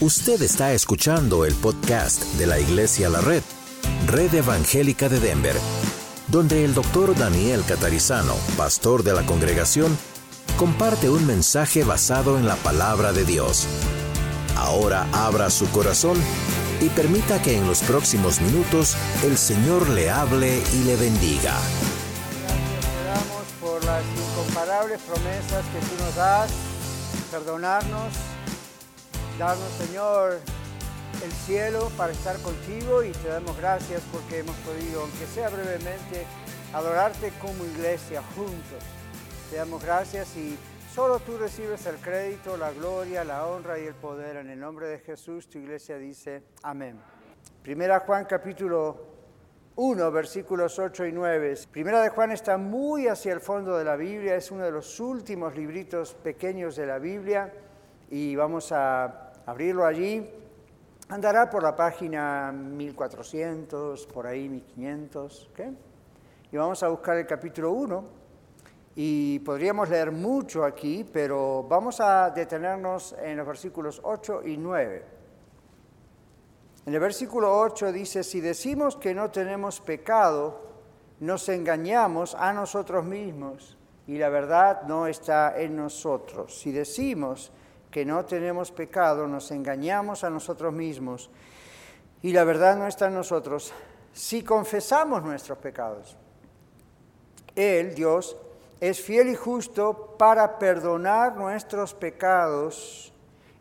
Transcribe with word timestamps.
Usted 0.00 0.42
está 0.42 0.72
escuchando 0.72 1.44
el 1.44 1.54
podcast 1.54 2.24
de 2.34 2.48
la 2.48 2.58
Iglesia 2.58 3.08
La 3.08 3.20
Red, 3.20 3.44
Red 4.08 4.34
Evangélica 4.34 5.08
de 5.08 5.20
Denver, 5.20 5.54
donde 6.26 6.64
el 6.64 6.74
doctor 6.74 7.16
Daniel 7.16 7.62
Catarizano, 7.64 8.34
pastor 8.56 9.04
de 9.04 9.12
la 9.12 9.24
congregación, 9.24 9.96
comparte 10.56 11.08
un 11.08 11.24
mensaje 11.24 11.84
basado 11.84 12.36
en 12.38 12.46
la 12.46 12.56
palabra 12.56 13.12
de 13.12 13.24
Dios. 13.24 13.68
Ahora 14.56 15.06
abra 15.12 15.48
su 15.48 15.70
corazón 15.70 16.18
y 16.80 16.88
permita 16.88 17.40
que 17.40 17.56
en 17.56 17.66
los 17.68 17.78
próximos 17.82 18.40
minutos 18.40 18.96
el 19.22 19.38
Señor 19.38 19.88
le 19.90 20.10
hable 20.10 20.60
y 20.72 20.84
le 20.84 20.96
bendiga. 20.96 21.54
Gracias 23.04 23.46
por 23.60 23.84
las 23.84 24.02
incomparables 24.02 25.00
promesas 25.02 25.64
que 25.66 25.78
tú 25.86 26.04
nos 26.04 26.16
das, 26.16 26.50
perdonarnos, 27.30 28.12
darnos, 29.38 29.68
Señor, 29.72 30.38
el 31.24 31.32
cielo 31.32 31.90
para 31.96 32.12
estar 32.12 32.40
contigo 32.42 33.02
y 33.02 33.10
te 33.10 33.28
damos 33.28 33.56
gracias 33.56 34.02
porque 34.12 34.38
hemos 34.38 34.54
podido, 34.56 35.02
aunque 35.02 35.26
sea 35.26 35.48
brevemente, 35.48 36.24
adorarte 36.72 37.32
como 37.40 37.64
iglesia 37.64 38.22
juntos. 38.36 38.82
Te 39.50 39.56
damos 39.56 39.82
gracias 39.82 40.36
y 40.36 40.56
solo 40.92 41.18
tú 41.18 41.36
recibes 41.36 41.84
el 41.86 41.96
crédito, 41.96 42.56
la 42.56 42.72
gloria, 42.72 43.24
la 43.24 43.46
honra 43.46 43.78
y 43.78 43.86
el 43.86 43.94
poder. 43.94 44.36
En 44.36 44.50
el 44.50 44.60
nombre 44.60 44.86
de 44.86 44.98
Jesús, 45.00 45.48
tu 45.48 45.58
iglesia 45.58 45.98
dice 45.98 46.42
amén. 46.62 47.00
Primera 47.62 48.00
Juan 48.00 48.26
capítulo 48.26 49.14
1, 49.76 50.12
versículos 50.12 50.78
8 50.78 51.06
y 51.06 51.12
9. 51.12 51.54
Primera 51.72 52.02
de 52.02 52.10
Juan 52.10 52.30
está 52.30 52.56
muy 52.56 53.08
hacia 53.08 53.32
el 53.32 53.40
fondo 53.40 53.76
de 53.76 53.84
la 53.84 53.96
Biblia, 53.96 54.36
es 54.36 54.52
uno 54.52 54.62
de 54.62 54.70
los 54.70 55.00
últimos 55.00 55.56
libritos 55.56 56.14
pequeños 56.14 56.76
de 56.76 56.86
la 56.86 56.98
Biblia 56.98 57.52
y 58.10 58.36
vamos 58.36 58.70
a 58.70 59.23
abrirlo 59.46 59.84
allí. 59.84 60.28
Andará 61.08 61.50
por 61.50 61.62
la 61.62 61.76
página 61.76 62.50
1400, 62.52 64.06
por 64.06 64.26
ahí 64.26 64.48
1500, 64.48 65.50
¿ok? 65.52 65.60
Y 66.50 66.56
vamos 66.56 66.82
a 66.82 66.88
buscar 66.88 67.18
el 67.18 67.26
capítulo 67.26 67.72
1 67.72 68.04
y 68.96 69.40
podríamos 69.40 69.88
leer 69.88 70.12
mucho 70.12 70.64
aquí, 70.64 71.04
pero 71.12 71.64
vamos 71.64 72.00
a 72.00 72.30
detenernos 72.30 73.14
en 73.20 73.36
los 73.36 73.46
versículos 73.46 74.00
8 74.02 74.42
y 74.44 74.56
9. 74.56 75.04
En 76.86 76.94
el 76.94 77.00
versículo 77.00 77.58
8 77.58 77.92
dice, 77.92 78.22
si 78.22 78.40
decimos 78.40 78.96
que 78.96 79.14
no 79.14 79.30
tenemos 79.30 79.80
pecado, 79.80 80.60
nos 81.20 81.48
engañamos 81.48 82.34
a 82.34 82.52
nosotros 82.52 83.04
mismos 83.04 83.76
y 84.06 84.18
la 84.18 84.28
verdad 84.28 84.82
no 84.82 85.06
está 85.06 85.60
en 85.60 85.76
nosotros. 85.76 86.58
Si 86.58 86.72
decimos 86.72 87.50
que 87.94 88.04
no 88.04 88.24
tenemos 88.24 88.72
pecado, 88.72 89.28
nos 89.28 89.52
engañamos 89.52 90.24
a 90.24 90.30
nosotros 90.30 90.74
mismos 90.74 91.30
y 92.22 92.32
la 92.32 92.42
verdad 92.42 92.76
no 92.76 92.88
está 92.88 93.06
en 93.06 93.14
nosotros. 93.14 93.72
Si 94.12 94.42
confesamos 94.42 95.22
nuestros 95.22 95.58
pecados, 95.58 96.16
Él, 97.54 97.94
Dios, 97.94 98.36
es 98.80 99.00
fiel 99.00 99.28
y 99.28 99.36
justo 99.36 100.16
para 100.18 100.58
perdonar 100.58 101.36
nuestros 101.36 101.94
pecados 101.94 103.12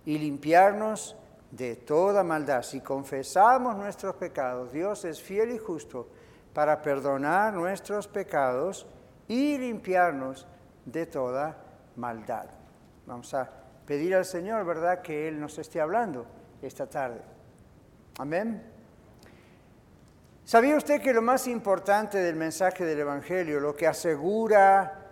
y 0.04 0.18
limpiarnos 0.18 1.16
de 1.52 1.76
toda 1.76 2.24
maldad. 2.24 2.64
Si 2.64 2.82
confesamos 2.82 3.76
nuestros 3.76 4.16
pecados, 4.16 4.72
Dios 4.72 5.06
es 5.06 5.22
fiel 5.22 5.52
y 5.52 5.60
justo 5.60 6.08
para 6.56 6.82
perdonar 6.82 7.54
nuestros 7.54 8.08
pecados 8.08 8.88
y 9.28 9.60
limpiarnos 9.60 10.48
de 10.86 11.06
toda 11.06 11.56
maldad. 11.96 12.48
Vamos 13.06 13.32
a 13.36 13.63
pedir 13.86 14.16
al 14.16 14.26
Señor, 14.26 14.66
¿verdad?, 14.66 15.02
que 15.02 15.28
Él 15.28 15.40
nos 15.40 15.58
esté 15.58 15.82
hablando 15.82 16.26
esta 16.62 16.88
tarde. 16.88 17.22
Amén. 18.18 18.64
¿Sabía 20.46 20.76
usted 20.76 21.02
que 21.02 21.14
lo 21.14 21.22
más 21.22 21.48
importante 21.48 22.18
del 22.18 22.36
mensaje 22.36 22.86
del 22.86 23.00
Evangelio, 23.00 23.60
lo 23.60 23.76
que 23.76 23.88
asegura 23.88 25.04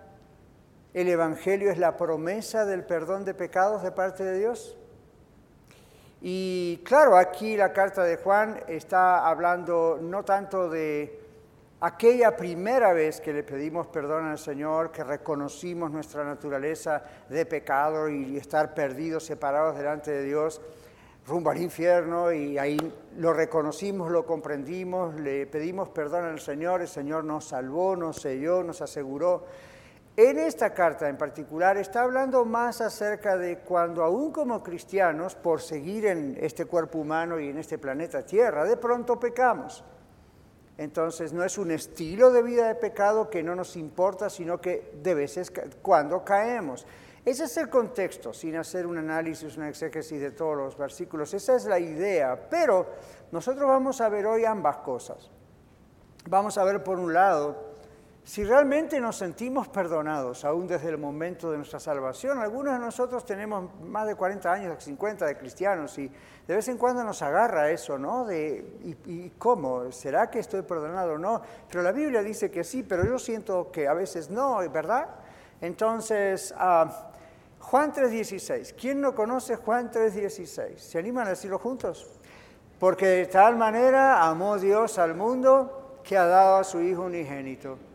el 0.94 1.08
Evangelio 1.08 1.72
es 1.72 1.78
la 1.78 1.96
promesa 1.96 2.66
del 2.66 2.84
perdón 2.84 3.24
de 3.24 3.34
pecados 3.34 3.82
de 3.82 3.92
parte 3.92 4.24
de 4.24 4.40
Dios. 4.40 4.78
Y 6.22 6.82
claro, 6.84 7.18
aquí 7.18 7.56
la 7.56 7.72
carta 7.72 8.04
de 8.04 8.18
Juan 8.18 8.62
está 8.68 9.28
hablando 9.28 10.00
no 10.02 10.24
tanto 10.24 10.70
de 10.70 11.21
aquella 11.82 12.36
primera 12.36 12.94
vez 12.94 13.20
que 13.20 13.34
le 13.34 13.44
pedimos 13.44 13.88
perdón 13.88 14.26
al 14.26 14.40
Señor, 14.40 14.92
que 14.92 15.04
reconocimos 15.04 15.92
nuestra 15.92 16.24
naturaleza 16.24 17.04
de 17.28 17.46
pecado 17.46 18.08
y 18.08 18.38
estar 18.38 18.74
perdidos, 18.74 19.26
separados 19.26 19.78
delante 19.78 20.12
de 20.12 20.24
Dios, 20.24 20.62
rumbo 21.28 21.50
al 21.50 21.62
infierno, 21.62 22.32
y 22.32 22.58
ahí 22.58 22.78
lo 23.18 23.34
reconocimos, 23.34 24.12
lo 24.12 24.26
comprendimos, 24.26 25.20
le 25.20 25.46
pedimos 25.48 25.90
perdón 25.90 26.26
al 26.26 26.40
Señor, 26.40 26.82
el 26.82 26.88
Señor 26.88 27.24
nos 27.24 27.46
salvó, 27.46 27.96
nos 27.96 28.22
selló, 28.22 28.64
nos 28.64 28.82
aseguró 28.82 29.46
en 30.18 30.40
esta 30.40 30.74
carta 30.74 31.08
en 31.08 31.18
particular 31.18 31.78
está 31.78 32.02
hablando 32.02 32.44
más 32.44 32.82
acerca 32.82 33.38
de 33.38 33.60
cuando 33.60 34.04
aún 34.04 34.32
como 34.32 34.62
cristianos, 34.62 35.36
por 35.36 35.62
seguir 35.62 36.06
en 36.06 36.38
este 36.40 36.66
cuerpo 36.66 37.00
humano 37.00 37.40
y 37.40 37.48
en 37.48 37.58
este 37.58 37.78
planeta 37.78 38.26
Tierra, 38.26 38.66
de 38.66 38.76
pronto 38.76 39.18
pecamos. 39.18 39.84
Entonces 40.82 41.32
no 41.32 41.44
es 41.44 41.60
un 41.60 41.70
estilo 41.70 42.32
de 42.32 42.42
vida 42.42 42.68
de 42.68 42.74
pecado 42.74 43.30
que 43.30 43.44
no 43.44 43.56
nos 43.56 43.76
importa, 43.78 44.32
sino 44.32 44.60
que 44.60 44.94
de 45.04 45.14
veces 45.14 45.54
cuando 45.84 46.26
caemos. 46.26 46.88
Ese 47.24 47.44
es 47.44 47.56
el 47.58 47.70
contexto, 47.70 48.34
sin 48.34 48.56
hacer 48.56 48.88
un 48.88 48.98
análisis, 48.98 49.58
una 49.58 49.70
exégesis 49.70 50.20
de 50.20 50.32
todos 50.32 50.58
los 50.58 50.76
versículos. 50.76 51.36
Esa 51.36 51.56
es 51.56 51.66
la 51.66 51.78
idea. 51.78 52.48
Pero 52.50 52.88
nosotros 53.32 53.70
vamos 53.70 54.02
a 54.02 54.10
ver 54.10 54.26
hoy 54.26 54.44
ambas 54.44 54.78
cosas. 54.78 55.30
Vamos 56.28 56.58
a 56.58 56.64
ver 56.64 56.84
por 56.84 56.98
un 56.98 57.14
lado 57.14 57.71
si 58.24 58.44
realmente 58.44 59.00
nos 59.02 59.18
sentimos 59.18 59.68
perdonados, 59.68 60.46
aún 60.46 60.68
desde 60.68 60.90
el 60.90 61.00
momento 61.00 61.50
de 61.50 61.58
nuestra 61.58 61.80
salvación, 61.80 62.38
algunos 62.38 62.74
de 62.74 62.80
nosotros 62.80 63.26
tenemos 63.26 63.82
más 63.82 64.06
de 64.06 64.14
40 64.14 64.52
años, 64.52 64.84
50 64.84 65.26
de 65.26 65.38
cristianos, 65.38 65.98
y 65.98 66.08
de 66.48 66.56
vez 66.56 66.68
en 66.68 66.78
cuando 66.78 67.04
nos 67.04 67.22
agarra 67.24 67.72
eso, 67.72 67.98
¿no? 67.98 68.32
¿y, 68.32 69.32
cómo? 69.40 69.92
¿Será 69.92 70.30
que 70.30 70.38
estoy 70.38 70.62
perdonado 70.62 71.14
o 71.14 71.18
no? 71.18 71.42
Pero 71.68 71.82
la 71.82 71.92
Biblia 71.92 72.22
dice 72.22 72.52
que 72.52 72.64
sí, 72.64 72.84
pero 72.84 73.04
yo 73.04 73.18
siento 73.18 73.72
que 73.72 73.88
a 73.88 73.94
veces 73.94 74.30
no, 74.30 74.58
¿verdad? 74.70 75.08
Entonces, 75.60 76.54
uh, 76.58 76.90
Juan 77.60 77.92
3.16, 77.92 78.76
¿quién 78.80 79.02
no 79.02 79.16
conoce 79.16 79.56
Juan 79.56 79.90
3.16? 79.92 80.78
¿Se 80.78 81.00
animan 81.00 81.26
a 81.26 81.32
decirlo 81.32 81.58
juntos? 81.58 82.08
Porque 82.80 83.08
de 83.08 83.26
tal 83.26 83.58
manera 83.58 84.24
amó 84.24 84.60
Dios 84.60 85.00
al 85.00 85.16
mundo 85.16 86.00
que 86.04 86.18
ha 86.18 86.26
dado 86.26 86.58
a 86.58 86.64
su 86.64 86.82
Hijo 86.82 87.04
unigénito 87.04 87.91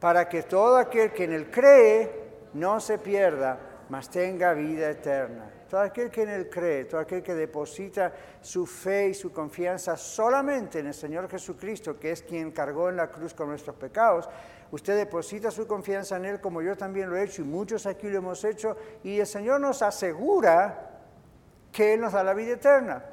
para 0.00 0.28
que 0.28 0.42
todo 0.44 0.78
aquel 0.78 1.12
que 1.12 1.24
en 1.24 1.34
él 1.34 1.50
cree 1.50 2.10
no 2.54 2.80
se 2.80 2.98
pierda, 2.98 3.58
mas 3.90 4.08
tenga 4.08 4.54
vida 4.54 4.90
eterna. 4.90 5.50
Todo 5.68 5.82
aquel 5.82 6.10
que 6.10 6.22
en 6.22 6.30
él 6.30 6.50
cree, 6.50 6.86
todo 6.86 7.00
aquel 7.00 7.22
que 7.22 7.34
deposita 7.34 8.12
su 8.40 8.66
fe 8.66 9.10
y 9.10 9.14
su 9.14 9.32
confianza 9.32 9.96
solamente 9.96 10.80
en 10.80 10.88
el 10.88 10.94
Señor 10.94 11.28
Jesucristo, 11.28 11.98
que 11.98 12.10
es 12.10 12.22
quien 12.22 12.50
cargó 12.50 12.88
en 12.88 12.96
la 12.96 13.08
cruz 13.08 13.34
con 13.34 13.48
nuestros 13.48 13.76
pecados, 13.76 14.28
usted 14.72 14.96
deposita 14.96 15.50
su 15.50 15.68
confianza 15.68 16.16
en 16.16 16.24
Él 16.24 16.40
como 16.40 16.60
yo 16.62 16.76
también 16.76 17.08
lo 17.08 17.16
he 17.16 17.22
hecho 17.22 17.42
y 17.42 17.44
muchos 17.44 17.86
aquí 17.86 18.08
lo 18.08 18.18
hemos 18.18 18.42
hecho, 18.42 18.76
y 19.04 19.20
el 19.20 19.26
Señor 19.26 19.60
nos 19.60 19.82
asegura 19.82 20.88
que 21.70 21.94
Él 21.94 22.00
nos 22.00 22.14
da 22.14 22.24
la 22.24 22.34
vida 22.34 22.54
eterna. 22.54 23.04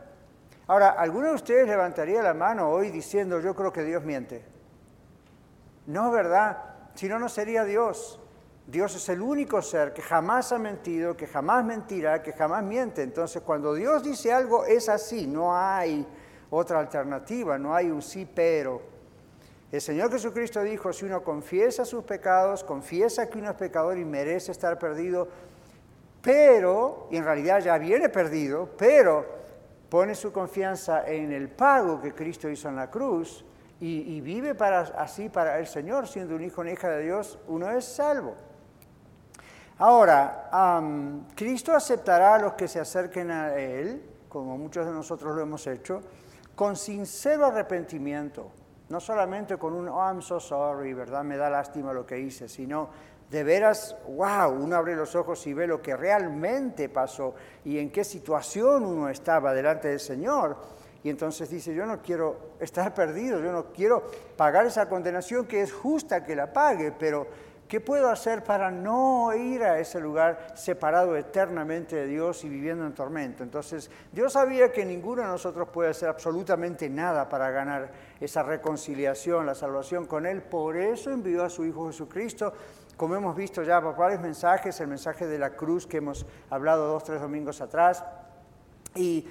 Ahora, 0.66 0.90
¿alguno 0.90 1.28
de 1.30 1.36
ustedes 1.36 1.68
levantaría 1.68 2.24
la 2.24 2.34
mano 2.34 2.70
hoy 2.70 2.90
diciendo, 2.90 3.40
yo 3.40 3.56
creo 3.56 3.72
que 3.72 3.84
Dios 3.84 4.04
miente? 4.04 4.44
No, 5.86 6.12
¿verdad? 6.12 6.77
Si 6.98 7.08
no, 7.08 7.20
no 7.20 7.30
sería 7.30 7.64
Dios. 7.64 8.20
Dios 8.66 8.96
es 8.96 9.08
el 9.10 9.22
único 9.22 9.62
ser 9.62 9.94
que 9.94 10.02
jamás 10.02 10.52
ha 10.52 10.58
mentido, 10.58 11.16
que 11.16 11.28
jamás 11.28 11.64
mentirá, 11.64 12.24
que 12.24 12.34
jamás 12.34 12.64
miente. 12.64 13.04
Entonces, 13.04 13.44
cuando 13.44 13.76
Dios 13.76 14.02
dice 14.02 14.34
algo, 14.34 14.66
es 14.66 14.90
así, 14.90 15.28
no 15.28 15.56
hay 15.56 16.04
otra 16.50 16.80
alternativa, 16.80 17.60
no 17.60 17.76
hay 17.76 17.92
un 17.92 18.02
sí 18.02 18.28
pero. 18.34 18.82
El 19.72 19.80
Señor 19.80 20.12
Jesucristo 20.12 20.64
dijo, 20.64 20.92
si 20.92 21.06
uno 21.06 21.24
confiesa 21.24 21.86
sus 21.86 22.04
pecados, 22.04 22.64
confiesa 22.64 23.30
que 23.30 23.38
uno 23.38 23.52
es 23.52 23.56
pecador 23.58 24.00
y 24.00 24.04
merece 24.04 24.52
estar 24.52 24.80
perdido, 24.80 25.28
pero, 26.24 27.10
y 27.12 27.18
en 27.18 27.26
realidad 27.26 27.60
ya 27.60 27.78
viene 27.78 28.10
perdido, 28.10 28.72
pero 28.76 29.24
pone 29.88 30.16
su 30.16 30.32
confianza 30.32 31.08
en 31.08 31.32
el 31.32 31.48
pago 31.50 32.02
que 32.02 32.16
Cristo 32.16 32.50
hizo 32.50 32.70
en 32.70 32.76
la 32.76 32.90
cruz, 32.90 33.46
y, 33.80 34.22
vive 34.22 34.56
para, 34.56 34.80
así 34.80 35.30
para 35.30 35.60
el 35.60 35.68
Señor, 35.68 36.08
siendo 36.08 36.36
un 36.36 36.44
hijo 36.44 36.62
o 36.62 36.66
hija 36.66 36.90
de 36.90 37.04
Dios, 37.04 37.38
uno 37.48 37.70
es 37.70 37.86
salvo. 37.86 38.36
Ahora, 39.78 40.50
Cristo 41.36 41.76
aceptará 41.76 42.36
a 42.36 42.40
los 42.40 42.54
que 42.54 42.68
se 42.68 42.80
acerquen 42.80 43.30
a 43.30 43.56
Él, 43.56 44.02
como 44.30 44.58
muchos 44.58 44.86
de 44.86 44.92
nosotros 44.92 45.36
lo 45.36 45.42
hemos 45.42 45.68
hecho, 45.68 46.02
con 46.56 46.76
sincero 46.76 47.46
arrepentimiento, 47.46 48.52
no 48.90 49.00
solamente 49.00 49.58
con 49.58 49.74
un, 49.74 49.88
oh, 49.88 50.00
I'm 50.00 50.24
so 50.24 50.40
sorry, 50.40 50.94
¿verdad? 50.94 51.24
Me 51.24 51.38
da 51.38 51.50
lástima 51.50 51.94
lo 51.94 52.06
que 52.06 52.20
hice, 52.20 52.50
sino 52.50 52.90
de 53.30 53.44
veras, 53.44 53.96
wow, 54.08 54.50
uno 54.52 54.76
abre 54.76 54.96
los 54.96 55.16
ojos 55.16 55.46
y 55.46 55.54
ve 55.54 55.68
lo 55.68 55.82
que 55.82 55.96
realmente 55.96 56.90
pasó 56.90 57.36
y 57.66 57.78
en 57.78 57.92
qué 57.92 58.04
situación 58.04 58.86
uno 58.86 59.10
estaba 59.10 59.54
delante 59.54 59.90
del 59.90 60.00
Señor. 60.00 60.58
Y 61.08 61.10
entonces 61.10 61.50
dice, 61.50 61.74
yo 61.74 61.86
no 61.86 62.02
quiero 62.02 62.56
estar 62.60 62.94
perdido, 62.94 63.40
yo 63.40 63.54
no 63.54 63.72
quiero 63.72 64.04
pagar 64.36 64.66
esa 64.66 64.90
condenación 64.90 65.46
que 65.46 65.62
es 65.62 65.72
justa 65.72 66.26
que 66.26 66.36
la 66.36 66.52
pague, 66.52 66.92
pero 66.92 67.26
¿qué 67.66 67.80
puedo 67.80 68.10
hacer 68.10 68.44
para 68.44 68.72
no 68.72 69.34
ir 69.34 69.64
a 69.64 69.80
ese 69.80 70.02
lugar 70.02 70.48
separado 70.56 71.16
eternamente 71.16 71.96
de 71.96 72.08
Dios 72.08 72.44
y 72.44 72.50
viviendo 72.50 72.86
en 72.86 72.94
tormento? 72.94 73.42
Entonces, 73.42 73.90
Dios 74.12 74.34
sabía 74.34 74.74
que 74.74 74.84
ninguno 74.84 75.22
de 75.22 75.30
nosotros 75.30 75.70
puede 75.70 75.92
hacer 75.92 76.10
absolutamente 76.10 76.90
nada 76.90 77.30
para 77.30 77.52
ganar 77.52 77.90
esa 78.20 78.44
reconciliación, 78.44 79.46
la 79.46 79.56
salvación 79.56 80.08
con 80.08 80.26
Él. 80.26 80.42
Por 80.42 80.76
eso 80.76 81.10
envió 81.10 81.46
a 81.46 81.50
su 81.50 81.64
Hijo 81.64 81.88
Jesucristo 81.88 82.52
como 82.98 83.16
hemos 83.16 83.34
visto 83.34 83.64
ya 83.64 83.80
varios 83.80 84.20
mensajes, 84.20 84.78
el 84.82 84.88
mensaje 84.88 85.26
de 85.26 85.40
la 85.40 85.52
cruz 85.52 85.88
que 85.88 85.98
hemos 85.98 86.26
hablado 86.50 86.86
dos, 86.88 87.06
tres 87.06 87.22
domingos 87.22 87.62
atrás, 87.62 88.04
y 88.96 89.28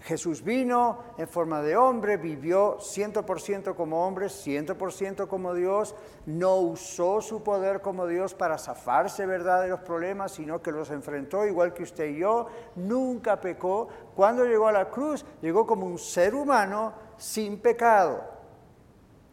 Jesús 0.00 0.42
vino 0.44 0.98
en 1.18 1.26
forma 1.26 1.60
de 1.60 1.76
hombre, 1.76 2.16
vivió 2.16 2.78
100% 2.78 3.74
como 3.74 4.06
hombre, 4.06 4.26
100% 4.26 5.26
como 5.26 5.54
Dios, 5.54 5.94
no 6.26 6.56
usó 6.56 7.20
su 7.20 7.42
poder 7.42 7.80
como 7.80 8.06
Dios 8.06 8.34
para 8.34 8.58
zafarse 8.58 9.26
de 9.26 9.68
los 9.68 9.80
problemas, 9.80 10.32
sino 10.32 10.62
que 10.62 10.72
los 10.72 10.90
enfrentó 10.90 11.44
igual 11.46 11.74
que 11.74 11.82
usted 11.82 12.10
y 12.10 12.18
yo, 12.18 12.46
nunca 12.76 13.40
pecó. 13.40 13.88
Cuando 14.14 14.44
llegó 14.44 14.68
a 14.68 14.72
la 14.72 14.88
cruz, 14.88 15.24
llegó 15.42 15.66
como 15.66 15.86
un 15.86 15.98
ser 15.98 16.34
humano 16.34 16.92
sin 17.16 17.60
pecado. 17.60 18.37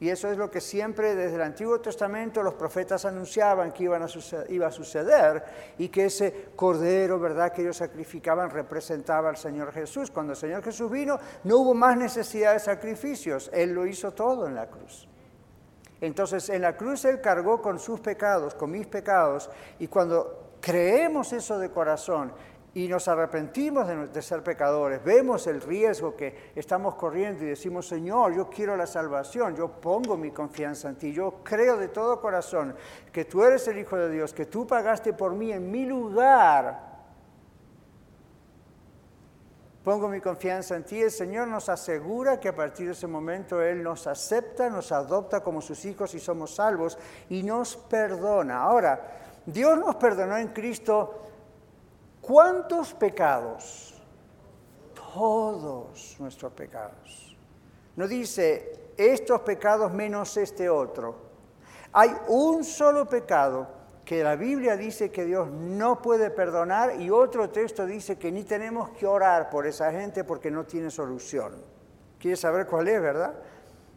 Y 0.05 0.09
eso 0.11 0.29
es 0.29 0.37
lo 0.37 0.51
que 0.51 0.61
siempre 0.61 1.15
desde 1.15 1.37
el 1.37 1.41
Antiguo 1.41 1.81
Testamento 1.81 2.43
los 2.43 2.53
profetas 2.53 3.05
anunciaban 3.05 3.71
que 3.71 3.85
iban 3.85 4.03
a 4.03 4.07
iba 4.49 4.67
a 4.67 4.71
suceder 4.71 5.43
y 5.79 5.89
que 5.89 6.05
ese 6.05 6.49
cordero, 6.55 7.19
¿verdad?, 7.19 7.51
que 7.51 7.63
ellos 7.63 7.77
sacrificaban 7.77 8.51
representaba 8.51 9.29
al 9.29 9.37
Señor 9.37 9.71
Jesús. 9.71 10.11
Cuando 10.11 10.33
el 10.33 10.37
Señor 10.37 10.61
Jesús 10.61 10.91
vino, 10.91 11.17
no 11.43 11.57
hubo 11.57 11.73
más 11.73 11.97
necesidad 11.97 12.53
de 12.53 12.59
sacrificios, 12.59 13.49
Él 13.51 13.73
lo 13.73 13.87
hizo 13.87 14.11
todo 14.11 14.45
en 14.45 14.53
la 14.53 14.67
cruz. 14.67 15.07
Entonces, 15.99 16.49
en 16.49 16.61
la 16.61 16.77
cruz 16.77 17.03
Él 17.05 17.19
cargó 17.19 17.59
con 17.59 17.79
sus 17.79 17.99
pecados, 17.99 18.53
con 18.53 18.69
mis 18.69 18.85
pecados, 18.85 19.49
y 19.79 19.87
cuando 19.87 20.51
creemos 20.61 21.33
eso 21.33 21.57
de 21.57 21.71
corazón 21.71 22.31
y 22.75 22.89
nos 22.89 23.07
arrepentimos 23.07 23.87
de, 23.87 24.21
ser 24.21 24.43
pecadores, 24.43 25.01
vemos 25.01 25.47
el 25.47 25.61
riesgo 25.61 26.13
que 26.13 26.51
estamos 26.55 26.95
corriendo 26.95 27.45
y 27.45 27.47
decimos, 27.47 27.87
Señor, 27.87 28.35
yo 28.35 28.49
quiero 28.49 28.75
la 28.75 28.85
salvación, 28.85 29.55
yo 29.55 29.69
pongo 29.69 30.17
mi 30.17 30.31
confianza 30.31 30.89
en 30.89 30.97
ti, 30.97 31.13
yo 31.13 31.35
creo 31.41 31.77
de 31.77 31.87
todo 31.87 32.19
corazón 32.19 32.75
que 33.13 33.23
tú 33.23 33.45
eres 33.45 33.65
el 33.69 33.79
Hijo 33.79 33.95
de 33.95 34.11
Dios, 34.11 34.33
que 34.33 34.45
tú 34.47 34.67
pagaste 34.67 35.13
por 35.13 35.33
mí 35.35 35.53
en 35.53 35.71
mi 35.71 35.85
lugar. 35.85 36.93
Pongo 39.81 40.09
mi 40.09 40.19
confianza 40.19 40.75
en 40.75 40.83
ti, 40.83 41.01
el 41.01 41.11
Señor 41.11 41.47
nos 41.47 41.69
asegura 41.69 42.41
que 42.41 42.49
a 42.49 42.55
partir 42.55 42.87
de 42.87 42.91
ese 42.91 43.07
momento 43.07 43.61
Él 43.61 43.83
nos 43.83 44.05
acepta, 44.05 44.69
nos 44.69 44.91
adopta 44.91 45.39
como 45.39 45.61
sus 45.61 45.85
hijos 45.85 46.13
y 46.13 46.19
somos 46.19 46.55
salvos 46.55 46.97
y 47.29 47.41
nos 47.41 47.77
perdona. 47.77 48.63
Ahora, 48.63 49.21
Dios 49.45 49.77
nos 49.77 49.95
perdonó 49.95 50.35
en 50.35 50.49
Cristo 50.49 51.21
¿Cuántos 52.25 52.93
pecados? 52.95 54.01
Todos 55.13 56.15
nuestros 56.19 56.51
pecados. 56.53 57.37
No 57.95 58.07
dice 58.07 58.93
estos 58.97 59.41
pecados 59.41 59.93
menos 59.93 60.35
este 60.37 60.67
otro. 60.67 61.15
Hay 61.93 62.09
un 62.27 62.63
solo 62.63 63.07
pecado 63.07 63.67
que 64.03 64.23
la 64.23 64.35
Biblia 64.35 64.75
dice 64.75 65.11
que 65.11 65.23
Dios 65.23 65.51
no 65.51 66.01
puede 66.01 66.31
perdonar 66.31 66.99
y 66.99 67.11
otro 67.11 67.49
texto 67.51 67.85
dice 67.85 68.17
que 68.17 68.31
ni 68.31 68.43
tenemos 68.43 68.89
que 68.89 69.05
orar 69.05 69.51
por 69.51 69.67
esa 69.67 69.91
gente 69.91 70.23
porque 70.23 70.49
no 70.49 70.63
tiene 70.63 70.89
solución. 70.89 71.53
¿Quieres 72.19 72.39
saber 72.39 72.65
cuál 72.65 72.87
es, 72.87 73.01
verdad? 73.01 73.35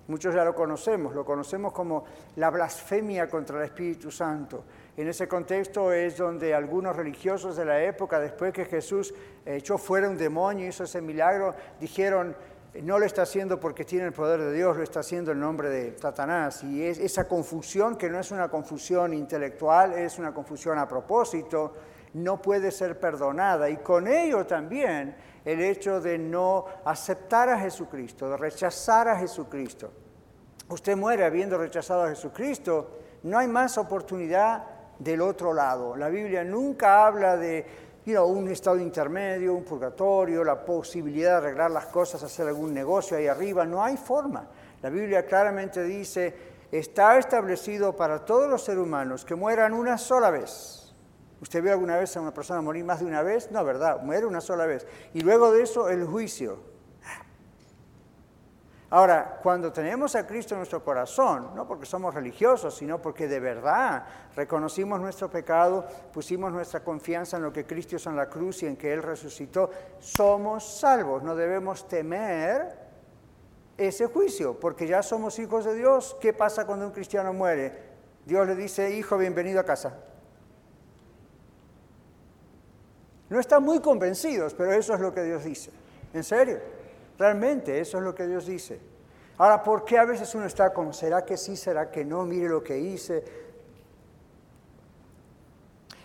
Muchos 0.09 0.35
ya 0.35 0.45
lo 0.45 0.55
conocemos, 0.55 1.15
lo 1.15 1.25
conocemos 1.25 1.73
como 1.73 2.05
la 2.37 2.51
blasfemia 2.51 3.29
contra 3.29 3.59
el 3.59 3.65
Espíritu 3.65 4.11
Santo. 4.11 4.65
En 4.99 5.07
ese 5.07 5.29
contexto 5.29 5.93
es 5.93 6.17
donde 6.17 6.53
algunos 6.53 6.97
religiosos 6.97 7.57
de 7.57 7.65
la 7.65 7.81
época, 7.85 8.19
después 8.19 8.53
que 8.53 8.65
Jesús 8.65 9.15
echó 9.47 9.79
fuera 9.79 10.09
un 10.09 10.19
demonio 10.19 10.65
y 10.65 10.71
hizo 10.71 10.83
ese 10.83 11.01
milagro, 11.01 11.55
dijeron, 11.79 12.35
no 12.83 12.99
lo 12.99 13.07
está 13.07 13.23
haciendo 13.23 13.61
porque 13.61 13.85
tiene 13.85 14.07
el 14.07 14.13
poder 14.13 14.41
de 14.41 14.53
Dios, 14.53 14.77
lo 14.77 14.83
está 14.83 14.99
haciendo 14.99 15.31
en 15.31 15.39
nombre 15.39 15.69
de 15.69 15.97
Satanás. 15.97 16.65
Y 16.65 16.83
es 16.83 16.99
esa 16.99 17.29
confusión, 17.29 17.95
que 17.95 18.11
no 18.11 18.19
es 18.19 18.33
una 18.33 18.49
confusión 18.49 19.15
intelectual, 19.15 19.93
es 19.93 20.19
una 20.19 20.35
confusión 20.35 20.79
a 20.79 20.89
propósito, 20.89 21.75
no 22.15 22.43
puede 22.43 22.73
ser 22.73 22.99
perdonada. 22.99 23.71
Y 23.71 23.77
con 23.77 24.09
ello 24.09 24.47
también 24.47 25.15
el 25.45 25.61
hecho 25.61 26.01
de 26.01 26.19
no 26.19 26.65
aceptar 26.85 27.49
a 27.51 27.61
Jesucristo, 27.61 28.31
de 28.31 28.37
rechazar 28.37 29.07
a 29.07 29.17
Jesucristo. 29.17 29.93
Usted 30.71 30.97
muere 30.97 31.25
habiendo 31.25 31.57
rechazado 31.57 32.03
a 32.03 32.09
Jesucristo, 32.09 32.99
no 33.23 33.39
hay 33.39 33.47
más 33.47 33.79
oportunidad 33.79 34.78
del 34.99 35.21
otro 35.21 35.53
lado. 35.53 35.97
La 35.97 36.09
Biblia 36.09 36.45
nunca 36.45 37.07
habla 37.07 37.37
de 37.37 37.89
un 38.17 38.49
estado 38.49 38.79
intermedio, 38.79 39.55
un 39.55 39.65
purgatorio, 39.65 40.43
la 40.43 40.65
posibilidad 40.65 41.33
de 41.33 41.49
arreglar 41.49 41.71
las 41.71 41.87
cosas, 41.87 42.23
hacer 42.23 42.49
algún 42.49 42.73
negocio 42.73 43.17
ahí 43.17 43.27
arriba. 43.27 43.67
No 43.67 43.85
hay 43.85 43.99
forma. 43.99 44.47
La 44.81 44.89
Biblia 44.89 45.27
claramente 45.27 45.83
dice, 45.83 46.35
está 46.73 47.19
establecido 47.19 47.95
para 47.95 48.25
todos 48.25 48.49
los 48.49 48.65
seres 48.65 48.83
humanos 48.83 49.25
que 49.27 49.35
mueran 49.35 49.75
una 49.75 49.99
sola 49.99 50.31
vez. 50.31 50.95
¿Usted 51.41 51.63
vio 51.63 51.73
alguna 51.73 51.99
vez 51.99 52.17
a 52.17 52.21
una 52.21 52.33
persona 52.33 52.63
morir 52.63 52.85
más 52.85 53.01
de 53.01 53.07
una 53.07 53.23
vez? 53.23 53.51
No, 53.51 53.63
¿verdad? 53.65 54.01
Muere 54.03 54.27
una 54.27 54.41
sola 54.41 54.65
vez. 54.67 54.87
Y 55.13 55.21
luego 55.21 55.53
de 55.53 55.63
eso 55.63 55.91
el 55.91 56.05
juicio. 56.07 56.68
Ahora, 58.91 59.39
cuando 59.43 59.71
tenemos 59.71 60.15
a 60.15 60.27
Cristo 60.27 60.55
en 60.55 60.61
nuestro 60.61 60.83
corazón, 60.83 61.51
no 61.55 61.69
porque 61.69 61.85
somos 61.85 62.15
religiosos, 62.15 62.75
sino 62.75 63.03
porque 63.03 63.29
de 63.29 63.39
verdad 63.39 64.07
reconocimos 64.35 64.99
nuestro 64.99 65.31
pecado, 65.31 65.85
pusimos 66.11 66.51
nuestra 66.51 66.81
confianza 66.81 67.37
en 67.37 67.43
lo 67.43 67.53
que 67.53 67.67
Cristo 67.67 67.97
hizo 67.97 68.09
en 68.09 68.17
la 68.17 68.31
cruz 68.31 68.63
y 68.63 68.67
en 68.67 68.77
que 68.79 68.91
Él 68.91 69.03
resucitó, 69.03 69.71
somos 69.99 70.79
salvos. 70.81 71.23
No 71.23 71.37
debemos 71.37 71.87
temer 71.87 72.79
ese 73.77 74.07
juicio, 74.07 74.59
porque 74.59 74.87
ya 74.87 75.03
somos 75.03 75.39
hijos 75.39 75.67
de 75.67 75.75
Dios. 75.75 76.17
¿Qué 76.19 76.33
pasa 76.33 76.67
cuando 76.67 76.87
un 76.87 76.93
cristiano 76.93 77.35
muere? 77.35 77.89
Dios 78.25 78.47
le 78.47 78.55
dice, 78.55 78.91
hijo, 78.97 79.19
bienvenido 79.19 79.61
a 79.61 79.65
casa. 79.65 79.99
No 83.29 83.39
están 83.39 83.63
muy 83.63 83.81
convencidos, 83.81 84.55
pero 84.55 84.73
eso 84.73 84.95
es 84.95 85.01
lo 85.01 85.13
que 85.13 85.23
Dios 85.25 85.45
dice. 85.45 85.71
¿En 86.15 86.25
serio? 86.25 86.78
Realmente 87.19 87.81
eso 87.81 87.99
es 87.99 88.05
lo 88.05 88.15
que 88.15 88.27
Dios 88.27 88.47
dice. 88.47 88.81
Ahora, 89.39 89.63
¿por 89.63 89.85
qué 89.85 89.99
a 89.99 90.05
veces 90.05 90.35
uno 90.35 90.47
está 90.47 90.73
como, 90.73 90.93
¿será 90.93 91.25
que 91.25 91.37
sí, 91.37 91.57
será 91.57 91.91
que 91.91 92.05
no? 92.05 92.25
Mire 92.25 92.49
lo 92.49 92.63
que 92.63 92.79
hice. 92.79 93.25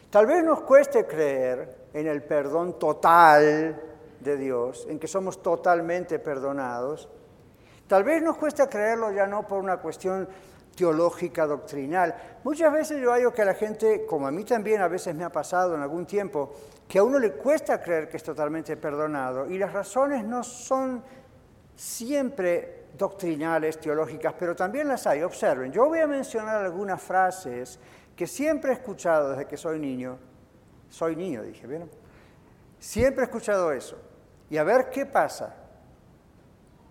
Tal 0.10 0.26
vez 0.26 0.44
nos 0.44 0.62
cueste 0.62 1.06
creer 1.06 1.88
en 1.94 2.08
el 2.08 2.24
perdón 2.24 2.78
total 2.78 3.82
de 4.20 4.38
Dios, 4.38 4.86
en 4.90 5.00
que 5.00 5.08
somos 5.08 5.42
totalmente 5.42 6.20
perdonados. 6.20 7.10
Tal 7.88 8.04
vez 8.04 8.22
nos 8.22 8.38
cueste 8.38 8.68
creerlo 8.68 9.12
ya 9.12 9.28
no 9.28 9.48
por 9.48 9.60
una 9.60 9.78
cuestión 9.78 10.28
teológica, 10.76 11.46
doctrinal. 11.46 12.16
Muchas 12.44 12.72
veces 12.72 13.02
yo 13.02 13.12
hallo 13.12 13.34
que 13.34 13.46
la 13.46 13.54
gente, 13.54 14.06
como 14.06 14.28
a 14.28 14.32
mí 14.32 14.44
también 14.44 14.82
a 14.82 14.88
veces 14.88 15.14
me 15.16 15.24
ha 15.24 15.32
pasado 15.32 15.76
en 15.76 15.82
algún 15.82 16.06
tiempo, 16.06 16.54
que 16.94 17.00
a 17.00 17.04
uno 17.04 17.18
le 17.18 17.32
cuesta 17.32 17.82
creer 17.82 18.08
que 18.08 18.18
es 18.18 18.24
totalmente 18.24 18.78
perdonado. 18.78 19.50
Y 19.50 19.58
las 19.58 19.74
razones 19.74 20.24
no 20.24 20.44
son 20.44 21.04
siempre 21.76 22.90
doctrinales, 22.96 23.80
teológicas, 23.80 24.36
pero 24.38 24.56
también 24.56 24.88
las 24.88 25.08
hay. 25.08 25.24
Observen, 25.24 25.72
yo 25.72 25.88
voy 25.88 26.02
a 26.02 26.06
mencionar 26.06 26.64
algunas 26.64 27.02
frases 27.02 27.80
que 28.16 28.28
siempre 28.28 28.70
he 28.70 28.74
escuchado 28.76 29.32
desde 29.32 29.48
que 29.48 29.58
soy 29.58 29.80
niño. 29.80 30.20
Soy 30.88 31.16
niño, 31.16 31.42
dije, 31.42 31.66
¿vieron? 31.66 31.90
Siempre 32.78 33.24
he 33.24 33.26
escuchado 33.26 33.72
eso. 33.72 33.98
Y 34.52 34.58
a 34.58 34.64
ver 34.64 34.92
qué 34.92 35.08
pasa. 35.08 35.56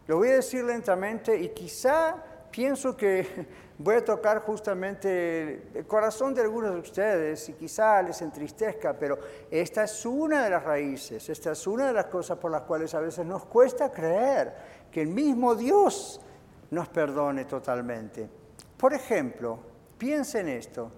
Lo 0.08 0.16
voy 0.16 0.30
a 0.30 0.34
decir 0.34 0.64
lentamente 0.64 1.40
y 1.40 1.50
quizá 1.50 2.16
pienso 2.50 2.96
que 2.96 3.46
voy 3.78 3.96
a 3.96 4.04
tocar 4.04 4.42
justamente 4.42 5.70
el 5.74 5.86
corazón 5.86 6.34
de 6.34 6.42
algunos 6.42 6.72
de 6.72 6.80
ustedes 6.80 7.48
y 7.48 7.54
quizá 7.54 8.02
les 8.02 8.20
entristezca, 8.22 8.92
pero 8.92 9.18
esta 9.50 9.84
es 9.84 10.06
una 10.06 10.44
de 10.44 10.50
las 10.50 10.62
raíces, 10.62 11.28
esta 11.28 11.52
es 11.52 11.66
una 11.66 11.88
de 11.88 11.92
las 11.92 12.06
cosas 12.06 12.38
por 12.38 12.50
las 12.50 12.62
cuales 12.62 12.94
a 12.94 13.00
veces 13.00 13.24
nos 13.26 13.44
cuesta 13.46 13.90
creer 13.90 14.54
que 14.90 15.02
el 15.02 15.08
mismo 15.08 15.54
Dios 15.54 16.20
nos 16.70 16.88
perdone 16.88 17.44
totalmente. 17.44 18.28
Por 18.76 18.94
ejemplo, 18.94 19.58
piense 19.98 20.40
en 20.40 20.48
esto. 20.48 20.90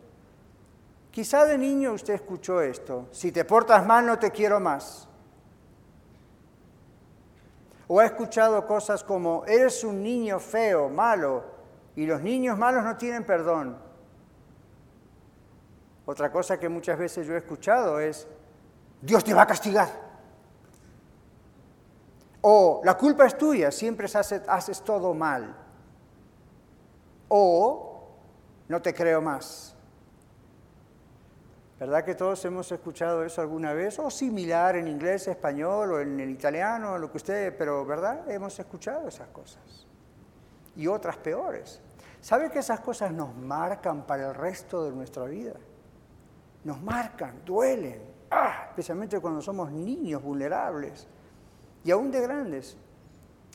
Quizá 1.11 1.45
de 1.45 1.57
niño 1.57 1.93
usted 1.93 2.15
escuchó 2.15 2.61
esto, 2.61 3.07
si 3.13 3.31
te 3.31 3.45
portas 3.45 3.87
mal 3.87 4.05
no 4.05 4.19
te 4.19 4.31
quiero 4.31 4.59
más. 4.59 5.09
O 7.87 8.01
ha 8.01 8.07
escuchado 8.07 8.67
cosas 8.67 9.05
como, 9.05 9.45
eres 9.47 9.85
un 9.85 10.03
niño 10.03 10.41
feo, 10.41 10.89
malo, 10.89 11.54
y 11.97 12.07
los 12.07 12.21
niños 12.21 12.59
malos 12.59 12.85
no 12.85 12.97
tienen 12.97 13.25
perdón. 13.25 13.77
Otra 16.07 16.31
cosa 16.31 16.59
que 16.59 16.69
muchas 16.69 16.99
veces 16.99 17.27
yo 17.27 17.35
he 17.35 17.39
escuchado 17.39 17.99
es, 17.99 18.27
Dios 19.01 19.25
te 19.25 19.33
va 19.33 19.43
a 19.43 19.47
castigar. 19.47 19.89
O 22.43 22.83
la 22.85 22.95
culpa 22.95 23.25
es 23.25 23.39
tuya, 23.39 23.71
siempre 23.71 24.07
haces, 24.07 24.83
todo 24.83 25.15
mal. 25.15 25.57
O 27.29 28.07
no 28.69 28.83
te 28.83 28.93
creo 28.93 29.23
más. 29.23 29.75
¿Verdad 31.81 32.05
que 32.05 32.15
todos 32.15 32.45
hemos 32.45 32.71
escuchado 32.71 33.25
eso 33.25 33.41
alguna 33.41 33.73
vez? 33.73 33.99
O 33.99 34.11
similar 34.11 34.77
en 34.77 34.89
inglés, 34.89 35.27
español 35.27 35.93
o 35.93 36.01
en 36.01 36.21
el 36.21 36.31
italiano, 36.31 36.99
lo 36.99 37.11
que 37.11 37.17
usted, 37.17 37.57
pero 37.57 37.85
¿verdad? 37.87 38.31
Hemos 38.31 38.59
escuchado 38.59 39.09
esas 39.09 39.29
cosas. 39.29 39.87
Y 40.77 40.87
otras 40.87 41.17
peores. 41.17 41.81
¿Sabe 42.25 42.51
que 42.51 42.61
esas 42.61 42.81
cosas 42.81 43.13
nos 43.13 43.37
marcan 43.37 44.07
para 44.07 44.29
el 44.29 44.35
resto 44.35 44.83
de 44.83 44.93
nuestra 44.93 45.25
vida? 45.27 45.53
Nos 46.65 46.81
marcan, 46.81 47.45
duelen, 47.45 48.01
¡ah! 48.31 48.65
especialmente 48.71 49.21
cuando 49.21 49.43
somos 49.43 49.71
niños 49.71 50.23
vulnerables 50.23 51.07
y 51.85 51.91
aún 51.91 52.11
de 52.11 52.23
grandes. 52.23 52.79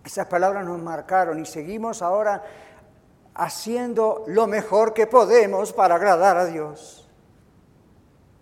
Esas 0.06 0.28
palabras 0.28 0.64
nos 0.68 0.80
marcaron 0.80 1.40
y 1.40 1.48
seguimos 1.48 2.04
ahora 2.04 2.44
haciendo 3.34 4.24
lo 4.28 4.46
mejor 4.46 4.94
que 4.94 5.08
podemos 5.08 5.74
para 5.74 5.96
agradar 5.96 6.38
a 6.38 6.46
Dios. 6.46 7.10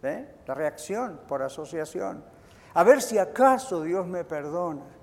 ¿Eh? 0.04 0.40
La 0.46 0.54
reacción 0.54 1.22
por 1.26 1.42
asociación. 1.42 2.22
A 2.74 2.84
ver 2.84 3.02
si 3.02 3.18
acaso 3.18 3.82
Dios 3.82 4.06
me 4.06 4.26
perdona. 4.26 4.97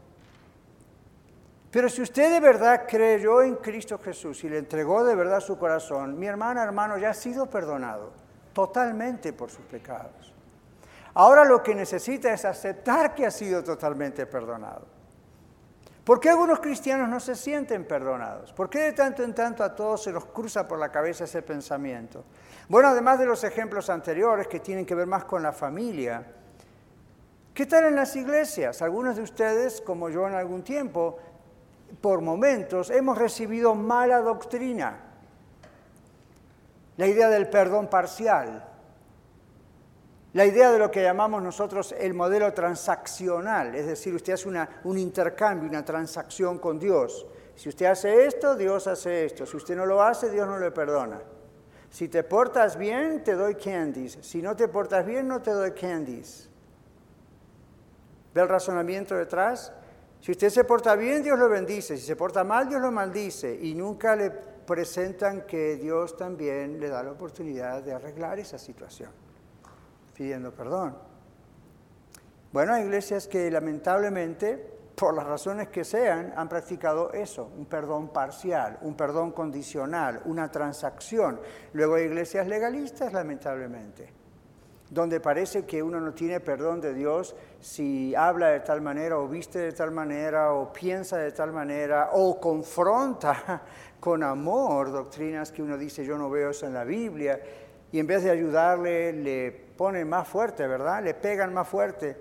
Pero 1.75 1.89
si 1.89 2.03
usted 2.03 2.31
de 2.31 2.39
verdad 2.39 2.85
creyó 2.89 3.43
en 3.43 3.57
Cristo 3.57 3.99
Jesús 3.99 4.45
y 4.45 4.49
le 4.49 4.59
entregó 4.59 5.03
de 5.03 5.17
verdad 5.17 5.41
su 5.41 5.59
corazón, 5.59 6.17
mi 6.17 6.29
hermana, 6.29 6.63
hermano, 6.63 6.99
ya 6.99 7.11
ha 7.11 7.15
sido 7.15 7.47
perdonado 7.47 8.13
totalmente 8.53 9.33
por 9.33 9.51
sus 9.51 9.65
pecados. 9.65 10.33
Ahora 11.15 11.45
lo 11.45 11.65
que 11.65 11.75
necesita 11.75 12.33
es 12.33 12.45
aceptar 12.45 13.13
que 13.13 13.27
ha 13.27 13.31
sido 13.33 13.65
totalmente 13.65 14.25
perdonado. 14.25 14.87
¿Por 16.05 16.21
qué 16.21 16.31
algunos 16.31 16.61
cristianos 16.61 17.09
no 17.09 17.19
se 17.19 17.35
sienten 17.35 17.89
perdonados? 17.89 18.53
¿Por 18.53 18.71
qué 18.71 18.79
de 18.79 18.93
tanto 18.93 19.25
en 19.25 19.35
tanto 19.35 19.65
a 19.65 19.75
todos 19.75 20.05
se 20.05 20.13
los 20.13 20.27
cruza 20.27 20.69
por 20.69 20.79
la 20.79 20.93
cabeza 20.93 21.25
ese 21.25 21.43
pensamiento? 21.43 22.23
Bueno, 22.69 22.91
además 22.91 23.19
de 23.19 23.27
los 23.27 23.43
ejemplos 23.43 23.91
anteriores 23.91 24.47
que 24.47 24.61
tienen 24.61 24.87
que 24.87 24.95
ver 24.95 25.09
más 25.09 25.25
con 25.25 25.43
la 25.43 25.51
familia, 25.51 26.25
¿qué 27.53 27.67
tal 27.67 27.87
en 27.87 27.97
las 27.97 28.15
iglesias? 28.15 28.81
Algunos 28.81 29.17
de 29.17 29.23
ustedes, 29.23 29.81
como 29.81 30.09
yo 30.09 30.29
en 30.29 30.35
algún 30.35 30.63
tiempo, 30.63 31.19
por 32.01 32.21
momentos 32.21 32.91
hemos 32.91 33.19
recibido 33.19 33.75
mala 33.75 34.21
doctrina. 34.21 35.01
La 36.97 37.07
idea 37.07 37.29
del 37.29 37.49
perdón 37.49 37.89
parcial, 37.89 38.69
la 40.35 40.47
idea 40.47 40.73
de 40.73 40.79
lo 40.79 40.91
que 40.91 41.03
llamamos 41.03 41.43
nosotros 41.43 41.95
el 41.99 42.13
modelo 42.13 42.53
transaccional, 42.53 43.75
es 43.75 43.87
decir, 43.87 44.15
usted 44.15 44.33
hace 44.33 44.49
un 44.83 44.99
intercambio, 44.99 45.69
una 45.69 45.85
transacción 45.85 46.59
con 46.59 46.79
Dios. 46.79 47.27
Si 47.55 47.69
usted 47.69 47.87
hace 47.87 48.27
esto, 48.27 48.57
Dios 48.57 48.89
hace 48.89 49.27
esto. 49.27 49.47
Si 49.47 49.57
usted 49.57 49.77
no 49.77 49.87
lo 49.87 50.03
hace, 50.03 50.31
Dios 50.31 50.49
no 50.49 50.59
le 50.59 50.73
perdona. 50.73 51.21
Si 51.89 52.09
te 52.09 52.25
portas 52.25 52.77
bien, 52.77 53.23
te 53.23 53.35
doy 53.35 53.55
candies. 53.55 54.19
Si 54.23 54.43
no 54.43 54.57
te 54.57 54.67
portas 54.67 55.07
bien, 55.07 55.29
no 55.29 55.41
te 55.41 55.53
doy 55.53 55.71
candies. 55.71 56.51
¿Ve 58.35 58.43
el 58.43 58.49
razonamiento 58.49 59.15
detrás? 59.15 59.73
Si 60.25 60.33
usted 60.33 60.49
se 60.49 60.65
porta 60.65 60.97
bien, 60.97 61.23
Dios 61.23 61.39
lo 61.39 61.51
bendice. 61.51 61.99
Si 61.99 62.07
se 62.07 62.17
porta 62.17 62.45
mal, 62.45 62.67
Dios 62.67 62.81
lo 62.81 62.91
maldice. 62.91 63.59
Y 63.61 63.75
nunca 63.75 64.17
le 64.17 64.31
presentan 64.31 65.43
que 65.43 65.77
Dios 65.77 66.17
también 66.17 66.81
le 66.81 66.89
da 66.89 67.03
la 67.03 67.13
oportunidad 67.13 67.83
de 67.83 67.93
arreglar 67.93 68.39
esa 68.39 68.57
situación 68.57 69.11
pidiendo 70.17 70.51
perdón. 70.55 70.97
Bueno, 72.55 72.73
hay 72.73 72.85
iglesias 72.85 73.29
que 73.29 73.51
lamentablemente, 73.51 74.57
por 74.95 75.13
las 75.13 75.27
razones 75.27 75.69
que 75.69 75.85
sean, 75.85 76.33
han 76.35 76.49
practicado 76.49 77.13
eso, 77.13 77.51
un 77.59 77.67
perdón 77.67 78.09
parcial, 78.09 78.79
un 78.81 78.97
perdón 78.97 79.31
condicional, 79.33 80.23
una 80.25 80.51
transacción. 80.51 81.39
Luego 81.75 81.97
hay 81.97 82.05
iglesias 82.05 82.47
legalistas, 82.47 83.13
lamentablemente, 83.13 84.11
donde 84.89 85.21
parece 85.21 85.67
que 85.67 85.83
uno 85.83 86.01
no 86.01 86.15
tiene 86.15 86.41
perdón 86.41 86.81
de 86.81 86.95
Dios 86.95 87.37
si 87.65 88.15
habla 88.15 88.49
de 88.49 88.61
tal 88.61 88.83
manera 88.83 89.19
o 89.19 89.27
viste 89.27 89.59
de 89.59 89.73
tal 89.73 89.91
manera 89.91 90.53
o 90.53 90.71
piensa 90.71 91.17
de 91.17 91.33
tal 91.33 91.51
manera 91.51 92.11
o 92.13 92.39
confronta 92.39 93.63
con 94.01 94.23
amor 94.23 94.93
doctrinas 94.93 95.51
que 95.51 95.63
uno 95.63 95.79
dice 95.79 96.05
yo 96.05 96.19
no 96.19 96.29
veo 96.29 96.51
eso 96.51 96.67
en 96.67 96.75
la 96.75 96.85
Biblia 96.85 97.41
y 97.91 97.99
en 97.99 98.07
vez 98.07 98.23
de 98.23 98.31
ayudarle 98.31 99.15
le 99.15 99.51
ponen 99.51 100.07
más 100.07 100.29
fuerte, 100.29 100.67
¿verdad? 100.67 101.03
Le 101.03 101.15
pegan 101.15 101.55
más 101.55 101.67
fuerte. 101.67 102.15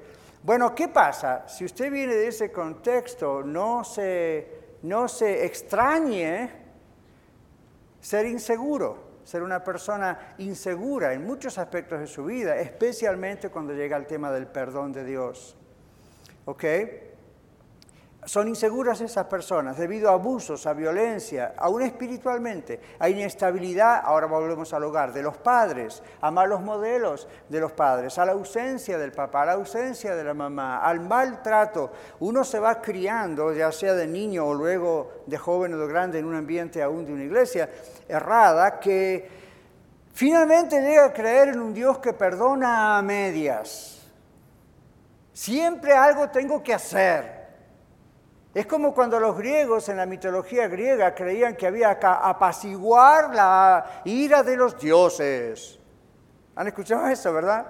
Bueno, 0.43 0.73
¿qué 0.73 0.87
pasa? 0.87 1.45
Si 1.49 1.65
usted 1.65 1.91
viene 1.91 2.15
de 2.15 2.27
ese 2.27 2.49
contexto, 2.49 3.43
no 3.43 3.83
se, 3.83 4.77
no 4.83 5.09
se 5.09 5.45
extrañe 5.45 6.51
ser 7.99 8.27
inseguro, 8.27 9.12
ser 9.23 9.43
una 9.43 9.63
persona 9.63 10.35
insegura 10.37 11.13
en 11.13 11.25
muchos 11.25 11.57
aspectos 11.57 11.99
de 11.99 12.07
su 12.07 12.25
vida, 12.25 12.57
especialmente 12.57 13.49
cuando 13.49 13.73
llega 13.73 13.97
el 13.97 14.05
tema 14.05 14.31
del 14.31 14.47
perdón 14.47 14.91
de 14.91 15.05
Dios. 15.05 15.55
¿Ok? 16.45 16.63
Son 18.25 18.47
inseguras 18.47 19.01
esas 19.01 19.25
personas 19.25 19.77
debido 19.77 20.09
a 20.09 20.13
abusos, 20.13 20.65
a 20.65 20.73
violencia, 20.73 21.53
aún 21.57 21.81
espiritualmente, 21.81 22.79
a 22.99 23.09
inestabilidad, 23.09 24.01
ahora 24.03 24.27
volvemos 24.27 24.73
al 24.73 24.83
hogar, 24.83 25.11
de 25.11 25.21
los 25.21 25.37
padres, 25.37 26.01
a 26.21 26.31
malos 26.31 26.61
modelos 26.61 27.27
de 27.49 27.59
los 27.59 27.73
padres, 27.73 28.17
a 28.17 28.25
la 28.25 28.31
ausencia 28.31 28.97
del 28.97 29.11
papá, 29.11 29.43
a 29.43 29.47
la 29.47 29.51
ausencia 29.53 30.15
de 30.15 30.23
la 30.23 30.33
mamá, 30.33 30.79
al 30.79 31.01
maltrato. 31.01 31.91
Uno 32.19 32.43
se 32.43 32.59
va 32.59 32.81
criando, 32.81 33.53
ya 33.53 33.71
sea 33.71 33.93
de 33.93 34.07
niño 34.07 34.45
o 34.45 34.53
luego 34.53 35.23
de 35.25 35.37
joven 35.37 35.73
o 35.73 35.77
de 35.77 35.87
grande, 35.87 36.19
en 36.19 36.25
un 36.25 36.35
ambiente 36.35 36.81
aún 36.81 37.05
de 37.05 37.13
una 37.13 37.23
iglesia 37.23 37.69
errada, 38.07 38.79
que 38.79 39.29
finalmente 40.13 40.81
llega 40.81 41.05
a 41.05 41.13
creer 41.13 41.49
en 41.49 41.59
un 41.59 41.73
Dios 41.73 41.99
que 41.99 42.13
perdona 42.13 42.97
a 42.97 43.01
medias. 43.01 44.01
Siempre 45.33 45.93
algo 45.93 46.29
tengo 46.29 46.63
que 46.63 46.73
hacer. 46.73 47.42
Es 48.53 48.67
como 48.67 48.93
cuando 48.93 49.19
los 49.19 49.35
griegos 49.35 49.89
en 49.89 49.97
la 49.97 50.05
mitología 50.05 50.67
griega 50.67 51.15
creían 51.15 51.55
que 51.55 51.65
había 51.65 51.97
que 51.97 52.05
apaciguar 52.05 53.33
la 53.33 54.01
ira 54.05 54.43
de 54.43 54.55
los 54.55 54.79
dioses. 54.79 55.79
¿Han 56.55 56.67
escuchado 56.67 57.07
eso, 57.07 57.33
verdad? 57.33 57.65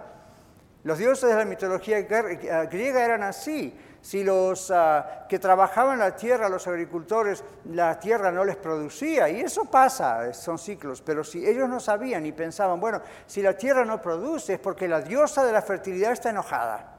Los 0.84 0.98
dioses 0.98 1.30
de 1.30 1.36
la 1.38 1.46
mitología 1.46 2.02
griega 2.02 3.06
eran 3.06 3.24
así. 3.24 3.74
Si 4.02 4.22
los 4.22 4.70
ah, 4.72 5.26
que 5.30 5.40
trabajaban 5.40 5.98
la 5.98 6.14
tierra, 6.14 6.50
los 6.50 6.68
agricultores, 6.68 7.42
la 7.64 7.98
tierra 7.98 8.34
no 8.34 8.44
les 8.44 8.58
producía, 8.58 9.30
y 9.30 9.40
eso 9.40 9.64
pasa, 9.64 10.34
son 10.34 10.60
ciclos, 10.60 11.02
pero 11.02 11.24
si 11.24 11.48
ellos 11.48 11.70
no 11.70 11.80
sabían 11.80 12.26
y 12.26 12.34
pensaban, 12.34 12.82
bueno, 12.82 13.02
si 13.26 13.42
la 13.42 13.56
tierra 13.56 13.86
no 13.86 14.02
produce 14.02 14.56
es 14.56 14.60
porque 14.60 14.90
la 14.90 15.00
diosa 15.00 15.46
de 15.46 15.54
la 15.54 15.62
fertilidad 15.62 16.12
está 16.12 16.32
enojada. 16.32 16.93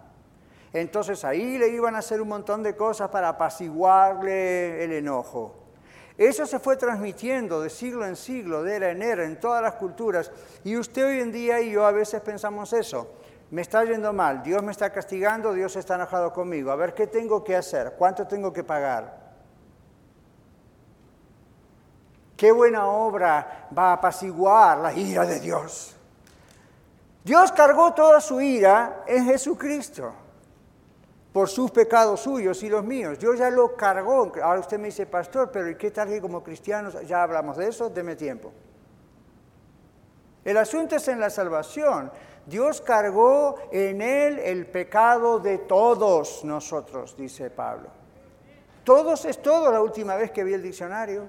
Entonces 0.75 1.25
ahí 1.25 1.57
le 1.57 1.69
iban 1.69 1.95
a 1.95 2.01
hacer 2.01 2.21
un 2.21 2.27
montón 2.27 2.65
de 2.65 2.75
cosas 2.75 3.09
para 3.09 3.29
apaciguarle 3.29 4.83
el 4.85 4.93
enojo. 4.93 5.55
Eso 6.19 6.45
se 6.47 6.59
fue 6.59 6.77
transmitiendo 6.77 7.61
de 7.61 7.71
siglo 7.71 8.05
en 8.05 8.17
siglo, 8.17 8.65
de 8.65 8.75
era 8.75 8.91
en 8.91 9.01
era, 9.01 9.25
en 9.25 9.39
todas 9.39 9.63
las 9.63 9.75
culturas. 9.75 10.33
Y 10.65 10.77
usted 10.77 11.07
hoy 11.07 11.21
en 11.21 11.31
día 11.31 11.61
y 11.61 11.71
yo 11.71 11.87
a 11.87 11.93
veces 11.93 12.21
pensamos 12.23 12.73
eso. 12.73 13.09
Me 13.53 13.63
está 13.63 13.85
yendo 13.85 14.13
mal, 14.13 14.43
Dios 14.43 14.65
me 14.65 14.73
está 14.73 14.91
castigando, 14.91 15.53
Dios 15.53 15.77
está 15.77 15.95
enojado 15.95 16.33
conmigo. 16.33 16.73
A 16.73 16.77
ver, 16.77 16.93
¿qué 16.93 17.07
tengo 17.07 17.45
que 17.45 17.55
hacer? 17.55 17.95
¿Cuánto 17.97 18.27
tengo 18.27 18.53
que 18.53 18.65
pagar? 18.65 19.23
¿Qué 22.37 22.51
buena 22.51 22.89
obra 22.89 23.69
va 23.77 23.91
a 23.91 23.93
apaciguar 23.93 24.79
la 24.79 24.93
ira 24.93 25.25
de 25.25 25.39
Dios? 25.39 25.95
Dios 27.23 27.53
cargó 27.53 27.95
toda 27.95 28.21
su 28.21 28.41
ira 28.41 29.05
en 29.07 29.25
Jesucristo 29.25 30.24
por 31.35 31.49
sus 31.49 31.73
pecados 31.73 32.21
suyos 32.21 32.63
y 32.63 32.69
los 32.69 32.85
míos. 32.85 33.19
Dios 33.19 33.37
ya 33.37 33.51
lo 33.51 33.75
cargó. 33.75 34.31
Ahora 34.41 34.61
usted 34.61 34.79
me 34.79 34.87
dice, 34.87 35.05
pastor, 35.05 35.51
pero 35.51 35.69
¿y 35.69 35.75
qué 35.75 35.91
tal 35.91 36.09
que 36.09 36.21
como 36.21 36.45
cristianos 36.45 36.97
ya 37.09 37.25
hablamos 37.25 37.57
de 37.57 37.67
eso? 37.67 37.91
Deme 37.91 38.15
tiempo. 38.15 38.53
El 40.45 40.57
asunto 40.57 40.95
es 40.95 41.09
en 41.09 41.19
la 41.19 41.31
salvación. 41.31 42.13
Dios 42.47 42.81
cargó 42.81 43.57
en 43.73 44.01
él 44.01 44.39
el 44.39 44.67
pecado 44.67 45.41
de 45.41 45.59
todos 45.59 46.45
nosotros, 46.45 47.17
dice 47.17 47.51
Pablo. 47.51 47.89
Todos 48.85 49.25
es 49.25 49.43
todo 49.43 49.73
la 49.73 49.81
última 49.81 50.15
vez 50.15 50.31
que 50.31 50.45
vi 50.45 50.55
el 50.55 50.63
diccionario. 50.63 51.27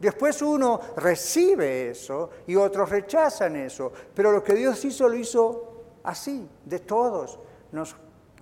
Después 0.00 0.40
uno 0.40 0.80
recibe 0.96 1.90
eso 1.90 2.30
y 2.46 2.56
otros 2.56 2.88
rechazan 2.88 3.56
eso. 3.56 3.92
Pero 4.14 4.32
lo 4.32 4.42
que 4.42 4.54
Dios 4.54 4.82
hizo 4.86 5.06
lo 5.06 5.16
hizo 5.16 5.82
así, 6.02 6.48
de 6.64 6.78
todos. 6.78 7.38
Nos 7.72 7.94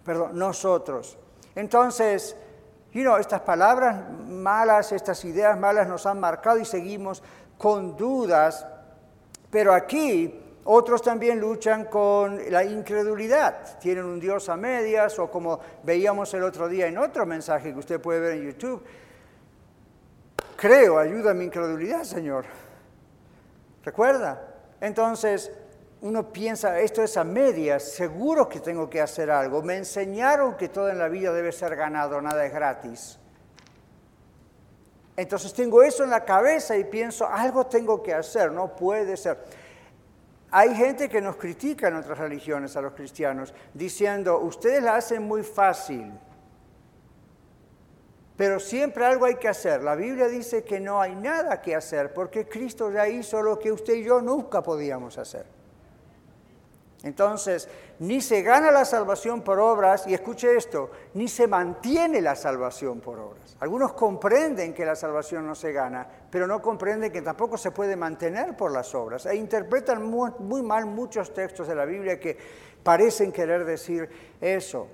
perdón, 0.04 0.38
nosotros. 0.38 1.18
Entonces, 1.54 2.36
you 2.92 3.16
estas 3.16 3.40
palabras 3.40 3.96
malas, 4.28 4.92
estas 4.92 5.24
ideas 5.24 5.58
malas 5.58 5.88
nos 5.88 6.06
han 6.06 6.20
marcado 6.20 6.58
y 6.58 6.64
seguimos 6.64 7.22
con 7.58 7.96
dudas, 7.96 8.66
pero 9.50 9.72
aquí 9.72 10.40
Otros 10.66 11.02
también 11.02 11.40
luchan 11.40 11.84
con 11.84 12.40
la 12.50 12.64
incredulidad, 12.64 13.78
tienen 13.78 14.06
un 14.06 14.18
Dios 14.18 14.48
a 14.48 14.56
medias 14.56 15.18
o 15.18 15.30
como 15.30 15.60
veíamos 15.82 16.32
el 16.32 16.42
otro 16.42 16.68
día 16.68 16.86
en 16.86 16.96
otro 16.96 17.26
mensaje 17.26 17.72
que 17.74 17.78
usted 17.78 18.00
puede 18.00 18.20
ver 18.20 18.32
en 18.36 18.46
YouTube, 18.46 18.82
creo, 20.56 20.98
ayuda 20.98 21.32
a 21.32 21.34
mi 21.34 21.44
incredulidad, 21.44 22.04
Señor. 22.04 22.46
¿Recuerda? 23.84 24.40
Entonces, 24.80 25.52
uno 26.04 26.30
piensa, 26.30 26.80
esto 26.80 27.02
es 27.02 27.16
a 27.16 27.24
medias, 27.24 27.82
seguro 27.82 28.46
que 28.46 28.60
tengo 28.60 28.90
que 28.90 29.00
hacer 29.00 29.30
algo. 29.30 29.62
Me 29.62 29.78
enseñaron 29.78 30.54
que 30.54 30.68
todo 30.68 30.90
en 30.90 30.98
la 30.98 31.08
vida 31.08 31.32
debe 31.32 31.50
ser 31.50 31.74
ganado, 31.76 32.20
nada 32.20 32.44
es 32.44 32.52
gratis. 32.52 33.18
Entonces 35.16 35.54
tengo 35.54 35.82
eso 35.82 36.04
en 36.04 36.10
la 36.10 36.22
cabeza 36.22 36.76
y 36.76 36.84
pienso, 36.84 37.26
algo 37.26 37.64
tengo 37.68 38.02
que 38.02 38.12
hacer, 38.12 38.52
no 38.52 38.76
puede 38.76 39.16
ser. 39.16 39.38
Hay 40.50 40.74
gente 40.74 41.08
que 41.08 41.22
nos 41.22 41.36
critica 41.36 41.88
en 41.88 41.96
otras 41.96 42.18
religiones 42.18 42.76
a 42.76 42.82
los 42.82 42.92
cristianos, 42.92 43.54
diciendo, 43.72 44.40
ustedes 44.40 44.82
la 44.82 44.96
hacen 44.96 45.22
muy 45.22 45.42
fácil, 45.42 46.12
pero 48.36 48.60
siempre 48.60 49.06
algo 49.06 49.24
hay 49.24 49.36
que 49.36 49.48
hacer. 49.48 49.82
La 49.82 49.94
Biblia 49.94 50.28
dice 50.28 50.64
que 50.64 50.80
no 50.80 51.00
hay 51.00 51.14
nada 51.14 51.62
que 51.62 51.74
hacer, 51.74 52.12
porque 52.12 52.46
Cristo 52.46 52.92
ya 52.92 53.08
hizo 53.08 53.40
lo 53.40 53.58
que 53.58 53.72
usted 53.72 53.94
y 53.94 54.04
yo 54.04 54.20
nunca 54.20 54.62
podíamos 54.62 55.16
hacer. 55.16 55.53
Entonces, 57.04 57.68
ni 57.98 58.22
se 58.22 58.40
gana 58.40 58.70
la 58.70 58.86
salvación 58.86 59.42
por 59.42 59.58
obras, 59.58 60.06
y 60.06 60.14
escuche 60.14 60.56
esto, 60.56 60.90
ni 61.12 61.28
se 61.28 61.46
mantiene 61.46 62.22
la 62.22 62.34
salvación 62.34 63.00
por 63.00 63.18
obras. 63.18 63.56
Algunos 63.60 63.92
comprenden 63.92 64.72
que 64.72 64.86
la 64.86 64.96
salvación 64.96 65.46
no 65.46 65.54
se 65.54 65.70
gana, 65.72 66.08
pero 66.30 66.46
no 66.46 66.62
comprenden 66.62 67.12
que 67.12 67.20
tampoco 67.20 67.58
se 67.58 67.72
puede 67.72 67.94
mantener 67.94 68.56
por 68.56 68.72
las 68.72 68.94
obras. 68.94 69.26
E 69.26 69.36
interpretan 69.36 70.02
muy, 70.02 70.62
mal 70.62 70.86
muchos 70.86 71.34
textos 71.34 71.68
de 71.68 71.74
la 71.74 71.84
Biblia 71.84 72.18
que 72.18 72.38
parecen 72.82 73.32
querer 73.32 73.66
decir 73.66 74.08
eso. 74.40 74.88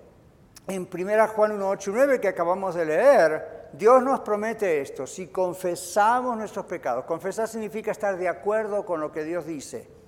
En 0.66 0.88
1 0.92 1.28
Juan 1.28 1.52
1, 1.52 1.68
8 1.68 1.90
9 1.94 2.20
que 2.20 2.28
acabamos 2.28 2.74
de 2.74 2.86
leer, 2.86 3.68
Dios 3.72 4.02
nos 4.02 4.20
promete 4.20 4.80
esto, 4.80 5.06
si 5.06 5.28
confesamos 5.28 6.36
nuestros 6.36 6.66
pecados, 6.66 7.04
confesar 7.04 7.46
significa 7.46 7.92
estar 7.92 8.16
de 8.16 8.28
acuerdo 8.28 8.84
con 8.84 9.00
lo 9.00 9.12
que 9.12 9.22
Dios 9.22 9.46
dice 9.46 9.99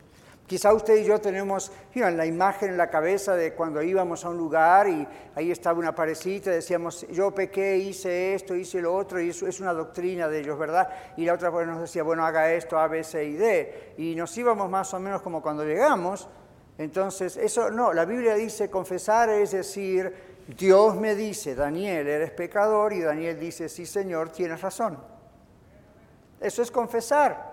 Quizá 0.52 0.74
usted 0.74 0.96
y 0.96 1.04
yo 1.04 1.18
tenemos 1.18 1.72
la 1.94 2.26
imagen 2.26 2.72
en 2.72 2.76
la 2.76 2.90
cabeza 2.90 3.34
de 3.34 3.54
cuando 3.54 3.80
íbamos 3.80 4.22
a 4.22 4.28
un 4.28 4.36
lugar 4.36 4.86
y 4.86 5.08
ahí 5.34 5.50
estaba 5.50 5.78
una 5.78 5.94
parecita, 5.94 6.50
decíamos, 6.50 7.06
yo 7.08 7.30
pequé, 7.30 7.78
hice 7.78 8.34
esto, 8.34 8.54
hice 8.54 8.82
lo 8.82 8.94
otro, 8.94 9.18
y 9.18 9.30
eso 9.30 9.46
es 9.46 9.60
una 9.60 9.72
doctrina 9.72 10.28
de 10.28 10.40
ellos, 10.40 10.58
¿verdad? 10.58 10.90
Y 11.16 11.24
la 11.24 11.32
otra 11.32 11.50
pues, 11.50 11.66
nos 11.66 11.80
decía, 11.80 12.02
bueno, 12.02 12.26
haga 12.26 12.52
esto, 12.52 12.78
A, 12.78 12.86
B, 12.86 13.02
C 13.02 13.24
y 13.24 13.32
D. 13.32 13.94
Y 13.96 14.14
nos 14.14 14.36
íbamos 14.36 14.68
más 14.68 14.92
o 14.92 15.00
menos 15.00 15.22
como 15.22 15.40
cuando 15.40 15.64
llegamos. 15.64 16.28
Entonces, 16.76 17.38
eso 17.38 17.70
no, 17.70 17.94
la 17.94 18.04
Biblia 18.04 18.34
dice 18.34 18.68
confesar 18.68 19.30
es 19.30 19.52
decir, 19.52 20.14
Dios 20.48 20.96
me 20.96 21.14
dice, 21.14 21.54
Daniel, 21.54 22.06
eres 22.06 22.30
pecador, 22.32 22.92
y 22.92 23.00
Daniel 23.00 23.40
dice, 23.40 23.70
sí, 23.70 23.86
Señor, 23.86 24.28
tienes 24.28 24.60
razón. 24.60 24.98
Eso 26.38 26.60
es 26.60 26.70
confesar. 26.70 27.51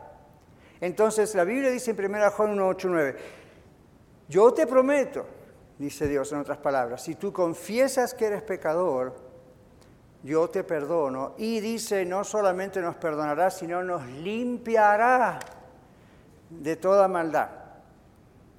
Entonces 0.81 1.35
la 1.35 1.43
Biblia 1.43 1.69
dice 1.69 1.91
en 1.91 2.05
1 2.05 2.31
Juan 2.31 2.51
1, 2.51 2.67
8, 2.67 2.87
9, 2.89 3.15
yo 4.29 4.53
te 4.53 4.67
prometo, 4.67 5.25
dice 5.77 6.07
Dios 6.07 6.31
en 6.31 6.39
otras 6.39 6.59
palabras, 6.59 7.03
si 7.03 7.15
tú 7.15 7.33
confiesas 7.33 8.13
que 8.13 8.25
eres 8.27 8.41
pecador, 8.43 9.29
yo 10.23 10.49
te 10.49 10.63
perdono. 10.63 11.33
Y 11.37 11.59
dice, 11.59 12.05
no 12.05 12.23
solamente 12.23 12.81
nos 12.81 12.95
perdonará, 12.95 13.49
sino 13.49 13.83
nos 13.83 14.05
limpiará 14.05 15.39
de 16.49 16.75
toda 16.75 17.07
maldad. 17.07 17.49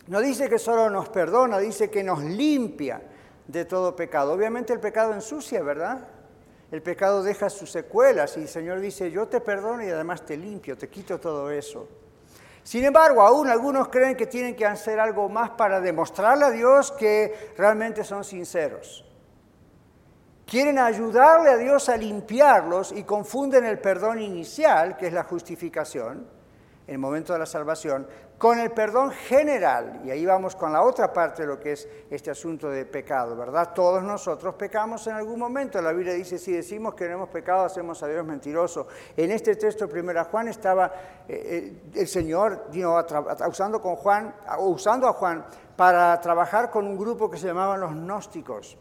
No 0.06 0.20
dice 0.20 0.48
que 0.48 0.58
solo 0.58 0.90
nos 0.90 1.08
perdona, 1.08 1.58
dice 1.58 1.90
que 1.90 2.02
nos 2.02 2.22
limpia 2.22 3.02
de 3.46 3.64
todo 3.64 3.94
pecado. 3.94 4.32
Obviamente 4.32 4.72
el 4.72 4.80
pecado 4.80 5.12
ensucia, 5.12 5.62
¿verdad? 5.62 6.08
El 6.70 6.82
pecado 6.82 7.22
deja 7.22 7.50
sus 7.50 7.70
secuelas 7.70 8.36
y 8.36 8.42
el 8.42 8.48
Señor 8.48 8.80
dice, 8.80 9.10
yo 9.10 9.28
te 9.28 9.40
perdono 9.40 9.84
y 9.84 9.90
además 9.90 10.24
te 10.24 10.36
limpio, 10.36 10.76
te 10.78 10.88
quito 10.88 11.18
todo 11.18 11.50
eso. 11.50 11.88
Sin 12.62 12.84
embargo, 12.84 13.22
aún 13.22 13.48
algunos 13.48 13.88
creen 13.88 14.16
que 14.16 14.26
tienen 14.26 14.54
que 14.54 14.66
hacer 14.66 15.00
algo 15.00 15.28
más 15.28 15.50
para 15.50 15.80
demostrarle 15.80 16.44
a 16.44 16.50
Dios 16.50 16.92
que 16.92 17.52
realmente 17.56 18.04
son 18.04 18.24
sinceros. 18.24 19.04
Quieren 20.46 20.78
ayudarle 20.78 21.50
a 21.50 21.56
Dios 21.56 21.88
a 21.88 21.96
limpiarlos 21.96 22.92
y 22.92 23.04
confunden 23.04 23.64
el 23.64 23.78
perdón 23.78 24.20
inicial, 24.20 24.96
que 24.96 25.06
es 25.06 25.12
la 25.12 25.24
justificación, 25.24 26.26
en 26.86 26.94
el 26.94 26.98
momento 26.98 27.32
de 27.32 27.38
la 27.38 27.46
salvación, 27.46 28.06
con 28.40 28.58
el 28.58 28.70
perdón 28.70 29.10
general. 29.10 30.00
Y 30.02 30.10
ahí 30.10 30.24
vamos 30.24 30.56
con 30.56 30.72
la 30.72 30.80
otra 30.80 31.12
parte 31.12 31.42
de 31.42 31.48
lo 31.48 31.60
que 31.60 31.72
es 31.72 31.86
este 32.08 32.30
asunto 32.30 32.70
de 32.70 32.86
pecado, 32.86 33.36
¿verdad? 33.36 33.74
Todos 33.74 34.02
nosotros 34.02 34.54
pecamos 34.54 35.06
en 35.08 35.16
algún 35.16 35.38
momento. 35.38 35.82
La 35.82 35.92
Biblia 35.92 36.14
dice, 36.14 36.38
si 36.38 36.50
decimos 36.50 36.94
que 36.94 37.06
no 37.06 37.16
hemos 37.16 37.28
pecado, 37.28 37.66
hacemos 37.66 38.02
a 38.02 38.08
Dios 38.08 38.24
mentiroso. 38.24 38.86
En 39.14 39.30
este 39.30 39.56
texto 39.56 39.84
de 39.84 39.92
Primera 39.92 40.24
Juan 40.24 40.48
estaba 40.48 40.86
eh, 41.28 41.74
eh, 41.94 42.00
el 42.00 42.08
Señor 42.08 42.68
usando, 43.46 43.78
con 43.82 43.96
Juan, 43.96 44.34
usando 44.60 45.06
a 45.06 45.12
Juan 45.12 45.44
para 45.76 46.18
trabajar 46.18 46.70
con 46.70 46.86
un 46.86 46.96
grupo 46.96 47.30
que 47.30 47.36
se 47.36 47.46
llamaban 47.46 47.78
los 47.78 47.92
gnósticos. 47.92 48.78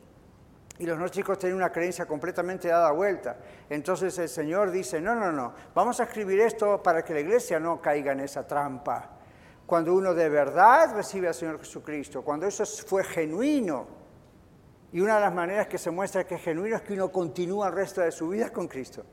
Y 0.77 0.85
los 0.85 0.97
gnósticos 0.97 1.37
tenían 1.37 1.57
una 1.57 1.69
creencia 1.69 2.05
completamente 2.05 2.69
dada 2.69 2.91
vuelta. 2.91 3.35
Entonces 3.69 4.17
el 4.19 4.29
Señor 4.29 4.71
dice, 4.71 5.01
no, 5.01 5.15
no, 5.15 5.33
no, 5.33 5.53
vamos 5.75 5.99
a 5.99 6.03
escribir 6.03 6.39
esto 6.39 6.81
para 6.81 7.03
que 7.03 7.13
la 7.13 7.19
iglesia 7.19 7.59
no 7.59 7.81
caiga 7.81 8.13
en 8.13 8.21
esa 8.21 8.47
trampa. 8.47 9.18
Cuando 9.69 9.93
uno 9.93 10.15
de 10.15 10.29
verdad 10.29 10.95
recibe 10.95 11.27
al 11.27 11.35
Señor 11.35 11.59
Jesucristo, 11.59 12.23
cuando 12.23 12.47
eso 12.47 12.65
fue 12.65 13.03
genuino, 13.03 13.85
y 14.91 14.99
una 14.99 15.17
de 15.17 15.21
las 15.21 15.31
maneras 15.31 15.67
que 15.67 15.77
se 15.77 15.91
muestra 15.91 16.23
que 16.23 16.33
es 16.33 16.41
genuino 16.41 16.75
es 16.75 16.81
que 16.81 16.93
uno 16.93 17.11
continúa 17.11 17.67
el 17.67 17.73
resto 17.73 18.01
de 18.01 18.11
su 18.11 18.29
vida 18.29 18.49
con 18.49 18.67
Cristo, 18.67 19.05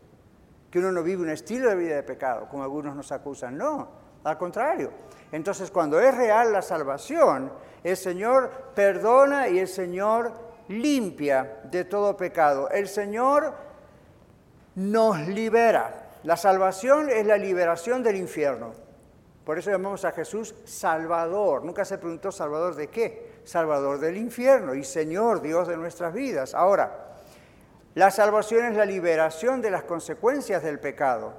que 0.71 0.79
uno 0.79 0.91
no 0.93 1.03
vive 1.03 1.21
un 1.21 1.29
estilo 1.29 1.69
de 1.69 1.77
vida 1.77 1.97
de 1.97 2.03
pecado, 2.05 2.49
como 2.49 2.63
algunos 2.63 2.97
nos 2.97 3.13
acusan, 3.13 3.59
no, 3.59 3.87
al 4.25 4.39
contrario. 4.39 4.93
Entonces 5.31 5.71
cuando 5.71 6.01
es 6.01 6.17
real 6.17 6.51
la 6.55 6.63
salvación, 6.63 7.53
el 7.85 7.99
Señor 7.99 8.73
perdona 8.75 9.49
y 9.49 9.59
el 9.59 9.69
Señor 9.69 10.33
limpia 10.69 11.61
de 11.65 11.85
todo 11.85 12.17
pecado. 12.17 12.71
El 12.71 12.89
Señor 12.89 13.53
nos 14.75 15.19
libera. 15.29 16.13
La 16.23 16.39
salvación 16.39 17.11
es 17.11 17.27
la 17.27 17.37
liberación 17.37 18.03
del 18.03 18.17
infierno. 18.17 18.86
Por 19.47 19.61
eso 19.61 19.71
llamamos 19.71 20.05
a 20.05 20.11
Jesús 20.11 20.57
Salvador. 20.65 21.65
Nunca 21.65 21.85
se 21.85 21.99
preguntó 21.99 22.33
Salvador 22.33 22.75
de 22.75 22.89
qué. 22.89 23.37
Salvador 23.45 24.01
del 24.01 24.17
infierno 24.17 24.75
y 24.75 24.83
Señor, 24.83 25.41
Dios 25.41 25.69
de 25.69 25.77
nuestras 25.77 26.13
vidas. 26.13 26.53
Ahora, 26.53 27.15
la 27.95 28.11
salvación 28.11 28.67
es 28.67 28.77
la 28.77 28.85
liberación 28.85 29.63
de 29.63 29.71
las 29.71 29.85
consecuencias 29.85 30.65
del 30.65 30.81
pecado. 30.81 31.33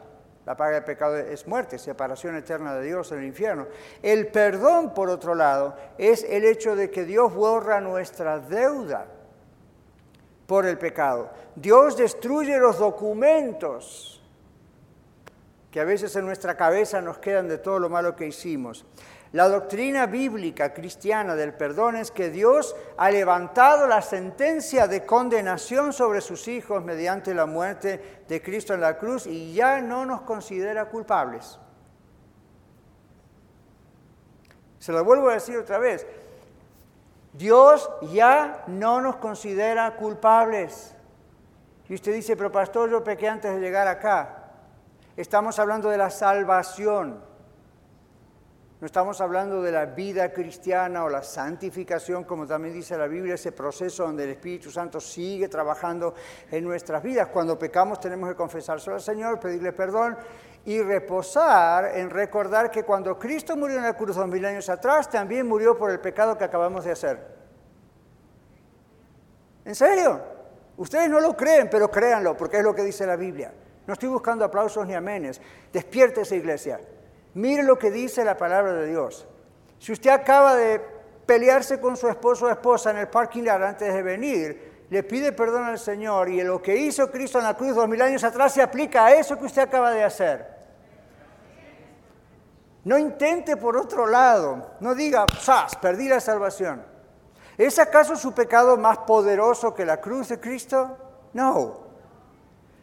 La 0.45 0.55
paga 0.55 0.75
del 0.75 0.85
pecado 0.85 1.17
es 1.17 1.45
muerte, 1.47 1.77
separación 1.77 2.37
eterna 2.37 2.75
de 2.75 2.85
Dios 2.85 3.11
en 3.11 3.19
el 3.19 3.25
infierno. 3.25 3.67
El 4.01 4.27
perdón, 4.27 4.93
por 4.93 5.09
otro 5.09 5.35
lado, 5.35 5.75
es 5.97 6.23
el 6.23 6.45
hecho 6.45 6.77
de 6.77 6.89
que 6.89 7.03
Dios 7.03 7.33
borra 7.33 7.81
nuestra 7.81 8.39
deuda 8.39 9.05
por 10.45 10.65
el 10.65 10.77
pecado. 10.77 11.29
Dios 11.57 11.97
destruye 11.97 12.57
los 12.57 12.79
documentos 12.79 14.16
que 15.71 15.79
a 15.79 15.85
veces 15.85 16.15
en 16.15 16.25
nuestra 16.25 16.55
cabeza 16.55 17.01
nos 17.01 17.17
quedan 17.17 17.47
de 17.47 17.57
todo 17.57 17.79
lo 17.79 17.89
malo 17.89 18.15
que 18.15 18.27
hicimos. 18.27 18.85
La 19.33 19.49
doctrina 19.49 20.05
bíblica 20.05 20.73
cristiana 20.73 21.35
del 21.35 21.53
perdón 21.53 21.97
es 21.97 22.11
que 22.11 22.29
Dios 22.29 22.75
ha 22.95 23.11
levantado 23.11 23.85
la 23.85 24.01
sentencia 24.01 24.87
de 24.87 25.05
condenación 25.05 25.91
sobre 25.91 26.21
sus 26.21 26.47
hijos 26.47 26.83
mediante 26.83 27.33
la 27.33 27.45
muerte 27.45 28.23
de 28.27 28.41
Cristo 28.41 28.73
en 28.73 28.81
la 28.81 28.97
cruz 28.97 29.27
y 29.27 29.53
ya 29.53 29.81
no 29.81 30.05
nos 30.05 30.21
considera 30.21 30.85
culpables. 30.85 31.59
Se 34.79 34.93
lo 34.93 35.03
vuelvo 35.03 35.29
a 35.29 35.33
decir 35.33 35.57
otra 35.57 35.79
vez, 35.79 36.07
Dios 37.33 37.89
ya 38.13 38.63
no 38.67 39.01
nos 39.01 39.17
considera 39.17 39.95
culpables. 39.97 40.95
Y 41.89 41.95
usted 41.95 42.13
dice, 42.13 42.37
pero 42.37 42.51
pastor, 42.51 42.89
yo 42.89 43.03
pequé 43.03 43.27
antes 43.27 43.53
de 43.53 43.59
llegar 43.59 43.87
acá. 43.87 44.36
Estamos 45.17 45.57
hablando 45.57 45.89
de 45.89 45.97
la 45.97 46.11
salvación. 46.11 47.19
No 48.79 48.85
estamos 48.85 49.19
hablando 49.19 49.63
de 49.63 49.71
la 49.71 49.87
vida 49.87 50.31
cristiana 50.31 51.03
o 51.03 51.09
la 51.09 51.23
santificación, 51.23 52.23
como 52.23 52.45
también 52.45 52.75
dice 52.75 52.95
la 52.95 53.07
Biblia, 53.07 53.33
ese 53.33 53.51
proceso 53.51 54.03
donde 54.03 54.25
el 54.25 54.29
Espíritu 54.29 54.69
Santo 54.69 54.99
sigue 54.99 55.47
trabajando 55.47 56.13
en 56.51 56.63
nuestras 56.63 57.01
vidas. 57.01 57.29
Cuando 57.29 57.57
pecamos 57.57 57.99
tenemos 57.99 58.29
que 58.29 58.35
confesarse 58.35 58.91
al 58.91 59.01
Señor, 59.01 59.39
pedirle 59.39 59.73
perdón 59.73 60.15
y 60.65 60.79
reposar 60.83 61.97
en 61.97 62.11
recordar 62.11 62.69
que 62.69 62.83
cuando 62.83 63.17
Cristo 63.17 63.57
murió 63.57 63.77
en 63.77 63.83
la 63.83 63.97
cruz 63.97 64.15
dos 64.15 64.27
mil 64.27 64.45
años 64.45 64.69
atrás, 64.69 65.09
también 65.09 65.47
murió 65.47 65.75
por 65.75 65.89
el 65.89 65.99
pecado 65.99 66.37
que 66.37 66.43
acabamos 66.43 66.85
de 66.85 66.91
hacer. 66.91 67.37
¿En 69.65 69.73
serio? 69.73 70.21
Ustedes 70.77 71.09
no 71.09 71.19
lo 71.19 71.35
creen, 71.35 71.67
pero 71.71 71.89
créanlo, 71.89 72.37
porque 72.37 72.57
es 72.57 72.63
lo 72.63 72.75
que 72.75 72.83
dice 72.83 73.07
la 73.07 73.15
Biblia. 73.15 73.51
No 73.87 73.93
estoy 73.93 74.09
buscando 74.09 74.45
aplausos 74.45 74.85
ni 74.85 74.93
amenes. 74.93 75.41
Despierte 75.71 76.21
esa 76.21 76.35
iglesia. 76.35 76.79
Mire 77.33 77.63
lo 77.63 77.79
que 77.79 77.89
dice 77.89 78.25
la 78.25 78.37
palabra 78.37 78.73
de 78.73 78.87
Dios. 78.87 79.25
Si 79.79 79.93
usted 79.93 80.09
acaba 80.09 80.55
de 80.55 80.81
pelearse 81.25 81.79
con 81.79 81.95
su 81.95 82.07
esposo 82.07 82.45
o 82.45 82.49
esposa 82.49 82.91
en 82.91 82.97
el 82.97 83.07
parking 83.07 83.43
lot 83.43 83.61
antes 83.61 83.93
de 83.93 84.03
venir, 84.03 84.85
le 84.89 85.03
pide 85.03 85.31
perdón 85.31 85.63
al 85.63 85.79
Señor 85.79 86.29
y 86.29 86.41
lo 86.43 86.61
que 86.61 86.75
hizo 86.75 87.09
Cristo 87.11 87.39
en 87.39 87.45
la 87.45 87.55
cruz 87.55 87.75
dos 87.75 87.87
mil 87.87 88.01
años 88.01 88.23
atrás 88.23 88.53
se 88.53 88.61
aplica 88.61 89.05
a 89.05 89.13
eso 89.13 89.37
que 89.37 89.45
usted 89.45 89.61
acaba 89.61 89.91
de 89.91 90.03
hacer. 90.03 90.57
No 92.85 92.97
intente 92.97 93.57
por 93.57 93.75
otro 93.75 94.05
lado, 94.07 94.75
no 94.79 94.95
diga, 94.95 95.25
¡sas! 95.41 95.75
Perdí 95.75 96.07
la 96.07 96.21
salvación. 96.21 96.81
¿Es 97.57 97.79
acaso 97.79 98.15
su 98.15 98.33
pecado 98.33 98.77
más 98.77 98.99
poderoso 98.99 99.73
que 99.73 99.85
la 99.85 99.99
cruz 99.99 100.29
de 100.29 100.39
Cristo? 100.39 100.97
No. 101.33 101.86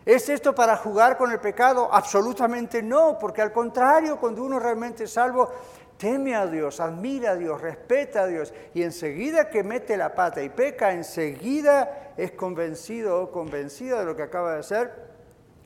¿Es 0.04 0.28
esto 0.28 0.54
para 0.54 0.76
jugar 0.76 1.16
con 1.16 1.32
el 1.32 1.40
pecado? 1.40 1.88
Absolutamente 1.90 2.82
no, 2.82 3.18
porque 3.18 3.40
al 3.40 3.52
contrario, 3.52 4.18
cuando 4.18 4.44
uno 4.44 4.58
realmente 4.58 5.04
es 5.04 5.12
salvo, 5.12 5.50
teme 5.96 6.34
a 6.34 6.46
Dios, 6.46 6.80
admira 6.80 7.30
a 7.30 7.36
Dios, 7.36 7.60
respeta 7.60 8.22
a 8.22 8.26
Dios 8.26 8.52
y 8.74 8.82
enseguida 8.82 9.48
que 9.48 9.62
mete 9.62 9.96
la 9.96 10.14
pata 10.14 10.42
y 10.42 10.50
peca, 10.50 10.92
enseguida 10.92 12.12
es 12.16 12.32
convencido 12.32 13.22
o 13.22 13.30
convencida 13.30 14.00
de 14.00 14.04
lo 14.04 14.14
que 14.14 14.24
acaba 14.24 14.52
de 14.52 14.60
hacer 14.60 14.92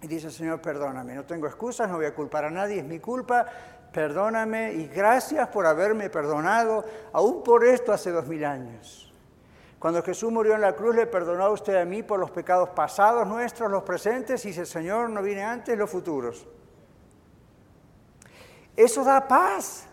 y 0.03 0.07
dice, 0.07 0.31
Señor, 0.31 0.61
perdóname, 0.61 1.15
no 1.15 1.25
tengo 1.25 1.49
excusas, 1.49 1.89
no 1.89 1.97
voy 1.97 2.07
a 2.07 2.15
culpar 2.15 2.45
a 2.45 2.51
nadie, 2.51 2.79
es 2.79 2.85
mi 2.85 3.01
culpa, 3.01 3.47
perdóname 3.93 4.73
y 4.75 4.87
gracias 4.87 5.49
por 5.49 5.67
haberme 5.67 6.11
perdonado, 6.11 6.85
aún 7.13 7.43
por 7.43 7.65
esto 7.65 7.93
hace 7.93 8.11
dos 8.13 8.27
mil 8.29 8.45
años. 8.45 9.08
Cuando 9.79 10.03
Jesús 10.03 10.33
murió 10.33 10.55
en 10.55 10.61
la 10.61 10.75
cruz, 10.75 10.97
le 10.97 11.07
perdonó 11.07 11.45
a 11.45 11.51
usted 11.51 11.77
a 11.77 11.85
mí 11.85 12.03
por 12.03 12.19
los 12.19 12.31
pecados 12.31 12.71
pasados 12.71 13.27
nuestros, 13.27 13.71
los 13.71 13.85
presentes, 13.85 14.45
y 14.45 14.53
si 14.53 14.61
el 14.61 14.67
Señor 14.67 15.11
no 15.11 15.23
viene 15.23 15.45
antes, 15.45 15.79
los 15.79 15.89
futuros. 15.89 16.47
Eso 18.77 19.05
da 19.05 19.27
paz. 19.29 19.87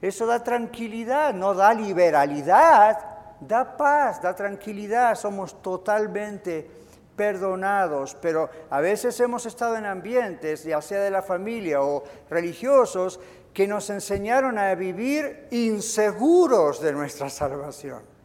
Eso 0.00 0.26
da 0.26 0.42
tranquilidad, 0.42 1.34
no 1.34 1.54
da 1.54 1.74
liberalidad, 1.74 2.98
da 3.40 3.76
paz, 3.76 4.20
da 4.22 4.34
tranquilidad, 4.34 5.14
somos 5.14 5.60
totalmente 5.60 6.68
perdonados, 7.14 8.14
pero 8.14 8.48
a 8.70 8.80
veces 8.80 9.20
hemos 9.20 9.44
estado 9.44 9.76
en 9.76 9.84
ambientes, 9.84 10.64
ya 10.64 10.80
sea 10.80 11.00
de 11.00 11.10
la 11.10 11.20
familia 11.20 11.82
o 11.82 12.02
religiosos, 12.30 13.20
que 13.52 13.66
nos 13.66 13.90
enseñaron 13.90 14.58
a 14.58 14.74
vivir 14.74 15.48
inseguros 15.50 16.80
de 16.80 16.92
nuestra 16.92 17.28
salvación. 17.28 18.19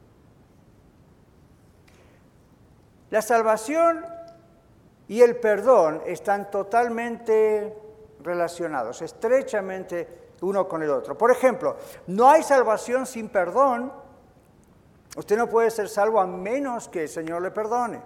La 3.15 3.21
salvación 3.21 4.05
y 5.07 5.21
el 5.21 5.37
perdón 5.37 6.01
están 6.05 6.51
totalmente 6.51 7.73
relacionados, 8.21 9.01
estrechamente 9.01 10.33
uno 10.41 10.67
con 10.67 10.83
el 10.83 10.89
otro. 10.89 11.17
Por 11.17 11.31
ejemplo, 11.31 11.77
no 12.07 12.29
hay 12.29 12.43
salvación 12.43 13.05
sin 13.05 13.29
perdón. 13.29 13.93
Usted 15.15 15.37
no 15.37 15.47
puede 15.47 15.71
ser 15.71 15.87
salvo 15.87 16.19
a 16.19 16.27
menos 16.27 16.89
que 16.89 17.03
el 17.03 17.07
Señor 17.07 17.41
le 17.41 17.51
perdone. 17.51 18.01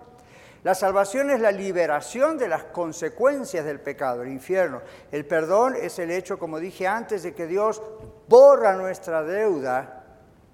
La 0.62 0.76
salvación 0.76 1.32
es 1.32 1.40
la 1.40 1.52
liberación 1.52 2.38
de 2.38 2.48
las 2.48 2.66
consecuencias 2.66 3.66
del 3.66 3.80
pecado, 3.80 4.22
el 4.22 4.30
infierno. 4.30 4.84
El 5.12 5.26
perdón 5.26 5.76
es 5.76 5.98
el 5.98 6.12
hecho, 6.12 6.38
como 6.38 6.60
dije 6.60 6.86
antes, 6.86 7.24
de 7.24 7.34
que 7.34 7.48
Dios 7.48 7.82
borra 8.28 8.74
nuestra 8.76 9.24
deuda 9.24 9.99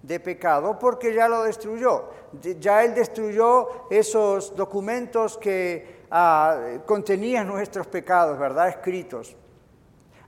de 0.06 0.20
pecado 0.20 0.78
porque 0.78 1.14
ya 1.14 1.28
lo 1.28 1.44
destruyó. 1.44 2.10
Ya 2.60 2.84
Él 2.84 2.94
destruyó 2.94 3.88
esos 3.90 4.56
documentos 4.56 5.38
que 5.38 6.06
ah, 6.12 6.80
contenían 6.86 7.48
nuestros 7.48 7.88
pecados, 7.88 8.38
¿verdad? 8.38 8.70
Escritos. 8.70 9.36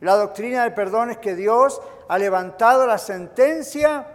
La 0.01 0.15
doctrina 0.15 0.63
del 0.63 0.73
perdón 0.73 1.11
es 1.11 1.17
que 1.17 1.35
Dios 1.35 1.81
ha 2.07 2.17
levantado 2.17 2.85
la 2.85 2.97
sentencia 2.97 4.07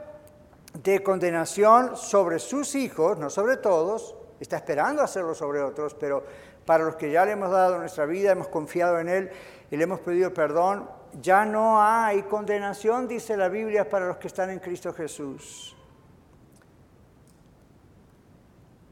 de 0.83 1.03
condenación 1.03 1.96
sobre 1.96 2.38
sus 2.38 2.75
hijos, 2.75 3.18
no 3.18 3.29
sobre 3.31 3.57
todos, 3.57 4.14
está 4.40 4.57
esperando 4.57 5.03
hacerlo 5.03 5.35
sobre 5.35 5.61
otros, 5.61 5.94
pero 5.94 6.25
para 6.64 6.85
los 6.85 6.96
que 6.96 7.11
ya 7.11 7.25
le 7.25 7.33
hemos 7.33 7.51
dado 7.51 7.79
nuestra 7.79 8.07
vida, 8.07 8.33
hemos 8.33 8.48
confiado 8.48 8.98
en 8.98 9.09
Él 9.09 9.31
y 9.70 9.77
le 9.77 9.85
hemos 9.85 10.01
pedido 10.01 10.33
perdón, 10.33 10.88
ya 11.20 11.44
no 11.44 11.83
hay 11.83 12.22
condenación, 12.22 13.07
dice 13.07 13.37
la 13.37 13.48
Biblia, 13.48 13.88
para 13.88 14.07
los 14.07 14.16
que 14.16 14.29
están 14.29 14.51
en 14.51 14.59
Cristo 14.59 14.92
Jesús. 14.92 15.77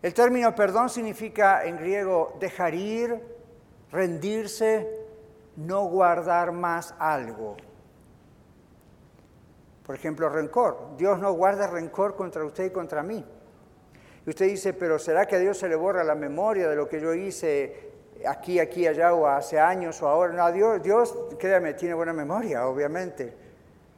El 0.03 0.15
término 0.15 0.55
perdón 0.55 0.89
significa 0.89 1.65
en 1.65 1.77
griego 1.77 2.37
dejar 2.41 2.75
ir, 2.75 3.21
rendirse, 3.93 4.89
no 5.57 5.85
guardar 5.85 6.53
más 6.53 6.95
algo. 6.99 7.57
Por 9.85 9.95
ejemplo, 9.95 10.29
rencor. 10.29 10.97
Dios 10.97 11.19
no 11.19 11.33
guarda 11.33 11.67
rencor 11.67 12.17
contra 12.17 12.45
usted 12.45 12.67
y 12.67 12.71
contra 12.71 13.03
mí. 13.03 13.25
Y 14.25 14.31
usted 14.31 14.47
dice, 14.47 14.73
pero 14.73 14.99
¿será 14.99 15.27
que 15.27 15.37
a 15.37 15.39
Dios 15.39 15.59
se 15.59 15.69
le 15.69 15.77
borra 15.77 16.05
la 16.05 16.15
memoria 16.15 16.69
de 16.69 16.77
lo 16.77 16.89
que 16.89 17.01
yo 17.01 17.13
hice 17.13 17.90
aquí, 18.27 18.59
aquí, 18.59 18.87
allá 18.87 19.15
o 19.15 19.27
hace 19.27 19.59
años 19.59 20.01
o 20.03 20.09
ahora? 20.09 20.33
No, 20.33 20.53
Dios, 20.53 20.83
Dios, 20.83 21.15
créame, 21.39 21.75
tiene 21.75 21.95
buena 21.95 22.13
memoria, 22.13 22.67
obviamente. 22.67 23.35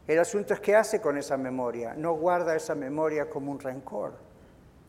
El 0.07 0.19
asunto 0.19 0.55
es 0.55 0.61
qué 0.61 0.75
hace 0.75 1.01
con 1.01 1.17
esa 1.17 1.37
memoria. 1.37 1.95
No 1.95 2.15
guarda 2.15 2.57
esa 2.57 2.75
memoria 2.75 3.31
como 3.31 3.53
un 3.53 3.61
rencor. 3.61 4.15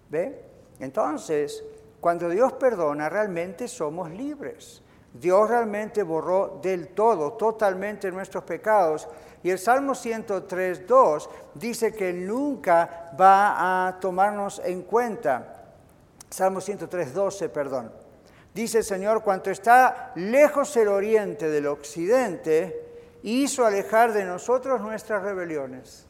¿Ve? 0.10 0.44
Entonces, 0.80 1.64
cuando 2.00 2.30
Dios 2.30 2.54
perdona, 2.54 3.10
realmente 3.10 3.68
somos 3.68 4.10
libres. 4.12 4.82
Dios 5.14 5.48
realmente 5.48 6.02
borró 6.02 6.60
del 6.62 6.90
todo, 6.90 7.34
totalmente 7.34 8.12
nuestros 8.12 8.44
pecados. 8.44 9.08
Y 9.44 9.52
el 9.52 9.60
Salmo 9.60 9.94
103, 9.94 10.88
2 10.88 11.30
dice 11.54 11.94
que 11.94 12.12
nunca 12.12 13.12
va 13.20 13.88
a 13.88 14.00
tomarnos 14.00 14.62
en 14.66 14.82
cuenta. 14.82 15.64
Salmo 16.30 16.60
103, 16.60 17.14
12, 17.14 17.50
perdón. 17.50 18.03
Dice 18.54 18.80
el 18.80 18.84
Señor, 18.84 19.24
cuanto 19.24 19.50
está 19.50 20.12
lejos 20.16 20.78
el 20.78 20.88
oriente 20.88 21.50
del 21.50 21.68
occidente, 21.68 22.84
hizo 23.24 23.66
alejar 23.66 24.14
de 24.14 24.26
nosotros 24.26 24.80
nuestras 24.82 25.24
rebeliones. 25.24 26.06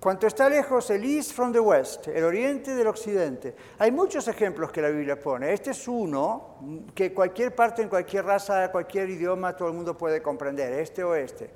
Cuanto 0.00 0.28
está 0.28 0.48
lejos 0.48 0.90
el 0.90 1.04
east 1.04 1.32
from 1.32 1.52
the 1.52 1.58
west, 1.58 2.06
el 2.06 2.22
oriente 2.22 2.74
del 2.74 2.86
occidente. 2.86 3.54
Hay 3.78 3.90
muchos 3.90 4.28
ejemplos 4.28 4.70
que 4.70 4.80
la 4.80 4.90
Biblia 4.90 5.18
pone. 5.18 5.52
Este 5.52 5.72
es 5.72 5.88
uno 5.88 6.56
que 6.94 7.12
cualquier 7.12 7.52
parte, 7.52 7.82
en 7.82 7.88
cualquier 7.88 8.24
raza, 8.24 8.70
cualquier 8.70 9.10
idioma, 9.10 9.56
todo 9.56 9.68
el 9.68 9.74
mundo 9.74 9.96
puede 9.96 10.22
comprender, 10.22 10.72
este 10.74 11.02
o 11.02 11.16
este. 11.16 11.50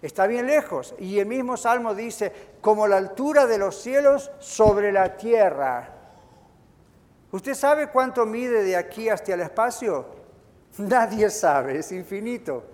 Está 0.00 0.26
bien 0.26 0.46
lejos. 0.46 0.94
Y 0.98 1.18
el 1.18 1.26
mismo 1.26 1.58
Salmo 1.58 1.94
dice, 1.94 2.32
como 2.62 2.86
la 2.86 2.96
altura 2.96 3.46
de 3.46 3.58
los 3.58 3.76
cielos 3.76 4.30
sobre 4.38 4.90
la 4.90 5.16
tierra. 5.18 5.97
¿Usted 7.30 7.54
sabe 7.54 7.88
cuánto 7.88 8.24
mide 8.24 8.62
de 8.62 8.76
aquí 8.76 9.08
hasta 9.08 9.34
el 9.34 9.40
espacio? 9.40 10.06
Nadie 10.78 11.30
sabe, 11.30 11.78
es 11.78 11.92
infinito. 11.92 12.64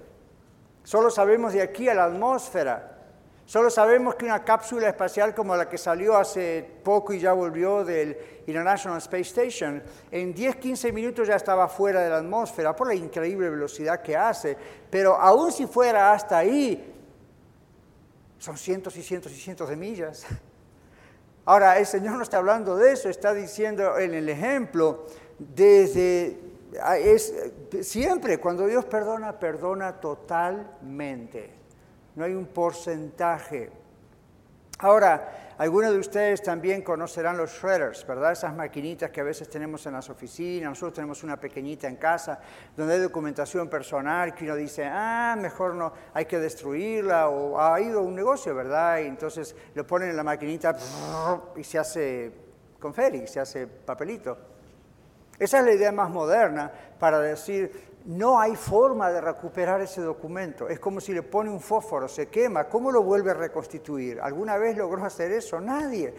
Solo 0.83 1.11
sabemos 1.11 1.53
de 1.53 1.63
aquí 1.63 1.89
a 1.89 1.95
la 1.95 2.05
atmósfera. 2.05 2.91
Solo 3.47 3.69
sabemos 3.69 4.15
que 4.15 4.25
una 4.25 4.43
cápsula 4.43 4.89
espacial 4.89 5.35
como 5.35 5.55
la 5.55 5.69
que 5.69 5.77
salió 5.77 6.17
hace 6.17 6.67
poco 6.83 7.13
y 7.13 7.21
ya 7.21 7.33
volvió 7.35 7.85
del 7.85 8.17
International 8.47 8.99
Space 8.99 9.41
Station, 9.41 9.83
en 10.11 10.35
10-15 10.35 10.93
minutos 10.93 11.29
ya 11.29 11.37
estaba 11.37 11.69
fuera 11.69 12.01
de 12.01 12.09
la 12.09 12.19
atmósfera 12.19 12.75
por 12.75 12.87
la 12.87 12.95
increíble 12.95 13.51
velocidad 13.51 14.01
que 14.01 14.17
hace, 14.17 14.57
pero 14.91 15.15
aún 15.17 15.53
si 15.53 15.67
fuera 15.67 16.13
hasta 16.13 16.39
ahí, 16.39 16.95
son 18.39 18.57
cientos 18.57 18.97
y 18.97 19.03
cientos 19.03 19.33
y 19.33 19.37
cientos 19.37 19.69
de 19.69 19.77
millas. 19.77 20.27
Ahora, 21.45 21.79
el 21.79 21.87
Señor 21.87 22.17
no 22.17 22.23
está 22.23 22.39
hablando 22.39 22.77
de 22.77 22.93
eso, 22.93 23.09
está 23.09 23.35
diciendo 23.35 23.99
en 23.99 24.15
el 24.15 24.29
ejemplo, 24.29 25.07
desde, 25.39 26.39
es, 27.01 27.35
siempre 27.83 28.39
cuando 28.39 28.67
Dios 28.67 28.85
perdona, 28.87 29.39
perdona 29.39 30.01
totalmente 30.01 31.65
no 32.15 32.25
hay 32.25 32.35
un 32.35 32.47
porcentaje. 32.47 33.71
Ahora, 34.79 35.44
algunos 35.57 35.93
de 35.93 35.99
ustedes 35.99 36.43
también 36.43 36.83
conocerán 36.83 37.37
los 37.37 37.51
shredders, 37.53 38.05
¿verdad? 38.07 38.33
Esas 38.33 38.55
maquinitas 38.55 39.11
que 39.11 39.21
a 39.21 39.25
veces 39.25 39.49
tenemos 39.49 39.87
en 39.87 39.93
las 39.93 40.11
oficinas, 40.11 40.71
nosotros 40.71 40.95
tenemos 40.95 41.23
una 41.23 41.39
pequeñita 41.39 41.87
en 41.87 41.97
casa 41.97 42.41
donde 42.77 42.95
hay 42.95 43.01
documentación 43.01 43.69
personal 43.69 44.35
que 44.35 44.45
uno 44.45 44.57
dice, 44.57 44.85
ah, 44.85 45.37
mejor 45.39 45.75
no, 45.75 45.93
hay 46.13 46.25
que 46.25 46.41
destruirla, 46.41 47.29
o 47.29 47.61
ha 47.61 47.81
ido 47.81 48.03
un 48.03 48.17
negocio, 48.17 48.55
¿verdad? 48.55 48.99
Y 48.99 49.07
entonces 49.07 49.55
lo 49.75 49.87
ponen 49.87 50.11
en 50.11 50.17
la 50.17 50.25
maquinita 50.25 50.77
y 51.57 51.63
se 51.63 51.79
hace 51.79 52.33
conferi, 52.81 53.27
se 53.27 53.39
hace 53.39 53.67
papelito. 53.67 54.37
Esa 55.39 55.59
es 55.59 55.65
la 55.65 55.73
idea 55.73 55.93
más 55.93 56.11
moderna 56.11 56.71
para 56.99 57.21
decir, 57.21 57.94
no 58.05 58.39
hay 58.39 58.55
forma 58.55 59.11
de 59.11 59.21
recuperar 59.21 59.81
ese 59.81 60.03
documento. 60.03 60.69
Es 60.69 60.79
como 60.79 61.01
si 61.01 61.13
le 61.13 61.23
pone 61.23 61.51
un 61.51 61.61
fósforo, 61.61 62.07
se 62.07 62.29
quema. 62.29 62.65
¿Cómo 62.65 62.93
lo 62.93 63.03
vuelve 63.03 63.31
a 63.31 63.35
reconstituir? 63.35 64.21
¿Alguna 64.21 64.59
vez 64.59 64.77
logró 64.77 65.05
hacer 65.05 65.33
eso? 65.33 65.61
Nadie. 65.61 66.15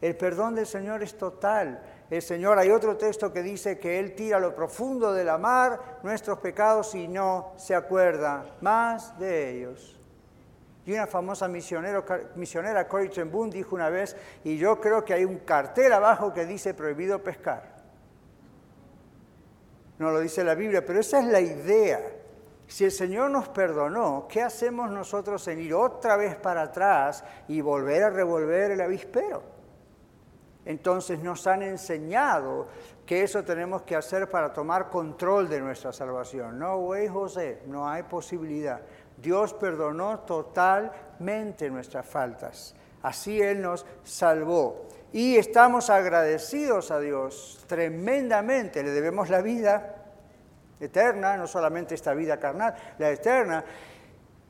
El 0.00 0.16
perdón 0.16 0.54
del 0.54 0.66
Señor 0.66 1.02
es 1.02 1.16
total. 1.16 1.80
El 2.10 2.22
Señor, 2.22 2.58
hay 2.58 2.70
otro 2.70 2.96
texto 2.96 3.32
que 3.32 3.42
dice 3.42 3.78
que 3.78 3.98
Él 3.98 4.14
tira 4.14 4.38
a 4.38 4.40
lo 4.40 4.54
profundo 4.54 5.12
de 5.12 5.24
la 5.24 5.38
mar 5.38 5.98
nuestros 6.02 6.38
pecados 6.38 6.94
y 6.94 7.06
no 7.06 7.52
se 7.56 7.74
acuerda 7.74 8.56
más 8.60 9.18
de 9.18 9.50
ellos. 9.50 9.98
Y 10.86 10.92
una 10.92 11.06
famosa 11.06 11.46
misionero, 11.48 12.04
misionera, 12.34 12.88
Corey 12.88 13.10
Ten 13.10 13.30
Boom, 13.30 13.50
dijo 13.50 13.74
una 13.74 13.90
vez, 13.90 14.16
y 14.42 14.56
yo 14.56 14.80
creo 14.80 15.04
que 15.04 15.12
hay 15.12 15.24
un 15.24 15.40
cartel 15.40 15.92
abajo 15.92 16.32
que 16.32 16.46
dice 16.46 16.72
prohibido 16.72 17.22
pescar. 17.22 17.77
No 19.98 20.10
lo 20.10 20.20
dice 20.20 20.44
la 20.44 20.54
Biblia, 20.54 20.84
pero 20.84 21.00
esa 21.00 21.18
es 21.18 21.26
la 21.26 21.40
idea. 21.40 22.00
Si 22.66 22.84
el 22.84 22.92
Señor 22.92 23.30
nos 23.30 23.48
perdonó, 23.48 24.26
¿qué 24.28 24.42
hacemos 24.42 24.90
nosotros 24.90 25.46
en 25.48 25.60
ir 25.60 25.74
otra 25.74 26.16
vez 26.16 26.36
para 26.36 26.62
atrás 26.62 27.24
y 27.48 27.60
volver 27.60 28.04
a 28.04 28.10
revolver 28.10 28.70
el 28.72 28.80
avispero? 28.80 29.42
Entonces 30.64 31.20
nos 31.20 31.46
han 31.46 31.62
enseñado 31.62 32.68
que 33.06 33.22
eso 33.22 33.42
tenemos 33.42 33.82
que 33.82 33.96
hacer 33.96 34.28
para 34.28 34.52
tomar 34.52 34.90
control 34.90 35.48
de 35.48 35.62
nuestra 35.62 35.94
salvación. 35.94 36.58
No, 36.58 36.78
güey, 36.80 37.08
José, 37.08 37.62
no 37.66 37.88
hay 37.88 38.02
posibilidad. 38.02 38.82
Dios 39.16 39.54
perdonó 39.54 40.20
totalmente 40.20 41.70
nuestras 41.70 42.04
faltas. 42.04 42.74
Así 43.00 43.40
Él 43.40 43.62
nos 43.62 43.86
salvó. 44.04 44.88
Y 45.12 45.36
estamos 45.36 45.90
agradecidos 45.90 46.90
a 46.90 47.00
Dios 47.00 47.64
tremendamente. 47.66 48.82
Le 48.82 48.90
debemos 48.90 49.30
la 49.30 49.40
vida 49.40 49.94
eterna, 50.80 51.36
no 51.36 51.46
solamente 51.46 51.94
esta 51.94 52.14
vida 52.14 52.38
carnal, 52.38 52.74
la 52.98 53.10
eterna. 53.10 53.64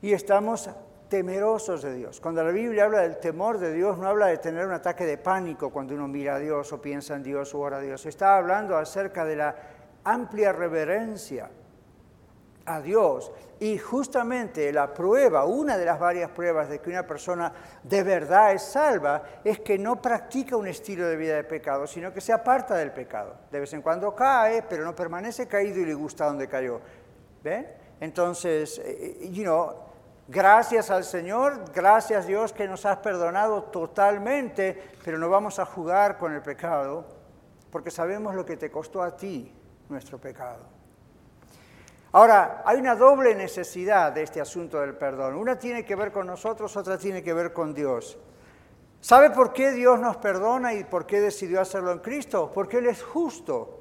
Y 0.01 0.13
estamos 0.13 0.69
temerosos 1.09 1.81
de 1.81 1.93
Dios. 1.93 2.19
Cuando 2.19 2.43
la 2.43 2.51
Biblia 2.51 2.85
habla 2.85 3.01
del 3.01 3.17
temor 3.17 3.57
de 3.57 3.73
Dios, 3.73 3.97
no 3.97 4.07
habla 4.07 4.27
de 4.27 4.37
tener 4.37 4.65
un 4.65 4.73
ataque 4.73 5.05
de 5.05 5.17
pánico 5.17 5.71
cuando 5.71 5.95
uno 5.95 6.07
mira 6.07 6.35
a 6.35 6.39
Dios 6.39 6.71
o 6.71 6.81
piensa 6.81 7.15
en 7.15 7.23
Dios 7.23 7.53
o 7.55 7.59
ora 7.59 7.77
a 7.77 7.81
Dios. 7.81 8.05
Está 8.05 8.37
hablando 8.37 8.77
acerca 8.77 9.25
de 9.25 9.35
la 9.35 9.55
amplia 10.03 10.51
reverencia 10.51 11.49
a 12.69 12.81
Dios. 12.81 13.31
Y 13.59 13.77
justamente 13.77 14.71
la 14.71 14.93
prueba, 14.93 15.43
una 15.43 15.75
de 15.75 15.85
las 15.85 15.99
varias 15.99 16.29
pruebas 16.29 16.69
de 16.69 16.79
que 16.79 16.89
una 16.89 17.05
persona 17.05 17.51
de 17.83 18.03
verdad 18.03 18.53
es 18.53 18.61
salva, 18.61 19.23
es 19.43 19.59
que 19.59 19.77
no 19.77 19.99
practica 20.01 20.55
un 20.55 20.67
estilo 20.67 21.07
de 21.07 21.15
vida 21.15 21.35
de 21.35 21.43
pecado, 21.43 21.87
sino 21.87 22.13
que 22.13 22.21
se 22.21 22.31
aparta 22.31 22.75
del 22.75 22.91
pecado. 22.91 23.35
De 23.51 23.59
vez 23.59 23.73
en 23.73 23.81
cuando 23.81 24.15
cae, 24.15 24.63
pero 24.69 24.85
no 24.85 24.95
permanece 24.95 25.47
caído 25.47 25.79
y 25.79 25.85
le 25.85 25.95
gusta 25.95 26.25
donde 26.25 26.47
cayó. 26.47 26.79
¿Ven? 27.43 27.67
Entonces, 27.99 28.77
eh, 28.79 29.17
eh, 29.21 29.29
you 29.31 29.43
know, 29.43 29.73
gracias 30.27 30.91
al 30.91 31.03
Señor, 31.03 31.71
gracias 31.73 32.27
Dios 32.27 32.53
que 32.53 32.67
nos 32.67 32.85
has 32.85 32.97
perdonado 32.97 33.63
totalmente, 33.63 34.91
pero 35.03 35.17
no 35.17 35.27
vamos 35.27 35.57
a 35.57 35.65
jugar 35.65 36.17
con 36.17 36.33
el 36.33 36.41
pecado, 36.41 37.03
porque 37.71 37.89
sabemos 37.89 38.35
lo 38.35 38.45
que 38.45 38.57
te 38.57 38.69
costó 38.69 39.01
a 39.01 39.17
ti 39.17 39.53
nuestro 39.89 40.19
pecado. 40.19 40.78
Ahora, 42.11 42.63
hay 42.65 42.79
una 42.79 42.95
doble 42.95 43.35
necesidad 43.35 44.11
de 44.11 44.23
este 44.23 44.41
asunto 44.41 44.79
del 44.79 44.95
perdón. 44.95 45.35
Una 45.35 45.59
tiene 45.59 45.85
que 45.85 45.95
ver 45.95 46.11
con 46.11 46.25
nosotros, 46.25 46.75
otra 46.75 46.97
tiene 46.97 47.21
que 47.21 47.33
ver 47.33 47.53
con 47.53 47.73
Dios. 47.73 48.17
¿Sabe 48.99 49.29
por 49.29 49.53
qué 49.53 49.71
Dios 49.71 49.99
nos 49.99 50.17
perdona 50.17 50.73
y 50.73 50.83
por 50.83 51.05
qué 51.05 51.21
decidió 51.21 51.61
hacerlo 51.61 51.91
en 51.91 51.99
Cristo? 51.99 52.51
Porque 52.53 52.79
Él 52.79 52.87
es 52.87 53.03
justo. 53.03 53.79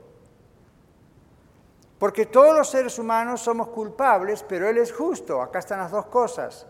Porque 1.98 2.26
todos 2.26 2.56
los 2.56 2.70
seres 2.70 2.98
humanos 2.98 3.40
somos 3.40 3.68
culpables, 3.68 4.44
pero 4.46 4.68
Él 4.68 4.78
es 4.78 4.92
justo. 4.92 5.42
Acá 5.42 5.58
están 5.58 5.80
las 5.80 5.90
dos 5.90 6.06
cosas. 6.06 6.66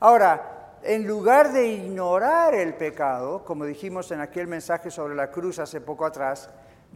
Ahora, 0.00 0.76
en 0.82 1.06
lugar 1.06 1.52
de 1.52 1.68
ignorar 1.68 2.54
el 2.54 2.74
pecado, 2.74 3.44
como 3.44 3.64
dijimos 3.64 4.10
en 4.10 4.20
aquel 4.20 4.46
mensaje 4.46 4.90
sobre 4.90 5.14
la 5.14 5.30
cruz 5.30 5.58
hace 5.58 5.80
poco 5.80 6.04
atrás, 6.04 6.50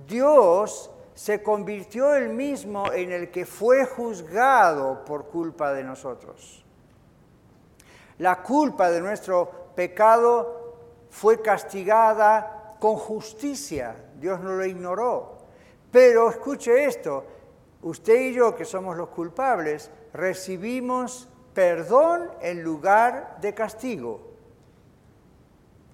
Dios 0.06 0.90
se 1.14 1.42
convirtió 1.42 2.14
él 2.14 2.30
mismo 2.30 2.92
en 2.92 3.12
el 3.12 3.30
que 3.30 3.44
fue 3.46 3.84
juzgado 3.84 5.04
por 5.04 5.26
culpa 5.26 5.72
de 5.72 5.84
nosotros. 5.84 6.64
La 8.18 8.42
culpa 8.42 8.90
de 8.90 9.00
nuestro 9.00 9.50
pecado 9.74 10.74
fue 11.10 11.40
castigada 11.40 12.76
con 12.78 12.96
justicia. 12.96 13.96
Dios 14.18 14.40
no 14.40 14.52
lo 14.52 14.64
ignoró. 14.64 15.38
Pero 15.90 16.30
escuche 16.30 16.84
esto, 16.84 17.24
usted 17.82 18.20
y 18.20 18.34
yo 18.34 18.54
que 18.54 18.64
somos 18.64 18.96
los 18.96 19.08
culpables, 19.08 19.90
recibimos 20.12 21.28
perdón 21.54 22.30
en 22.40 22.62
lugar 22.62 23.38
de 23.40 23.54
castigo. 23.54 24.20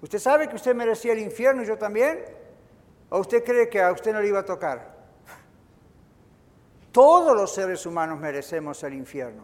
¿Usted 0.01 0.19
sabe 0.19 0.47
que 0.47 0.55
usted 0.55 0.75
merecía 0.75 1.13
el 1.13 1.19
infierno 1.19 1.63
y 1.63 1.65
yo 1.65 1.77
también? 1.77 2.23
¿O 3.09 3.19
usted 3.19 3.43
cree 3.43 3.69
que 3.69 3.81
a 3.81 3.91
usted 3.91 4.13
no 4.13 4.21
le 4.21 4.27
iba 4.27 4.39
a 4.39 4.45
tocar? 4.45 4.96
Todos 6.97 7.37
los 7.37 7.53
seres 7.53 7.85
humanos 7.85 8.19
merecemos 8.19 8.81
el 8.81 8.95
infierno. 8.95 9.43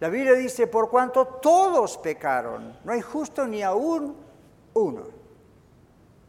La 0.00 0.08
Biblia 0.08 0.32
dice, 0.32 0.66
por 0.66 0.90
cuanto 0.90 1.24
todos 1.24 1.98
pecaron, 1.98 2.76
no 2.82 2.92
hay 2.92 3.00
justo 3.00 3.46
ni 3.46 3.62
aún 3.62 4.16
uno, 4.72 5.04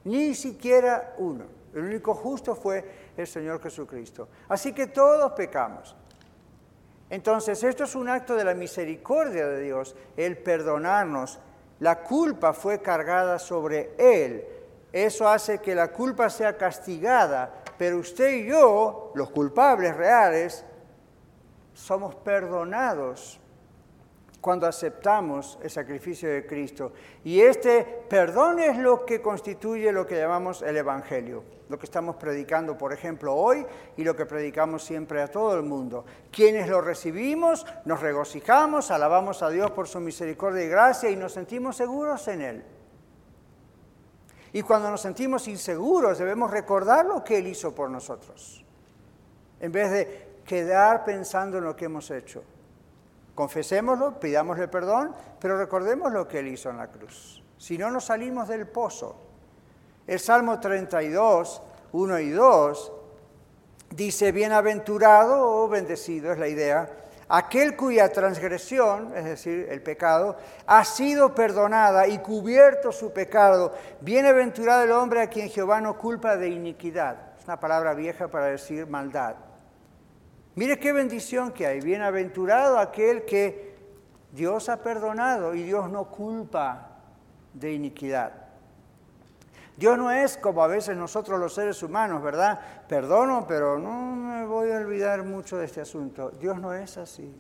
ni 0.04 0.36
siquiera 0.36 1.16
uno. 1.18 1.46
El 1.74 1.86
único 1.86 2.14
justo 2.14 2.56
fue 2.56 2.86
el 3.18 3.26
Señor 3.26 3.60
Jesucristo. 3.60 4.28
Así 4.48 4.72
que 4.72 4.86
todos 4.86 5.32
pecamos. 5.32 5.96
Entonces, 7.10 7.64
esto 7.64 7.86
es 7.86 7.96
un 7.96 8.08
acto 8.08 8.36
de 8.36 8.44
la 8.44 8.54
misericordia 8.54 9.48
de 9.48 9.64
Dios, 9.64 9.96
el 10.16 10.38
perdonarnos. 10.38 11.40
La 11.80 12.04
culpa 12.04 12.54
fue 12.54 12.84
cargada 12.84 13.40
sobre 13.40 13.96
Él. 13.98 14.46
Eso 14.94 15.28
hace 15.28 15.58
que 15.58 15.74
la 15.74 15.92
culpa 15.92 16.30
sea 16.30 16.56
castigada 16.56 17.64
pero 17.78 17.98
usted 17.98 18.32
y 18.32 18.48
yo, 18.48 19.12
los 19.16 19.30
culpables 19.30 19.96
reales, 19.96 20.66
somos 21.74 22.16
perdonados 22.16 23.40
cuando 24.46 24.68
aceptamos 24.68 25.58
el 25.64 25.72
sacrificio 25.72 26.30
de 26.30 26.46
Cristo. 26.46 26.94
Y 27.24 27.42
este 27.42 27.84
perdón 28.08 28.60
es 28.60 28.78
lo 28.78 29.04
que 29.04 29.20
constituye 29.20 29.92
lo 29.92 30.06
que 30.06 30.20
llamamos 30.20 30.62
el 30.62 30.78
Evangelio, 30.78 31.44
lo 31.68 31.80
que 31.80 31.88
estamos 31.88 32.16
predicando, 32.18 32.78
por 32.78 32.94
ejemplo, 32.94 33.34
hoy 33.34 33.66
y 33.98 34.04
lo 34.04 34.16
que 34.16 34.28
predicamos 34.28 34.84
siempre 34.84 35.20
a 35.22 35.30
todo 35.30 35.56
el 35.56 35.64
mundo. 35.64 36.06
Quienes 36.32 36.70
lo 36.70 36.80
recibimos, 36.80 37.66
nos 37.86 38.02
regocijamos, 38.02 38.92
alabamos 38.92 39.42
a 39.42 39.50
Dios 39.50 39.72
por 39.72 39.88
su 39.88 40.00
misericordia 40.00 40.64
y 40.64 40.70
gracia 40.70 41.10
y 41.10 41.16
nos 41.16 41.34
sentimos 41.34 41.76
seguros 41.76 42.28
en 42.28 42.42
Él. 42.42 42.64
Y 44.56 44.62
cuando 44.62 44.90
nos 44.90 45.02
sentimos 45.02 45.50
inseguros 45.50 46.18
debemos 46.18 46.50
recordar 46.50 47.06
lo 47.06 47.26
que 47.26 47.40
Él 47.40 47.48
hizo 47.48 47.76
por 47.76 47.90
nosotros, 47.90 48.64
en 49.60 49.70
vez 49.70 49.92
de 49.92 50.28
quedar 50.46 51.04
pensando 51.04 51.58
en 51.58 51.66
lo 51.66 51.76
que 51.76 51.84
hemos 51.84 52.10
hecho. 52.10 52.42
Confesémoslo, 53.36 54.18
pidámosle 54.18 54.70
perdón, 54.70 55.14
pero 55.42 55.58
recordemos 55.58 56.14
lo 56.14 56.26
que 56.26 56.40
Él 56.40 56.48
hizo 56.48 56.70
en 56.70 56.78
la 56.78 56.88
cruz. 56.88 57.44
Si 57.58 57.78
no 57.78 57.92
nos 57.92 58.06
salimos 58.06 58.48
del 58.48 58.66
pozo. 58.66 59.18
El 60.08 60.22
Salmo 60.22 60.58
32, 60.58 61.62
1 61.92 62.20
y 62.20 62.30
2 62.30 62.92
dice, 63.90 64.32
bienaventurado 64.32 65.64
o 65.64 65.68
bendecido 65.68 66.32
es 66.32 66.40
la 66.40 66.48
idea 66.48 67.05
aquel 67.28 67.76
cuya 67.76 68.12
transgresión, 68.12 69.14
es 69.16 69.26
decir, 69.26 69.68
el 69.70 69.82
pecado, 69.82 70.38
ha 70.66 70.84
sido 70.86 71.34
perdonada 71.34 72.08
y 72.08 72.20
cubierto 72.20 72.92
su 72.92 73.12
pecado. 73.12 73.74
Bienaventurado 74.02 74.84
el 74.84 74.92
hombre 74.92 75.22
a 75.22 75.30
quien 75.30 75.50
Jehová 75.50 75.82
no 75.82 75.98
culpa 75.98 76.38
de 76.38 76.50
iniquidad. 76.50 77.34
Es 77.40 77.46
una 77.46 77.60
palabra 77.60 77.94
vieja 77.94 78.28
para 78.28 78.46
decir 78.46 78.88
maldad. 78.88 79.36
Mire 80.56 80.80
qué 80.80 80.94
bendición 80.94 81.52
que 81.52 81.68
hay. 81.68 81.82
Bienaventurado 81.82 82.80
aquel 82.80 83.26
que 83.26 83.76
Dios 84.32 84.70
ha 84.70 84.82
perdonado 84.82 85.54
y 85.54 85.64
Dios 85.64 85.90
no 85.90 86.10
culpa 86.10 86.92
de 87.54 87.74
iniquidad. 87.74 88.45
Dios 89.78 89.98
no 89.98 90.10
es 90.10 90.38
como 90.38 90.64
a 90.64 90.68
veces 90.68 90.96
nosotros 90.96 91.40
los 91.40 91.54
seres 91.54 91.84
humanos, 91.84 92.24
¿verdad? 92.24 92.60
Perdono, 92.88 93.46
pero 93.48 93.78
no 93.78 94.16
me 94.16 94.46
voy 94.46 94.72
a 94.72 94.78
olvidar 94.78 95.24
mucho 95.24 95.58
de 95.58 95.66
este 95.66 95.82
asunto. 95.82 96.32
Dios 96.32 96.60
no 96.60 96.74
es 96.74 96.98
así. 96.98 97.34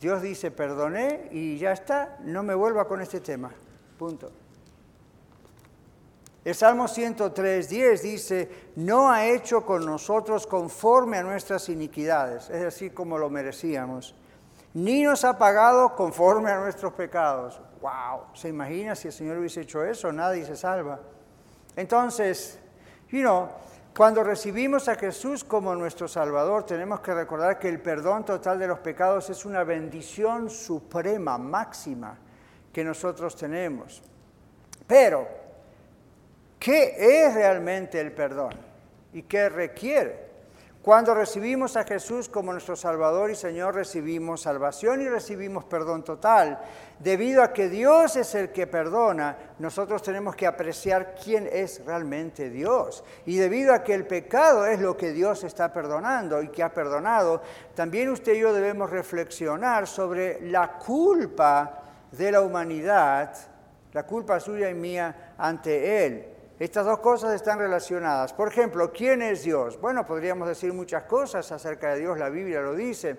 Dios 0.00 0.22
dice, 0.22 0.50
perdoné 0.50 1.28
y 1.32 1.58
ya 1.58 1.72
está, 1.72 2.18
no 2.24 2.42
me 2.42 2.54
vuelva 2.54 2.86
con 2.86 3.00
este 3.00 3.20
tema. 3.20 3.50
Punto. 3.98 4.30
El 6.44 6.54
Salmo 6.54 6.88
103, 6.88 7.68
10 7.68 8.02
dice, 8.02 8.70
no 8.76 9.10
ha 9.10 9.26
hecho 9.26 9.66
con 9.66 9.84
nosotros 9.84 10.46
conforme 10.46 11.18
a 11.18 11.22
nuestras 11.22 11.68
iniquidades, 11.68 12.48
es 12.48 12.62
decir, 12.62 12.94
como 12.94 13.18
lo 13.18 13.28
merecíamos, 13.28 14.14
ni 14.72 15.02
nos 15.02 15.24
ha 15.24 15.36
pagado 15.36 15.94
conforme 15.94 16.50
a 16.50 16.60
nuestros 16.60 16.92
pecados. 16.94 17.60
¡Wow! 17.80 18.34
¿Se 18.34 18.48
imagina 18.48 18.94
si 18.94 19.08
el 19.08 19.14
Señor 19.14 19.38
hubiese 19.38 19.60
hecho 19.60 19.84
eso? 19.84 20.12
Nadie 20.12 20.44
se 20.44 20.56
salva. 20.56 20.98
Entonces, 21.76 22.58
you 23.10 23.20
know, 23.20 23.48
cuando 23.96 24.22
recibimos 24.22 24.88
a 24.88 24.94
Jesús 24.94 25.44
como 25.44 25.74
nuestro 25.74 26.06
Salvador, 26.08 26.64
tenemos 26.64 27.00
que 27.00 27.14
recordar 27.14 27.58
que 27.58 27.68
el 27.68 27.80
perdón 27.80 28.24
total 28.24 28.58
de 28.58 28.66
los 28.66 28.78
pecados 28.78 29.28
es 29.30 29.44
una 29.44 29.64
bendición 29.64 30.50
suprema, 30.50 31.36
máxima, 31.38 32.16
que 32.72 32.84
nosotros 32.84 33.34
tenemos. 33.34 34.02
Pero, 34.86 35.26
¿qué 36.58 36.94
es 37.26 37.34
realmente 37.34 38.00
el 38.00 38.12
perdón? 38.12 38.54
¿Y 39.12 39.22
qué 39.22 39.48
requiere? 39.48 40.27
Cuando 40.88 41.12
recibimos 41.12 41.76
a 41.76 41.84
Jesús 41.84 42.30
como 42.30 42.50
nuestro 42.50 42.74
Salvador 42.74 43.30
y 43.30 43.34
Señor, 43.34 43.74
recibimos 43.74 44.40
salvación 44.40 45.02
y 45.02 45.08
recibimos 45.10 45.66
perdón 45.66 46.02
total. 46.02 46.58
Debido 46.98 47.42
a 47.42 47.52
que 47.52 47.68
Dios 47.68 48.16
es 48.16 48.34
el 48.34 48.52
que 48.52 48.66
perdona, 48.66 49.36
nosotros 49.58 50.02
tenemos 50.02 50.34
que 50.34 50.46
apreciar 50.46 51.14
quién 51.22 51.46
es 51.52 51.84
realmente 51.84 52.48
Dios. 52.48 53.04
Y 53.26 53.36
debido 53.36 53.74
a 53.74 53.84
que 53.84 53.92
el 53.92 54.06
pecado 54.06 54.64
es 54.64 54.80
lo 54.80 54.96
que 54.96 55.12
Dios 55.12 55.44
está 55.44 55.70
perdonando 55.70 56.40
y 56.40 56.48
que 56.48 56.62
ha 56.62 56.72
perdonado, 56.72 57.42
también 57.74 58.08
usted 58.08 58.32
y 58.32 58.38
yo 58.38 58.54
debemos 58.54 58.88
reflexionar 58.88 59.86
sobre 59.86 60.40
la 60.40 60.78
culpa 60.78 61.82
de 62.12 62.32
la 62.32 62.40
humanidad, 62.40 63.36
la 63.92 64.06
culpa 64.06 64.40
suya 64.40 64.70
y 64.70 64.74
mía 64.74 65.34
ante 65.36 66.06
Él. 66.06 66.37
Estas 66.58 66.86
dos 66.86 66.98
cosas 66.98 67.34
están 67.34 67.58
relacionadas. 67.58 68.32
Por 68.32 68.48
ejemplo, 68.48 68.92
¿quién 68.92 69.22
es 69.22 69.44
Dios? 69.44 69.80
Bueno, 69.80 70.04
podríamos 70.04 70.48
decir 70.48 70.72
muchas 70.72 71.04
cosas 71.04 71.50
acerca 71.52 71.94
de 71.94 72.00
Dios, 72.00 72.18
la 72.18 72.30
Biblia 72.30 72.60
lo 72.60 72.74
dice. 72.74 73.16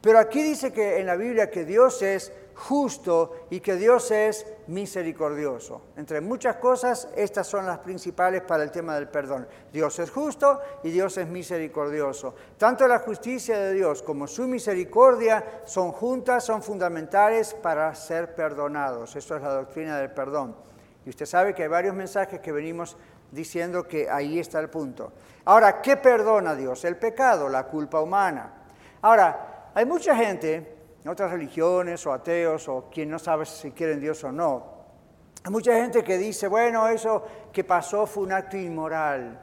Pero 0.00 0.18
aquí 0.18 0.42
dice 0.42 0.72
que 0.72 0.98
en 0.98 1.06
la 1.06 1.16
Biblia 1.16 1.50
que 1.50 1.66
Dios 1.66 2.00
es 2.00 2.32
justo 2.54 3.46
y 3.50 3.60
que 3.60 3.76
Dios 3.76 4.10
es 4.10 4.46
misericordioso. 4.66 5.82
Entre 5.96 6.22
muchas 6.22 6.56
cosas, 6.56 7.08
estas 7.16 7.46
son 7.46 7.66
las 7.66 7.78
principales 7.78 8.42
para 8.42 8.62
el 8.62 8.70
tema 8.70 8.94
del 8.94 9.08
perdón. 9.08 9.46
Dios 9.72 9.98
es 9.98 10.10
justo 10.10 10.60
y 10.82 10.90
Dios 10.90 11.18
es 11.18 11.28
misericordioso. 11.28 12.34
Tanto 12.56 12.88
la 12.88 13.00
justicia 13.00 13.58
de 13.58 13.74
Dios 13.74 14.02
como 14.02 14.26
su 14.26 14.46
misericordia 14.46 15.62
son 15.64 15.92
juntas, 15.92 16.44
son 16.44 16.62
fundamentales 16.62 17.52
para 17.52 17.94
ser 17.94 18.34
perdonados. 18.34 19.16
Eso 19.16 19.36
es 19.36 19.42
la 19.42 19.52
doctrina 19.52 19.98
del 19.98 20.12
perdón. 20.12 20.69
Usted 21.10 21.26
sabe 21.26 21.54
que 21.54 21.62
hay 21.62 21.68
varios 21.68 21.94
mensajes 21.94 22.40
que 22.40 22.52
venimos 22.52 22.96
diciendo 23.30 23.86
que 23.86 24.08
ahí 24.08 24.38
está 24.38 24.60
el 24.60 24.70
punto. 24.70 25.12
Ahora, 25.44 25.82
¿qué 25.82 25.96
perdona 25.96 26.54
Dios? 26.54 26.84
El 26.84 26.96
pecado, 26.96 27.48
la 27.48 27.64
culpa 27.64 28.00
humana. 28.00 28.52
Ahora, 29.02 29.70
hay 29.74 29.84
mucha 29.84 30.14
gente, 30.14 30.76
en 31.02 31.10
otras 31.10 31.30
religiones 31.32 32.06
o 32.06 32.12
ateos 32.12 32.68
o 32.68 32.88
quien 32.90 33.10
no 33.10 33.18
sabe 33.18 33.44
si 33.44 33.72
quieren 33.72 34.00
Dios 34.00 34.22
o 34.24 34.30
no, 34.30 34.80
hay 35.42 35.50
mucha 35.50 35.74
gente 35.74 36.04
que 36.04 36.16
dice, 36.16 36.46
bueno, 36.48 36.86
eso 36.86 37.24
que 37.52 37.64
pasó 37.64 38.06
fue 38.06 38.24
un 38.24 38.32
acto 38.32 38.56
inmoral. 38.56 39.40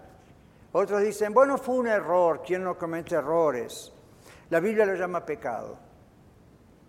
Otros 0.72 1.02
dicen, 1.02 1.34
bueno, 1.34 1.58
fue 1.58 1.76
un 1.76 1.88
error, 1.88 2.44
¿quién 2.46 2.64
no 2.64 2.78
comete 2.78 3.16
errores? 3.16 3.92
La 4.50 4.60
Biblia 4.60 4.86
lo 4.86 4.94
llama 4.96 5.26
pecado. 5.26 5.78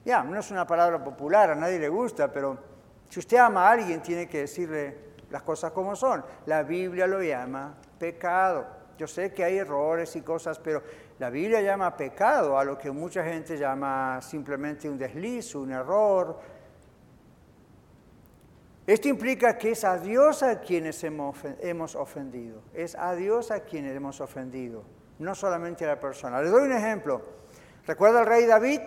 Ya, 0.05 0.23
no 0.23 0.39
es 0.39 0.51
una 0.51 0.67
palabra 0.67 1.03
popular, 1.03 1.51
a 1.51 1.55
nadie 1.55 1.79
le 1.79 1.89
gusta, 1.89 2.31
pero 2.33 2.68
si 3.09 3.21
usted 3.21 3.39
ama 3.39 3.69
a 3.69 3.73
alguien, 3.73 4.03
tiene 4.03 4.29
que 4.29 4.41
decirle 4.41 5.09
las 5.31 5.43
cosas 5.43 5.73
como 5.73 5.97
son. 5.97 6.25
La 6.47 6.63
Biblia 6.63 7.07
lo 7.07 7.23
llama 7.23 7.75
pecado. 7.99 8.67
Yo 8.99 9.07
sé 9.07 9.33
que 9.33 9.45
hay 9.45 9.59
errores 9.59 10.15
y 10.17 10.23
cosas, 10.23 10.59
pero 10.59 10.83
la 11.19 11.31
Biblia 11.31 11.61
llama 11.61 11.97
pecado 11.97 12.59
a 12.59 12.65
lo 12.65 12.77
que 12.77 12.91
mucha 12.91 13.25
gente 13.25 13.57
llama 13.57 14.21
simplemente 14.21 14.89
un 14.89 14.99
desliz, 14.99 15.55
un 15.55 15.73
error. 15.73 16.39
Esto 18.87 19.09
implica 19.09 19.57
que 19.57 19.71
es 19.73 19.85
a 19.85 19.99
Dios 19.99 20.43
a 20.43 20.61
quienes 20.61 21.05
hemos 21.05 21.95
ofendido. 21.95 22.63
Es 22.75 22.97
a 22.97 23.15
Dios 23.15 23.51
a 23.51 23.61
quienes 23.61 23.95
hemos 23.95 24.21
ofendido, 24.21 24.83
no 25.19 25.35
solamente 25.35 25.85
a 25.85 25.89
la 25.89 26.01
persona. 26.01 26.43
Les 26.43 26.51
doy 26.51 26.63
un 26.63 26.73
ejemplo. 26.73 27.23
¿Recuerda 27.87 28.21
el 28.21 28.27
rey 28.27 28.47
David? 28.47 28.81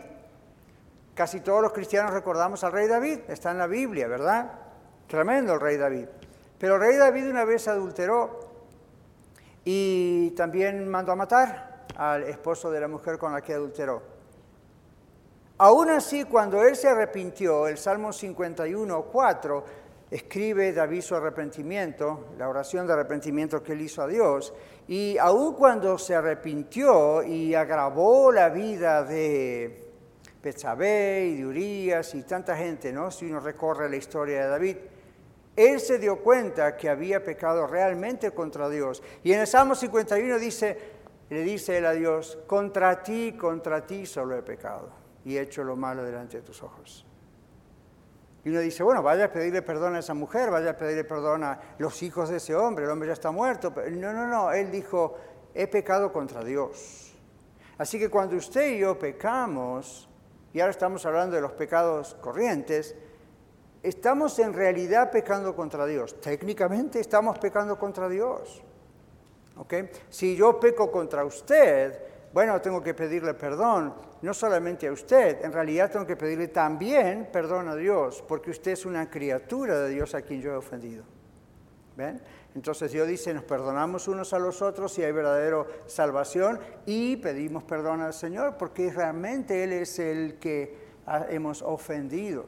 Casi 1.14 1.42
todos 1.42 1.62
los 1.62 1.74
cristianos 1.74 2.14
recordamos 2.14 2.64
al 2.64 2.72
rey 2.72 2.88
David, 2.88 3.20
está 3.28 3.52
en 3.52 3.58
la 3.58 3.68
Biblia, 3.68 4.08
¿verdad? 4.08 4.52
Tremendo 5.08 5.54
el 5.54 5.60
rey 5.60 5.78
David. 5.78 6.06
Pero 6.58 6.76
el 6.76 6.82
rey 6.82 6.96
David 6.96 7.30
una 7.30 7.44
vez 7.44 7.68
adulteró 7.68 8.40
y 9.66 10.32
también 10.32 10.88
mandó 10.88 11.12
a 11.12 11.16
matar 11.16 11.86
al 11.96 12.24
esposo 12.24 12.72
de 12.72 12.80
la 12.80 12.88
mujer 12.88 13.18
con 13.18 13.34
la 13.34 13.42
que 13.42 13.54
adulteró. 13.54 14.02
Aún 15.58 15.90
así, 15.90 16.24
cuando 16.24 16.64
él 16.64 16.76
se 16.76 16.88
arrepintió, 16.88 17.68
el 17.68 17.78
Salmo 17.78 18.12
51, 18.12 19.04
4, 19.04 19.66
escribe 20.10 20.74
David 20.74 21.02
su 21.02 21.16
arrepentimiento, 21.16 22.30
la 22.38 22.50
oración 22.50 22.88
de 22.88 22.94
arrepentimiento 22.94 23.62
que 23.62 23.74
él 23.74 23.82
hizo 23.82 24.02
a 24.02 24.08
Dios, 24.08 24.54
y 24.88 25.18
aún 25.18 25.54
cuando 25.54 25.98
se 25.98 26.16
arrepintió 26.16 27.22
y 27.22 27.54
agravó 27.54 28.32
la 28.32 28.50
vida 28.50 29.04
de 29.04 29.81
Betsabé 30.42 31.28
y 31.28 31.38
de 31.38 31.46
Urias 31.46 32.16
y 32.16 32.24
tanta 32.24 32.56
gente, 32.56 32.92
¿no? 32.92 33.12
Si 33.12 33.26
uno 33.26 33.40
recorre 33.40 33.90
la 33.90 33.96
historia 33.96 34.44
de 34.44 34.48
David, 34.48 34.78
él 35.56 35.80
se 35.80 36.00
dio 36.00 36.22
cuenta 36.22 36.76
que 36.76 36.90
había 36.90 37.24
pecado 37.24 37.68
realmente 37.68 38.32
contra 38.32 38.70
Dios. 38.70 39.04
Y 39.24 39.34
en 39.34 39.42
el 39.42 39.48
Salmo 39.48 39.76
51 39.76 40.40
dice, 40.40 40.78
le 41.30 41.42
dice 41.44 41.78
él 41.78 41.86
a 41.86 41.92
Dios, 41.92 42.40
contra 42.48 43.04
ti, 43.04 43.38
contra 43.38 43.86
ti 43.86 44.06
solo 44.06 44.36
he 44.36 44.42
pecado 44.42 44.90
y 45.24 45.38
he 45.38 45.42
hecho 45.42 45.64
lo 45.64 45.76
malo 45.76 46.04
delante 46.04 46.38
de 46.38 46.44
tus 46.44 46.64
ojos. 46.64 47.06
Y 48.44 48.50
uno 48.50 48.60
dice, 48.60 48.82
bueno, 48.82 49.04
vaya 49.04 49.26
a 49.26 49.32
pedirle 49.32 49.62
perdón 49.62 49.96
a 49.96 50.00
esa 50.00 50.16
mujer, 50.16 50.50
vaya 50.50 50.72
a 50.72 50.78
pedirle 50.78 51.04
perdón 51.04 51.44
a 51.44 51.60
los 51.78 52.02
hijos 52.02 52.30
de 52.30 52.38
ese 52.38 52.56
hombre, 52.56 52.86
el 52.86 52.92
hombre 52.92 53.08
ya 53.08 53.14
está 53.14 53.30
muerto. 53.30 53.72
No, 53.92 54.14
no, 54.14 54.26
no, 54.26 54.52
él 54.52 54.72
dijo, 54.72 55.16
he 55.54 55.68
pecado 55.68 56.12
contra 56.12 56.44
Dios. 56.44 57.14
Así 57.78 58.00
que 58.00 58.10
cuando 58.10 58.36
usted 58.36 58.72
y 58.74 58.80
yo 58.80 58.98
pecamos, 58.98 60.10
y 60.54 60.60
ahora 60.60 60.72
estamos 60.72 61.06
hablando 61.06 61.36
de 61.36 61.42
los 61.42 61.54
pecados 61.54 62.16
corrientes, 62.22 62.96
estamos 63.84 64.38
en 64.40 64.54
realidad 64.54 65.12
pecando 65.12 65.56
contra 65.56 65.86
Dios. 65.86 66.20
Técnicamente 66.20 67.00
estamos 67.00 67.40
pecando 67.40 67.78
contra 67.80 68.10
Dios. 68.10 68.62
Si 70.10 70.36
yo 70.36 70.60
peco 70.60 70.92
contra 70.92 71.24
usted, 71.24 72.00
bueno, 72.34 72.60
tengo 72.62 72.82
que 72.82 72.94
pedirle 72.94 73.34
perdón, 73.34 73.94
no 74.22 74.34
solamente 74.34 74.88
a 74.88 74.92
usted, 74.92 75.44
en 75.44 75.52
realidad 75.52 75.92
tengo 75.92 76.06
que 76.06 76.16
pedirle 76.16 76.48
también 76.48 77.30
perdón 77.32 77.68
a 77.68 77.76
Dios, 77.76 78.24
porque 78.28 78.52
usted 78.52 78.72
es 78.72 78.86
una 78.86 79.10
criatura 79.10 79.80
de 79.80 79.90
Dios 79.90 80.16
a 80.16 80.22
quien 80.22 80.42
yo 80.42 80.52
he 80.52 80.56
ofendido. 80.56 81.04
Entonces 82.56 82.92
Dios 82.92 83.08
dice, 83.08 83.34
nos 83.34 83.44
perdonamos 83.44 84.08
unos 84.08 84.34
a 84.34 84.40
los 84.40 84.62
otros 84.62 84.92
si 84.94 85.04
hay 85.04 85.12
verdadera 85.12 85.66
salvación 85.88 86.60
y 86.86 87.18
pedimos 87.18 87.64
perdón 87.64 88.02
al 88.02 88.14
Señor 88.14 88.58
porque 88.58 88.92
realmente 88.92 89.64
Él 89.64 89.74
es 89.74 90.00
el 90.00 90.36
que 90.40 90.76
hemos 91.30 91.62
ofendido. 91.62 92.46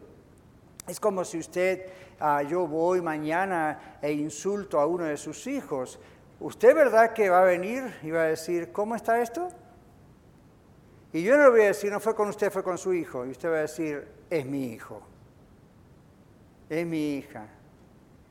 Es 0.88 1.00
como 1.00 1.24
si 1.24 1.40
usted, 1.40 1.86
ah, 2.20 2.44
yo 2.44 2.68
voy 2.68 3.02
mañana 3.02 3.98
e 4.02 4.12
insulto 4.12 4.80
a 4.80 4.86
uno 4.86 5.06
de 5.06 5.16
sus 5.16 5.48
hijos. 5.48 6.00
¿Usted 6.40 6.76
verdad 6.76 7.14
que 7.14 7.30
va 7.30 7.42
a 7.42 7.46
venir 7.46 7.96
y 8.04 8.12
va 8.12 8.24
a 8.24 8.28
decir, 8.28 8.72
¿cómo 8.74 8.96
está 8.96 9.22
esto? 9.22 9.48
Y 11.14 11.24
yo 11.24 11.38
no 11.38 11.44
le 11.44 11.50
voy 11.52 11.62
a 11.62 11.68
decir, 11.68 11.92
no 11.92 12.00
fue 12.00 12.16
con 12.16 12.28
usted, 12.28 12.52
fue 12.52 12.64
con 12.64 12.78
su 12.78 12.94
hijo. 12.94 13.26
Y 13.26 13.30
usted 13.30 13.50
va 13.50 13.58
a 13.58 13.62
decir, 13.62 14.06
es 14.30 14.46
mi 14.46 14.66
hijo, 14.74 15.02
es 16.70 16.86
mi 16.86 17.18
hija. 17.18 17.48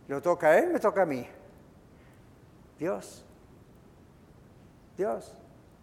¿Lo 0.08 0.20
toca 0.20 0.48
a 0.48 0.58
él? 0.58 0.70
Me 0.72 0.80
toca 0.80 1.02
a 1.02 1.06
mí. 1.06 1.26
Dios. 2.78 3.24
Dios. 4.96 5.36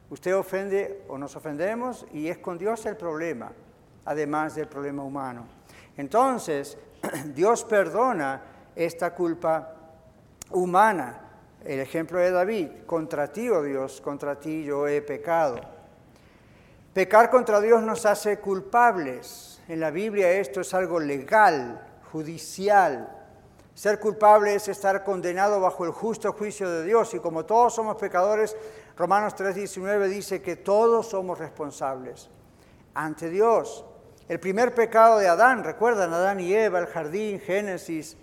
Usted 0.09 0.35
ofende 0.35 1.03
o 1.07 1.17
nos 1.17 1.35
ofendemos 1.35 2.05
y 2.11 2.27
es 2.27 2.39
con 2.39 2.57
Dios 2.57 2.85
el 2.85 2.97
problema, 2.97 3.51
además 4.05 4.55
del 4.55 4.67
problema 4.67 5.03
humano. 5.03 5.45
Entonces, 5.97 6.77
Dios 7.35 7.63
perdona 7.63 8.41
esta 8.75 9.13
culpa 9.13 9.75
humana. 10.51 11.21
El 11.63 11.79
ejemplo 11.79 12.19
de 12.19 12.31
David, 12.31 12.69
contra 12.85 13.31
ti, 13.31 13.49
oh 13.49 13.61
Dios, 13.61 14.01
contra 14.01 14.39
ti 14.39 14.63
yo 14.63 14.87
he 14.87 15.01
pecado. 15.01 15.59
Pecar 16.93 17.29
contra 17.29 17.61
Dios 17.61 17.83
nos 17.83 18.05
hace 18.05 18.39
culpables. 18.39 19.61
En 19.67 19.79
la 19.79 19.91
Biblia 19.91 20.31
esto 20.31 20.61
es 20.61 20.73
algo 20.73 20.99
legal, 20.99 21.85
judicial, 22.11 23.18
ser 23.79 23.97
culpable 23.97 24.55
es 24.55 24.67
estar 24.67 25.05
condenado 25.05 25.61
bajo 25.61 25.85
el 25.85 25.91
justo 25.91 26.33
juicio 26.33 26.69
de 26.69 26.83
Dios 26.83 27.13
y 27.13 27.19
como 27.19 27.45
todos 27.45 27.75
somos 27.75 27.95
pecadores, 27.95 28.57
Romanos 28.97 29.35
3:19 29.37 30.09
dice 30.09 30.41
que 30.41 30.57
todos 30.57 31.07
somos 31.07 31.39
responsables 31.39 32.29
ante 32.93 33.29
Dios. 33.29 33.85
El 34.27 34.41
primer 34.41 34.75
pecado 34.75 35.17
de 35.17 35.29
Adán, 35.29 35.63
recuerdan 35.63 36.13
Adán 36.13 36.41
y 36.41 36.53
Eva, 36.53 36.79
el 36.79 36.87
jardín, 36.87 37.39
Génesis, 37.39 38.17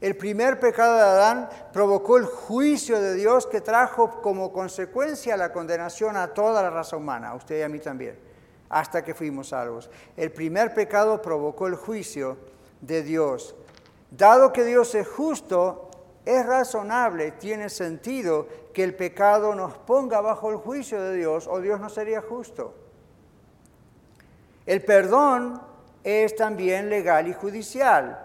el 0.00 0.16
primer 0.16 0.58
pecado 0.58 0.96
de 0.96 1.02
Adán 1.02 1.50
provocó 1.72 2.16
el 2.16 2.24
juicio 2.24 3.00
de 3.00 3.14
Dios 3.14 3.46
que 3.46 3.60
trajo 3.60 4.20
como 4.20 4.52
consecuencia 4.52 5.36
la 5.36 5.52
condenación 5.52 6.16
a 6.16 6.34
toda 6.34 6.64
la 6.64 6.70
raza 6.70 6.96
humana, 6.96 7.28
a 7.28 7.36
usted 7.36 7.60
y 7.60 7.62
a 7.62 7.68
mí 7.68 7.78
también, 7.78 8.18
hasta 8.68 9.04
que 9.04 9.14
fuimos 9.14 9.50
salvos. 9.50 9.88
El 10.16 10.32
primer 10.32 10.74
pecado 10.74 11.22
provocó 11.22 11.68
el 11.68 11.76
juicio 11.76 12.38
de 12.80 13.04
Dios. 13.04 13.54
Dado 14.10 14.52
que 14.52 14.64
Dios 14.64 14.94
es 14.94 15.08
justo, 15.08 15.90
es 16.24 16.44
razonable, 16.44 17.32
tiene 17.32 17.68
sentido 17.68 18.48
que 18.72 18.84
el 18.84 18.94
pecado 18.94 19.54
nos 19.54 19.76
ponga 19.78 20.20
bajo 20.20 20.50
el 20.50 20.56
juicio 20.56 21.00
de 21.00 21.16
Dios 21.16 21.46
o 21.46 21.60
Dios 21.60 21.80
no 21.80 21.88
sería 21.88 22.20
justo. 22.20 22.74
El 24.66 24.84
perdón 24.84 25.62
es 26.02 26.34
también 26.34 26.90
legal 26.90 27.28
y 27.28 27.32
judicial. 27.32 28.22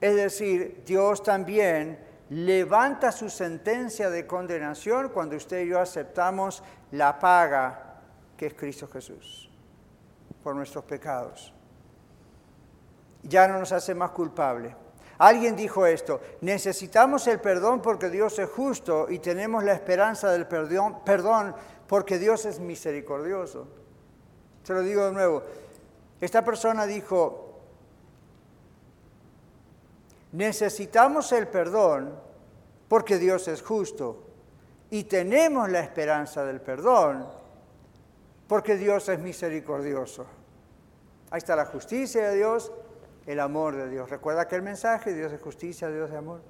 Es 0.00 0.14
decir, 0.14 0.82
Dios 0.86 1.22
también 1.22 1.98
levanta 2.30 3.12
su 3.12 3.28
sentencia 3.28 4.08
de 4.08 4.26
condenación 4.26 5.08
cuando 5.10 5.36
usted 5.36 5.64
y 5.64 5.68
yo 5.68 5.80
aceptamos 5.80 6.62
la 6.92 7.18
paga 7.18 8.00
que 8.36 8.46
es 8.46 8.54
Cristo 8.54 8.88
Jesús 8.88 9.50
por 10.42 10.54
nuestros 10.54 10.84
pecados. 10.84 11.52
Ya 13.22 13.46
no 13.48 13.58
nos 13.58 13.72
hace 13.72 13.94
más 13.94 14.10
culpable. 14.10 14.74
Alguien 15.18 15.54
dijo 15.54 15.84
esto, 15.84 16.20
necesitamos 16.40 17.26
el 17.26 17.40
perdón 17.40 17.82
porque 17.82 18.08
Dios 18.08 18.38
es 18.38 18.48
justo 18.48 19.06
y 19.10 19.18
tenemos 19.18 19.62
la 19.62 19.74
esperanza 19.74 20.32
del 20.32 20.46
perdón, 20.46 21.04
perdón 21.04 21.54
porque 21.86 22.18
Dios 22.18 22.46
es 22.46 22.58
misericordioso. 22.58 23.68
Se 24.62 24.72
lo 24.72 24.80
digo 24.80 25.04
de 25.04 25.12
nuevo. 25.12 25.42
Esta 26.20 26.42
persona 26.42 26.86
dijo, 26.86 27.58
necesitamos 30.32 31.32
el 31.32 31.48
perdón 31.48 32.18
porque 32.88 33.18
Dios 33.18 33.46
es 33.48 33.60
justo 33.60 34.24
y 34.90 35.04
tenemos 35.04 35.68
la 35.68 35.80
esperanza 35.80 36.44
del 36.44 36.60
perdón 36.60 37.26
porque 38.48 38.76
Dios 38.76 39.08
es 39.08 39.18
misericordioso. 39.18 40.26
Ahí 41.30 41.38
está 41.38 41.54
la 41.54 41.66
justicia 41.66 42.30
de 42.30 42.36
Dios, 42.36 42.72
el 43.30 43.40
amor 43.40 43.76
de 43.76 43.88
Dios. 43.88 44.10
¿Recuerda 44.10 44.42
aquel 44.42 44.62
mensaje? 44.62 45.14
Dios 45.14 45.32
es 45.32 45.40
justicia, 45.40 45.88
Dios 45.88 46.10
es 46.10 46.16
amor. 46.16 46.42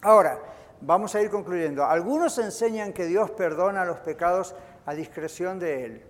Ahora, 0.00 0.40
vamos 0.80 1.14
a 1.14 1.20
ir 1.20 1.30
concluyendo. 1.30 1.84
Algunos 1.84 2.38
enseñan 2.38 2.92
que 2.92 3.04
Dios 3.04 3.30
perdona 3.32 3.84
los 3.84 4.00
pecados 4.00 4.54
a 4.86 4.94
discreción 4.94 5.58
de 5.58 5.84
Él. 5.84 6.04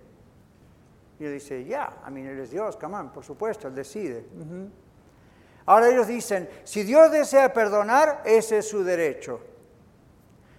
Y 1.19 1.25
él 1.25 1.33
dice, 1.33 1.65
ya, 1.65 1.97
a 2.03 2.09
mí 2.09 2.21
Él 2.25 2.39
es 2.39 2.51
Dios, 2.51 2.77
come 2.77 2.97
por 3.13 3.23
supuesto, 3.23 3.67
Él 3.67 3.75
decide. 3.75 4.25
Ahora 5.65 5.89
ellos 5.89 6.07
dicen, 6.07 6.49
si 6.63 6.83
Dios 6.83 7.11
desea 7.11 7.53
perdonar, 7.53 8.21
ese 8.25 8.59
es 8.59 8.69
su 8.69 8.83
derecho. 8.83 9.41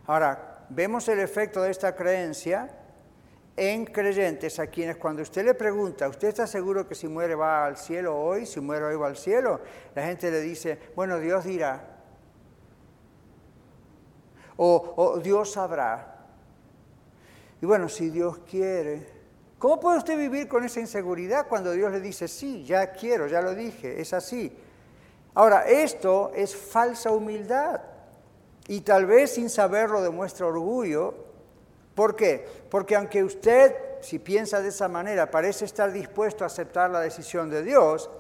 Ahora, 0.07 0.67
vemos 0.69 1.09
el 1.09 1.21
efecto 1.21 1.63
de 1.63 1.71
esta 1.71 1.97
creencia 1.97 2.69
en 3.57 3.85
creyentes 3.85 4.59
a 4.59 4.67
quienes 4.67 4.97
cuando 4.97 5.23
usted 5.23 5.45
le 5.45 5.55
pregunta, 5.55 6.09
¿usted 6.09 6.29
está 6.29 6.47
seguro 6.47 6.89
que 6.89 6.95
si 6.95 7.07
muere 7.07 7.35
va 7.35 7.67
al 7.67 7.77
cielo 7.77 8.19
hoy? 8.19 8.47
Si 8.47 8.61
muere 8.61 8.87
hoy 8.87 8.97
va 8.97 9.09
al 9.09 9.17
cielo. 9.17 9.61
La 9.95 10.05
gente 10.07 10.31
le 10.31 10.41
dice, 10.41 10.79
bueno, 10.97 11.19
Dios 11.19 11.45
dirá. 11.45 11.89
O, 14.57 15.19
Dios 15.23 15.53
sabrá. 15.53 16.27
Y 17.61 17.67
bueno, 17.67 17.89
si 17.89 18.11
Dios 18.11 18.39
quiere. 18.51 19.07
¿Cómo 19.59 19.79
puede 19.79 19.99
usted 19.99 20.17
vivir 20.17 20.49
con 20.49 20.65
esa 20.65 20.81
inseguridad 20.81 21.47
cuando 21.47 21.73
Dios 21.73 21.93
le 21.93 22.01
dice, 22.01 22.29
sí, 22.29 22.65
ya 22.65 22.93
quiero, 22.93 23.29
ya 23.29 23.41
lo 23.41 23.55
dije, 23.55 24.01
es 24.01 24.13
así? 24.13 24.53
Ahora, 25.35 25.67
esto 25.67 26.33
es 26.35 26.55
falsa 26.57 27.13
humildad 27.13 27.81
y 28.67 28.81
tal 28.81 29.07
vez 29.07 29.35
sin 29.35 29.49
saberlo 29.49 30.03
demuestra 30.03 30.47
orgullo. 30.47 31.22
¿Por 31.95 32.17
qué? 32.17 32.47
Porque 32.71 32.97
aunque 32.97 33.23
usted, 33.23 33.75
si 34.01 34.19
piensa 34.19 34.61
de 34.61 34.69
esa 34.69 34.89
manera, 34.89 35.31
parece 35.31 35.65
estar 35.65 35.93
dispuesto 35.93 36.45
a 36.45 36.47
aceptar 36.47 36.91
la 36.91 37.01
decisión 37.01 37.51
de 37.51 37.63
Dios, 37.63 38.11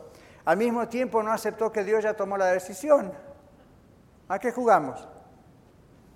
al 0.44 0.56
mismo 0.56 0.88
tiempo 0.88 1.22
no 1.22 1.32
aceptó 1.32 1.70
que 1.72 1.84
Dios 1.84 2.04
ya 2.04 2.14
tomó 2.14 2.36
la 2.36 2.46
decisión. 2.46 3.12
¿A 4.28 4.38
qué 4.38 4.52
jugamos? 4.52 5.06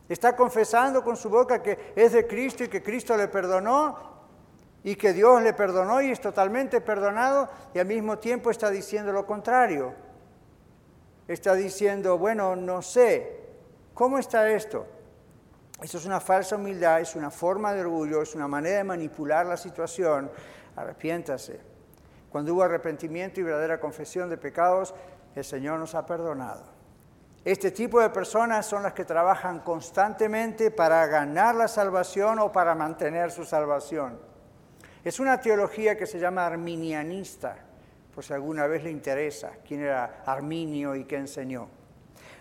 Está 0.08 0.36
confesando 0.36 1.02
con 1.02 1.16
su 1.16 1.28
boca 1.28 1.62
que 1.62 1.92
es 1.96 2.12
de 2.12 2.26
Cristo 2.26 2.64
y 2.64 2.68
que 2.68 2.82
Cristo 2.82 3.16
le 3.16 3.28
perdonó 3.28 4.16
y 4.84 4.94
que 4.94 5.12
Dios 5.12 5.42
le 5.42 5.52
perdonó 5.52 6.00
y 6.00 6.10
es 6.12 6.20
totalmente 6.20 6.80
perdonado 6.80 7.48
y 7.74 7.78
al 7.78 7.86
mismo 7.86 8.18
tiempo 8.18 8.50
está 8.50 8.70
diciendo 8.70 9.12
lo 9.12 9.26
contrario. 9.26 9.94
Está 11.26 11.54
diciendo, 11.54 12.18
bueno, 12.18 12.54
no 12.54 12.82
sé, 12.82 13.40
¿cómo 13.94 14.18
está 14.18 14.48
esto? 14.50 14.86
Eso 15.82 15.98
es 15.98 16.06
una 16.06 16.20
falsa 16.20 16.56
humildad, 16.56 17.00
es 17.00 17.14
una 17.16 17.30
forma 17.30 17.74
de 17.74 17.82
orgullo, 17.82 18.22
es 18.22 18.34
una 18.34 18.48
manera 18.48 18.78
de 18.78 18.84
manipular 18.84 19.44
la 19.44 19.56
situación. 19.56 20.30
Arrepiéntase. 20.74 21.60
Cuando 22.30 22.54
hubo 22.54 22.62
arrepentimiento 22.62 23.40
y 23.40 23.44
verdadera 23.44 23.78
confesión 23.78 24.30
de 24.30 24.38
pecados, 24.38 24.94
el 25.34 25.44
Señor 25.44 25.78
nos 25.78 25.94
ha 25.94 26.06
perdonado. 26.06 26.64
Este 27.44 27.70
tipo 27.70 28.00
de 28.00 28.10
personas 28.10 28.66
son 28.66 28.82
las 28.82 28.92
que 28.92 29.04
trabajan 29.04 29.60
constantemente 29.60 30.70
para 30.70 31.06
ganar 31.06 31.54
la 31.54 31.68
salvación 31.68 32.40
o 32.40 32.50
para 32.50 32.74
mantener 32.74 33.30
su 33.30 33.44
salvación. 33.44 34.18
Es 35.04 35.20
una 35.20 35.40
teología 35.40 35.96
que 35.96 36.06
se 36.06 36.18
llama 36.18 36.44
arminianista, 36.44 37.56
por 38.12 38.24
si 38.24 38.32
alguna 38.32 38.66
vez 38.66 38.82
le 38.82 38.90
interesa 38.90 39.52
quién 39.64 39.82
era 39.82 40.22
Arminio 40.26 40.96
y 40.96 41.04
qué 41.04 41.16
enseñó. 41.16 41.68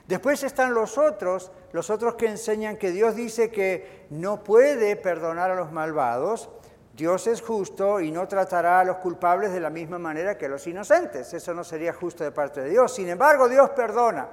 Después 0.08 0.44
están 0.44 0.74
los 0.74 0.98
otros, 0.98 1.52
los 1.72 1.90
otros 1.90 2.16
que 2.16 2.28
enseñan 2.28 2.78
que 2.78 2.92
Dios 2.92 3.16
dice 3.16 3.50
que 3.50 4.06
no 4.12 4.44
puede 4.44 4.96
perdonar 4.96 5.50
a 5.50 5.56
los 5.56 5.72
malvados, 5.72 6.50
Dios 6.96 7.28
es 7.28 7.42
justo 7.42 8.00
y 8.00 8.12
no 8.12 8.28
tratará 8.28 8.80
a 8.80 8.86
los 8.86 8.98
culpables 8.98 9.52
de 9.52 9.60
la 9.60 9.70
misma 9.70 10.00
manera 10.00 10.38
que 10.38 10.46
a 10.46 10.50
los 10.50 10.66
inocentes. 10.68 11.34
Eso 11.34 11.54
no 11.54 11.64
sería 11.64 11.92
justo 11.92 12.24
de 12.24 12.32
parte 12.32 12.62
de 12.62 12.70
Dios. 12.70 12.94
Sin 12.94 13.10
embargo, 13.10 13.50
Dios 13.50 13.72
perdona. 13.72 14.30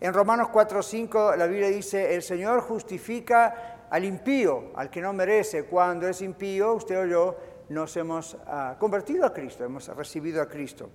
En 0.00 0.12
Romanos 0.12 0.48
4:5 0.48 1.36
la 1.36 1.46
Biblia 1.46 1.68
dice, 1.68 2.14
el 2.14 2.22
Señor 2.22 2.60
justifica 2.60 3.86
al 3.88 4.04
impío, 4.04 4.72
al 4.74 4.90
que 4.90 5.00
no 5.00 5.12
merece. 5.12 5.64
Cuando 5.64 6.08
es 6.08 6.20
impío, 6.22 6.74
usted 6.74 6.98
o 6.98 7.06
yo 7.06 7.36
nos 7.68 7.96
hemos 7.96 8.36
ah, 8.46 8.76
convertido 8.78 9.24
a 9.24 9.32
Cristo, 9.32 9.64
hemos 9.64 9.86
recibido 9.88 10.42
a 10.42 10.48
Cristo. 10.48 10.90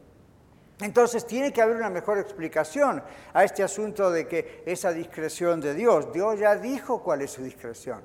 Entonces 0.82 1.26
tiene 1.28 1.52
que 1.52 1.62
haber 1.62 1.76
una 1.76 1.90
mejor 1.90 2.18
explicación 2.18 3.04
a 3.34 3.44
este 3.44 3.64
asunto 3.64 4.12
de 4.12 4.28
que 4.28 4.64
esa 4.66 4.92
discreción 4.92 5.60
de 5.60 5.74
Dios, 5.74 6.12
Dios 6.14 6.40
ya 6.40 6.56
dijo 6.56 7.04
cuál 7.04 7.22
es 7.22 7.32
su 7.32 7.44
discreción. 7.44 8.02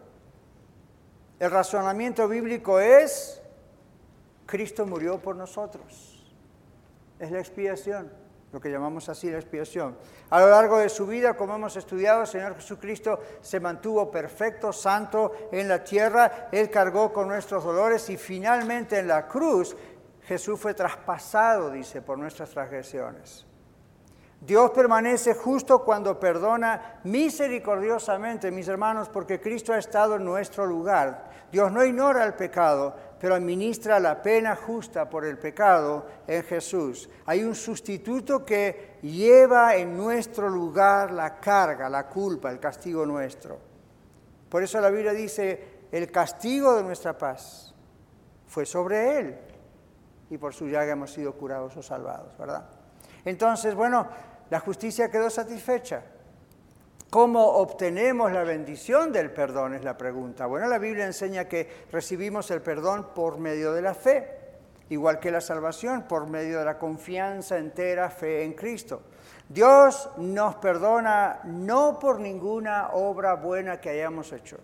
El 1.38 1.50
razonamiento 1.50 2.26
bíblico 2.26 2.80
es, 2.80 3.40
Cristo 4.46 4.86
murió 4.86 5.18
por 5.18 5.36
nosotros. 5.36 6.34
Es 7.18 7.30
la 7.30 7.38
expiación 7.38 8.24
lo 8.54 8.60
que 8.60 8.70
llamamos 8.70 9.08
así 9.08 9.28
la 9.28 9.38
expiación. 9.38 9.96
A 10.30 10.38
lo 10.38 10.48
largo 10.48 10.78
de 10.78 10.88
su 10.88 11.08
vida, 11.08 11.34
como 11.34 11.56
hemos 11.56 11.76
estudiado, 11.76 12.20
el 12.20 12.28
Señor 12.28 12.54
Jesucristo 12.54 13.18
se 13.40 13.58
mantuvo 13.58 14.12
perfecto, 14.12 14.72
santo 14.72 15.32
en 15.50 15.68
la 15.68 15.82
tierra, 15.82 16.48
Él 16.52 16.70
cargó 16.70 17.12
con 17.12 17.26
nuestros 17.26 17.64
dolores 17.64 18.08
y 18.10 18.16
finalmente 18.16 19.00
en 19.00 19.08
la 19.08 19.26
cruz 19.26 19.76
Jesús 20.26 20.58
fue 20.58 20.74
traspasado, 20.74 21.70
dice, 21.70 22.00
por 22.00 22.18
nuestras 22.18 22.50
transgresiones. 22.50 23.46
Dios 24.40 24.70
permanece 24.72 25.34
justo 25.34 25.84
cuando 25.84 26.18
perdona 26.20 27.00
misericordiosamente, 27.04 28.50
mis 28.50 28.68
hermanos, 28.68 29.08
porque 29.08 29.40
Cristo 29.40 29.72
ha 29.72 29.78
estado 29.78 30.16
en 30.16 30.24
nuestro 30.24 30.66
lugar. 30.66 31.30
Dios 31.50 31.72
no 31.72 31.84
ignora 31.84 32.24
el 32.24 32.34
pecado, 32.34 32.94
pero 33.18 33.34
administra 33.34 33.98
la 34.00 34.20
pena 34.20 34.54
justa 34.54 35.08
por 35.08 35.24
el 35.24 35.38
pecado 35.38 36.06
en 36.26 36.42
Jesús. 36.42 37.08
Hay 37.24 37.42
un 37.42 37.54
sustituto 37.54 38.44
que 38.44 38.98
lleva 39.02 39.76
en 39.76 39.96
nuestro 39.96 40.50
lugar 40.50 41.10
la 41.10 41.38
carga, 41.40 41.88
la 41.88 42.06
culpa, 42.06 42.50
el 42.50 42.60
castigo 42.60 43.06
nuestro. 43.06 43.58
Por 44.50 44.62
eso 44.62 44.78
la 44.80 44.90
Biblia 44.90 45.12
dice, 45.12 45.86
el 45.90 46.10
castigo 46.10 46.76
de 46.76 46.82
nuestra 46.82 47.16
paz 47.16 47.74
fue 48.46 48.66
sobre 48.66 49.18
Él 49.18 49.38
y 50.30 50.38
por 50.38 50.54
su 50.54 50.66
llaga 50.66 50.92
hemos 50.92 51.12
sido 51.12 51.32
curados 51.34 51.76
o 51.76 51.82
salvados, 51.82 52.36
¿verdad? 52.38 52.64
Entonces, 53.24 53.74
bueno, 53.74 54.06
la 54.50 54.60
justicia 54.60 55.10
quedó 55.10 55.30
satisfecha. 55.30 56.02
¿Cómo 57.10 57.44
obtenemos 57.46 58.32
la 58.32 58.42
bendición 58.42 59.12
del 59.12 59.30
perdón? 59.30 59.74
Es 59.74 59.84
la 59.84 59.96
pregunta. 59.96 60.46
Bueno, 60.46 60.66
la 60.66 60.78
Biblia 60.78 61.06
enseña 61.06 61.44
que 61.44 61.84
recibimos 61.92 62.50
el 62.50 62.60
perdón 62.60 63.08
por 63.14 63.38
medio 63.38 63.72
de 63.72 63.82
la 63.82 63.94
fe, 63.94 64.28
igual 64.88 65.20
que 65.20 65.30
la 65.30 65.40
salvación, 65.40 66.02
por 66.08 66.28
medio 66.28 66.58
de 66.58 66.64
la 66.64 66.78
confianza 66.78 67.56
entera, 67.56 68.10
fe 68.10 68.42
en 68.42 68.54
Cristo. 68.54 69.02
Dios 69.48 70.10
nos 70.16 70.56
perdona 70.56 71.40
no 71.44 71.98
por 72.00 72.18
ninguna 72.18 72.88
obra 72.94 73.34
buena 73.34 73.80
que 73.80 73.90
hayamos 73.90 74.32
hecho. 74.32 74.58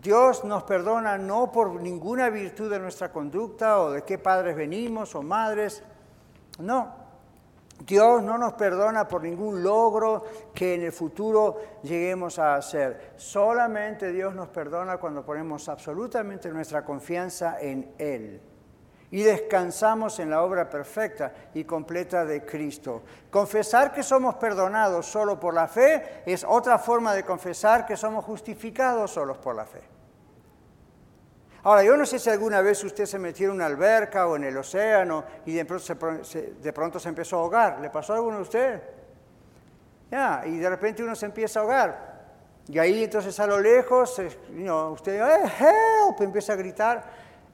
Dios 0.00 0.44
nos 0.44 0.62
perdona 0.62 1.18
no 1.18 1.52
por 1.52 1.74
ninguna 1.80 2.30
virtud 2.30 2.70
de 2.70 2.78
nuestra 2.78 3.12
conducta 3.12 3.80
o 3.80 3.90
de 3.90 4.02
qué 4.02 4.16
padres 4.16 4.56
venimos 4.56 5.14
o 5.14 5.22
madres. 5.22 5.82
No, 6.58 6.94
Dios 7.86 8.22
no 8.22 8.38
nos 8.38 8.54
perdona 8.54 9.06
por 9.06 9.22
ningún 9.22 9.62
logro 9.62 10.24
que 10.54 10.74
en 10.74 10.82
el 10.82 10.92
futuro 10.92 11.60
lleguemos 11.82 12.38
a 12.38 12.54
hacer. 12.54 13.12
Solamente 13.16 14.10
Dios 14.10 14.34
nos 14.34 14.48
perdona 14.48 14.96
cuando 14.96 15.22
ponemos 15.22 15.68
absolutamente 15.68 16.48
nuestra 16.48 16.82
confianza 16.82 17.60
en 17.60 17.92
Él 17.98 18.40
y 19.10 19.22
descansamos 19.22 20.18
en 20.20 20.30
la 20.30 20.42
obra 20.42 20.68
perfecta 20.70 21.32
y 21.54 21.64
completa 21.64 22.24
de 22.24 22.44
Cristo. 22.44 23.02
Confesar 23.30 23.92
que 23.92 24.02
somos 24.02 24.36
perdonados 24.36 25.06
solo 25.06 25.38
por 25.38 25.54
la 25.54 25.66
fe 25.66 26.22
es 26.26 26.44
otra 26.44 26.78
forma 26.78 27.14
de 27.14 27.24
confesar 27.24 27.86
que 27.86 27.96
somos 27.96 28.24
justificados 28.24 29.10
solos 29.10 29.38
por 29.38 29.56
la 29.56 29.64
fe. 29.64 29.89
Ahora, 31.62 31.82
yo 31.82 31.96
no 31.96 32.06
sé 32.06 32.18
si 32.18 32.30
alguna 32.30 32.62
vez 32.62 32.82
usted 32.84 33.04
se 33.04 33.18
metió 33.18 33.48
en 33.48 33.56
una 33.56 33.66
alberca 33.66 34.26
o 34.26 34.36
en 34.36 34.44
el 34.44 34.56
océano 34.56 35.24
y 35.44 35.52
de 35.52 35.64
pronto 35.64 36.24
se, 36.24 36.42
de 36.54 36.72
pronto 36.72 36.98
se 36.98 37.08
empezó 37.08 37.36
a 37.36 37.40
ahogar. 37.40 37.80
¿Le 37.80 37.90
pasó 37.90 38.14
a 38.14 38.16
alguno 38.16 38.36
de 38.36 38.42
usted? 38.42 38.82
Ya, 40.10 40.42
y 40.46 40.58
de 40.58 40.68
repente 40.68 41.02
uno 41.02 41.14
se 41.14 41.26
empieza 41.26 41.60
a 41.60 41.62
ahogar. 41.62 42.10
Y 42.68 42.78
ahí 42.78 43.04
entonces 43.04 43.38
a 43.40 43.46
lo 43.46 43.58
lejos, 43.58 44.18
usted, 44.92 45.20
eh, 45.20 45.52
help, 45.58 46.20
empieza 46.20 46.52
a 46.52 46.56
gritar 46.56 47.04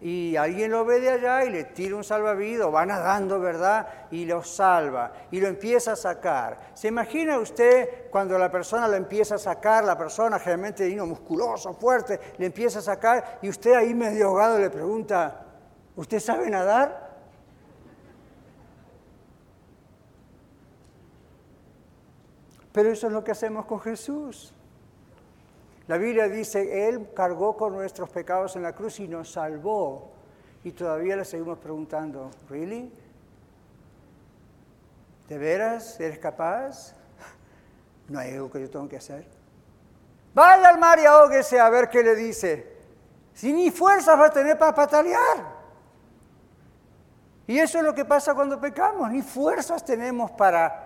y 0.00 0.36
alguien 0.36 0.70
lo 0.70 0.84
ve 0.84 1.00
de 1.00 1.10
allá 1.10 1.44
y 1.44 1.50
le 1.50 1.64
tira 1.64 1.96
un 1.96 2.04
salvavidas, 2.04 2.72
va 2.72 2.84
nadando, 2.84 3.40
¿verdad? 3.40 3.88
Y 4.10 4.26
lo 4.26 4.42
salva 4.42 5.12
y 5.30 5.40
lo 5.40 5.48
empieza 5.48 5.92
a 5.92 5.96
sacar. 5.96 6.58
¿Se 6.74 6.88
imagina 6.88 7.38
usted 7.38 8.10
cuando 8.10 8.38
la 8.38 8.50
persona 8.50 8.86
lo 8.88 8.94
empieza 8.94 9.36
a 9.36 9.38
sacar, 9.38 9.84
la 9.84 9.96
persona 9.96 10.38
generalmente 10.38 10.94
musculoso, 11.02 11.72
fuerte, 11.74 12.20
le 12.36 12.46
empieza 12.46 12.80
a 12.80 12.82
sacar 12.82 13.38
y 13.40 13.48
usted 13.48 13.72
ahí 13.72 13.94
medio 13.94 14.28
ahogado 14.28 14.58
le 14.58 14.70
pregunta, 14.70 15.46
¿usted 15.96 16.20
sabe 16.20 16.50
nadar? 16.50 17.06
Pero 22.72 22.90
eso 22.90 23.06
es 23.06 23.12
lo 23.14 23.24
que 23.24 23.30
hacemos 23.30 23.64
con 23.64 23.80
Jesús. 23.80 24.52
La 25.88 25.98
Biblia 25.98 26.28
dice, 26.28 26.88
Él 26.88 27.10
cargó 27.14 27.56
con 27.56 27.72
nuestros 27.74 28.10
pecados 28.10 28.56
en 28.56 28.62
la 28.62 28.74
cruz 28.74 28.98
y 29.00 29.06
nos 29.06 29.32
salvó. 29.32 30.12
Y 30.64 30.72
todavía 30.72 31.16
le 31.16 31.24
seguimos 31.24 31.58
preguntando, 31.58 32.30
¿really? 32.48 32.92
¿De 35.28 35.38
veras 35.38 35.98
eres 36.00 36.18
capaz? 36.18 36.94
No 38.08 38.20
hay 38.20 38.34
algo 38.34 38.48
que 38.50 38.60
yo 38.60 38.70
tengo 38.70 38.88
que 38.88 38.96
hacer. 38.96 39.26
Vaya 40.32 40.68
al 40.68 40.78
mar 40.78 40.98
y 41.00 41.06
ahóguese 41.06 41.58
a 41.58 41.68
ver 41.68 41.88
qué 41.88 42.02
le 42.02 42.14
dice. 42.14 42.76
Si 43.34 43.52
ni 43.52 43.70
fuerzas 43.70 44.18
va 44.18 44.26
a 44.26 44.30
tener 44.30 44.56
para 44.56 44.74
patalear. 44.74 45.56
Y 47.48 47.58
eso 47.58 47.78
es 47.78 47.84
lo 47.84 47.94
que 47.94 48.04
pasa 48.04 48.34
cuando 48.34 48.60
pecamos, 48.60 49.10
ni 49.10 49.22
fuerzas 49.22 49.84
tenemos 49.84 50.30
para 50.32 50.85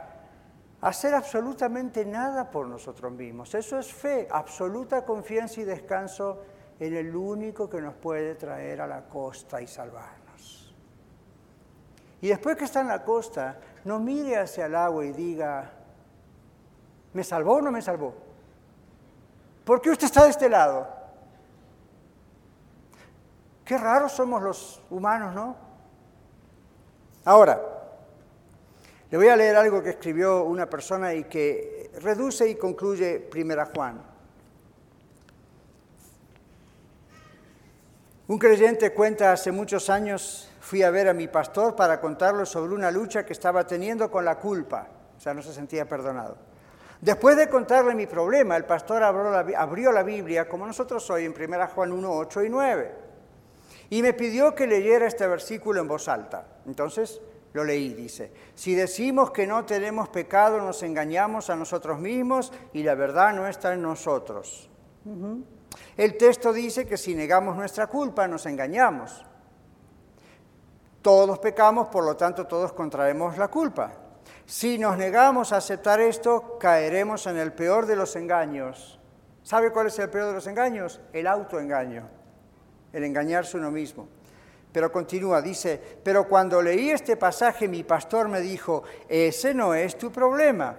hacer 0.80 1.14
absolutamente 1.14 2.04
nada 2.04 2.50
por 2.50 2.66
nosotros 2.66 3.12
mismos. 3.12 3.54
Eso 3.54 3.78
es 3.78 3.92
fe, 3.92 4.28
absoluta 4.30 5.04
confianza 5.04 5.60
y 5.60 5.64
descanso 5.64 6.42
en 6.78 6.96
el 6.96 7.14
único 7.14 7.68
que 7.68 7.80
nos 7.80 7.94
puede 7.94 8.34
traer 8.34 8.80
a 8.80 8.86
la 8.86 9.02
costa 9.02 9.60
y 9.60 9.66
salvarnos. 9.66 10.74
Y 12.22 12.28
después 12.28 12.56
que 12.56 12.64
está 12.64 12.80
en 12.80 12.88
la 12.88 13.04
costa, 13.04 13.58
no 13.84 13.98
mire 13.98 14.38
hacia 14.38 14.66
el 14.66 14.74
agua 14.74 15.04
y 15.04 15.12
diga, 15.12 15.70
¿me 17.12 17.24
salvó 17.24 17.54
o 17.56 17.60
no 17.60 17.70
me 17.70 17.82
salvó? 17.82 18.14
¿Por 19.64 19.80
qué 19.80 19.90
usted 19.90 20.06
está 20.06 20.24
de 20.24 20.30
este 20.30 20.48
lado? 20.48 20.88
Qué 23.64 23.78
raros 23.78 24.12
somos 24.12 24.42
los 24.42 24.82
humanos, 24.90 25.34
¿no? 25.34 25.56
Ahora, 27.24 27.69
le 29.10 29.18
voy 29.18 29.28
a 29.28 29.36
leer 29.36 29.56
algo 29.56 29.82
que 29.82 29.90
escribió 29.90 30.44
una 30.44 30.70
persona 30.70 31.12
y 31.14 31.24
que 31.24 31.90
reduce 32.00 32.48
y 32.48 32.54
concluye 32.54 33.18
Primera 33.18 33.66
Juan. 33.66 34.00
Un 38.28 38.38
creyente 38.38 38.92
cuenta 38.92 39.32
hace 39.32 39.50
muchos 39.50 39.90
años 39.90 40.48
fui 40.60 40.84
a 40.84 40.90
ver 40.90 41.08
a 41.08 41.12
mi 41.12 41.26
pastor 41.26 41.74
para 41.74 42.00
contarle 42.00 42.46
sobre 42.46 42.72
una 42.72 42.92
lucha 42.92 43.26
que 43.26 43.32
estaba 43.32 43.66
teniendo 43.66 44.08
con 44.08 44.24
la 44.24 44.38
culpa, 44.38 44.86
o 45.16 45.20
sea, 45.20 45.34
no 45.34 45.42
se 45.42 45.52
sentía 45.52 45.88
perdonado. 45.88 46.36
Después 47.00 47.36
de 47.36 47.48
contarle 47.48 47.96
mi 47.96 48.06
problema, 48.06 48.56
el 48.56 48.66
pastor 48.66 49.02
abrió 49.02 49.90
la, 49.90 50.02
Biblia, 50.04 50.48
como 50.48 50.64
nosotros 50.64 51.10
hoy, 51.10 51.24
en 51.24 51.34
1 51.34 51.68
Juan 51.74 51.90
1, 51.90 52.12
8 52.12 52.44
y 52.44 52.48
9, 52.48 52.94
y 53.88 54.02
me 54.02 54.12
pidió 54.12 54.54
que 54.54 54.68
leyera 54.68 55.08
este 55.08 55.26
versículo 55.26 55.80
en 55.80 55.88
voz 55.88 56.06
alta. 56.06 56.44
Entonces 56.66 57.20
lo 57.52 57.64
leí, 57.64 57.94
dice, 57.94 58.32
si 58.54 58.74
decimos 58.74 59.32
que 59.32 59.46
no 59.46 59.64
tenemos 59.64 60.08
pecado, 60.08 60.60
nos 60.60 60.82
engañamos 60.82 61.50
a 61.50 61.56
nosotros 61.56 61.98
mismos 61.98 62.52
y 62.72 62.82
la 62.82 62.94
verdad 62.94 63.34
no 63.34 63.48
está 63.48 63.74
en 63.74 63.82
nosotros. 63.82 64.70
El 65.96 66.16
texto 66.16 66.52
dice 66.52 66.86
que 66.86 66.96
si 66.96 67.14
negamos 67.14 67.56
nuestra 67.56 67.88
culpa, 67.88 68.28
nos 68.28 68.46
engañamos. 68.46 69.24
Todos 71.02 71.38
pecamos, 71.38 71.88
por 71.88 72.04
lo 72.04 72.16
tanto 72.16 72.46
todos 72.46 72.72
contraemos 72.72 73.36
la 73.38 73.48
culpa. 73.48 73.92
Si 74.46 74.78
nos 74.78 74.96
negamos 74.96 75.52
a 75.52 75.56
aceptar 75.56 76.00
esto, 76.00 76.58
caeremos 76.58 77.26
en 77.26 77.36
el 77.36 77.52
peor 77.52 77.86
de 77.86 77.96
los 77.96 78.16
engaños. 78.16 79.00
¿Sabe 79.42 79.72
cuál 79.72 79.86
es 79.86 79.98
el 79.98 80.10
peor 80.10 80.28
de 80.28 80.34
los 80.34 80.46
engaños? 80.46 81.00
El 81.12 81.26
autoengaño, 81.26 82.08
el 82.92 83.04
engañarse 83.04 83.56
uno 83.56 83.70
mismo. 83.70 84.08
Pero 84.72 84.92
continúa, 84.92 85.42
dice, 85.42 85.80
pero 86.02 86.28
cuando 86.28 86.62
leí 86.62 86.90
este 86.90 87.16
pasaje 87.16 87.66
mi 87.66 87.82
pastor 87.82 88.28
me 88.28 88.40
dijo, 88.40 88.84
ese 89.08 89.52
no 89.52 89.74
es 89.74 89.98
tu 89.98 90.12
problema, 90.12 90.76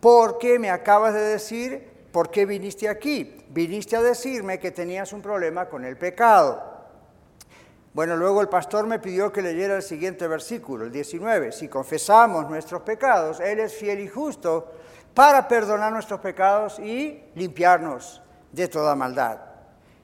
porque 0.00 0.58
me 0.58 0.70
acabas 0.70 1.14
de 1.14 1.20
decir, 1.20 1.90
¿por 2.12 2.30
qué 2.30 2.46
viniste 2.46 2.88
aquí? 2.88 3.44
Viniste 3.48 3.96
a 3.96 4.02
decirme 4.02 4.60
que 4.60 4.70
tenías 4.70 5.12
un 5.12 5.20
problema 5.20 5.68
con 5.68 5.84
el 5.84 5.96
pecado. 5.96 6.78
Bueno, 7.92 8.16
luego 8.16 8.40
el 8.40 8.48
pastor 8.48 8.86
me 8.86 9.00
pidió 9.00 9.32
que 9.32 9.42
leyera 9.42 9.74
el 9.74 9.82
siguiente 9.82 10.28
versículo, 10.28 10.84
el 10.84 10.92
19. 10.92 11.50
Si 11.50 11.66
confesamos 11.66 12.48
nuestros 12.48 12.82
pecados, 12.82 13.40
Él 13.40 13.58
es 13.58 13.74
fiel 13.74 13.98
y 13.98 14.06
justo 14.06 14.72
para 15.14 15.48
perdonar 15.48 15.92
nuestros 15.92 16.20
pecados 16.20 16.78
y 16.78 17.24
limpiarnos 17.34 18.22
de 18.52 18.68
toda 18.68 18.94
maldad. 18.94 19.47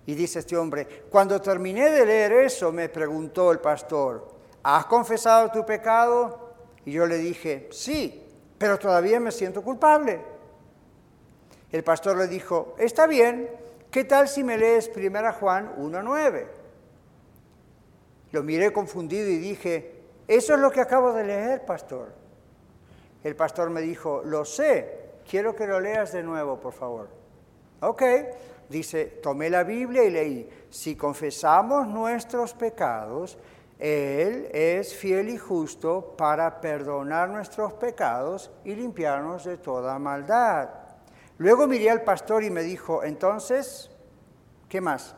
Y 0.06 0.14
dice 0.14 0.40
este 0.40 0.56
hombre, 0.56 1.04
cuando 1.10 1.40
terminé 1.40 1.90
de 1.90 2.04
leer 2.04 2.32
eso, 2.32 2.72
me 2.72 2.88
preguntó 2.88 3.52
el 3.52 3.58
pastor, 3.58 4.28
¿has 4.62 4.84
confesado 4.86 5.50
tu 5.50 5.64
pecado? 5.64 6.52
Y 6.84 6.92
yo 6.92 7.06
le 7.06 7.16
dije, 7.16 7.68
sí, 7.70 8.26
pero 8.58 8.78
todavía 8.78 9.18
me 9.18 9.32
siento 9.32 9.62
culpable. 9.62 10.20
El 11.72 11.82
pastor 11.82 12.18
le 12.18 12.28
dijo, 12.28 12.74
está 12.78 13.06
bien, 13.06 13.50
¿qué 13.90 14.04
tal 14.04 14.28
si 14.28 14.44
me 14.44 14.58
lees 14.58 14.90
1 14.94 15.32
Juan 15.32 15.74
1.9? 15.76 16.46
Lo 18.32 18.42
miré 18.42 18.72
confundido 18.72 19.28
y 19.28 19.38
dije, 19.38 20.02
eso 20.28 20.54
es 20.54 20.60
lo 20.60 20.70
que 20.70 20.80
acabo 20.80 21.12
de 21.12 21.24
leer, 21.24 21.64
pastor. 21.64 22.12
El 23.22 23.36
pastor 23.36 23.70
me 23.70 23.80
dijo, 23.80 24.22
lo 24.24 24.44
sé, 24.44 25.04
quiero 25.28 25.56
que 25.56 25.66
lo 25.66 25.80
leas 25.80 26.12
de 26.12 26.22
nuevo, 26.22 26.60
por 26.60 26.72
favor. 26.72 27.08
Ok, 27.80 28.02
dice, 28.74 29.04
tomé 29.22 29.48
la 29.48 29.62
Biblia 29.62 30.04
y 30.04 30.10
leí, 30.10 30.50
si 30.68 30.96
confesamos 30.96 31.86
nuestros 31.86 32.54
pecados, 32.54 33.38
Él 33.78 34.48
es 34.52 34.94
fiel 34.94 35.28
y 35.28 35.38
justo 35.38 36.14
para 36.16 36.60
perdonar 36.60 37.28
nuestros 37.28 37.74
pecados 37.74 38.50
y 38.64 38.74
limpiarnos 38.74 39.44
de 39.44 39.58
toda 39.58 39.98
maldad. 39.98 40.70
Luego 41.38 41.66
miré 41.66 41.90
al 41.90 42.02
pastor 42.02 42.42
y 42.42 42.50
me 42.50 42.62
dijo, 42.62 43.04
entonces, 43.04 43.90
¿qué 44.68 44.80
más? 44.80 45.14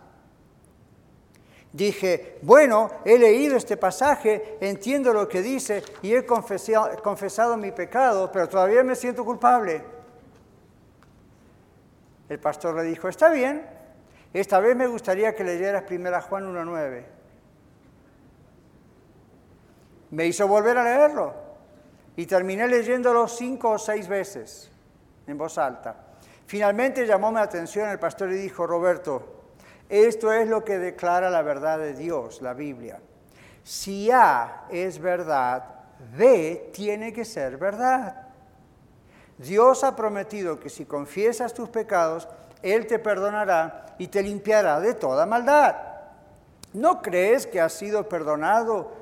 Dije, 1.72 2.38
bueno, 2.42 2.90
he 3.04 3.18
leído 3.18 3.56
este 3.56 3.76
pasaje, 3.76 4.56
entiendo 4.60 5.12
lo 5.12 5.28
que 5.28 5.42
dice 5.42 5.82
y 6.02 6.14
he 6.14 6.24
confesado, 6.24 7.56
mi 7.56 7.72
pecado, 7.72 8.30
pero 8.32 8.48
todavía 8.48 8.82
me 8.82 8.94
siento 8.94 9.24
culpable. 9.24 9.95
El 12.28 12.38
pastor 12.40 12.74
le 12.74 12.82
dijo, 12.82 13.08
está 13.08 13.30
bien, 13.30 13.66
esta 14.32 14.60
vez 14.60 14.76
me 14.76 14.86
gustaría 14.86 15.34
que 15.34 15.44
leyeras 15.44 15.84
1 15.90 16.22
Juan 16.22 16.54
1.9. 16.54 17.04
Me 20.10 20.26
hizo 20.26 20.46
volver 20.46 20.78
a 20.78 20.84
leerlo 20.84 21.34
y 22.16 22.26
terminé 22.26 22.66
leyéndolo 22.68 23.28
cinco 23.28 23.70
o 23.70 23.78
seis 23.78 24.08
veces 24.08 24.70
en 25.26 25.36
voz 25.36 25.58
alta. 25.58 25.96
Finalmente 26.46 27.06
llamó 27.06 27.32
mi 27.32 27.40
atención 27.40 27.88
el 27.88 27.98
pastor 27.98 28.32
y 28.32 28.36
dijo, 28.36 28.66
Roberto, 28.66 29.36
esto 29.88 30.32
es 30.32 30.48
lo 30.48 30.64
que 30.64 30.78
declara 30.78 31.30
la 31.30 31.42
verdad 31.42 31.78
de 31.78 31.94
Dios, 31.94 32.42
la 32.42 32.54
Biblia. 32.54 33.00
Si 33.62 34.10
A 34.10 34.66
es 34.70 35.00
verdad, 35.00 35.64
B 36.16 36.70
tiene 36.72 37.12
que 37.12 37.24
ser 37.24 37.56
verdad. 37.56 38.25
Dios 39.38 39.84
ha 39.84 39.94
prometido 39.94 40.58
que 40.58 40.70
si 40.70 40.84
confiesas 40.86 41.52
tus 41.52 41.68
pecados, 41.68 42.28
Él 42.62 42.86
te 42.86 42.98
perdonará 42.98 43.94
y 43.98 44.08
te 44.08 44.22
limpiará 44.22 44.80
de 44.80 44.94
toda 44.94 45.26
maldad. 45.26 45.76
¿No 46.72 47.02
crees 47.02 47.46
que 47.46 47.60
has 47.60 47.72
sido 47.72 48.08
perdonado? 48.08 48.92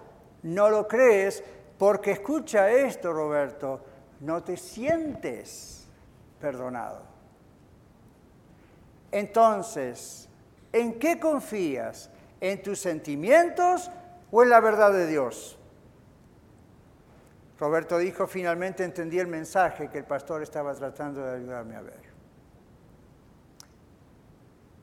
No 0.43 0.71
lo 0.71 0.87
crees 0.87 1.43
porque 1.79 2.13
escucha 2.13 2.71
esto, 2.71 3.13
Roberto, 3.13 3.81
no 4.21 4.43
te 4.43 4.57
sientes 4.57 5.87
perdonado. 6.41 7.03
Entonces, 9.11 10.29
¿en 10.73 10.99
qué 10.99 11.19
confías? 11.19 12.11
¿En 12.41 12.63
tus 12.63 12.81
sentimientos 12.81 13.91
o 14.31 14.43
en 14.43 14.51
la 14.51 14.61
verdad 14.61 14.93
de 14.93 15.07
Dios? 15.07 15.59
Roberto 17.59 17.99
dijo, 17.99 18.27
finalmente 18.27 18.85
entendí 18.85 19.19
el 19.19 19.29
mensaje 19.29 19.89
que 19.89 19.99
el 19.99 20.05
pastor 20.05 20.43
estaba 20.43 20.75
tratando 20.75 21.25
de 21.25 21.37
ayudarme 21.37 21.77
a 21.77 21.83
ver. 21.83 22.15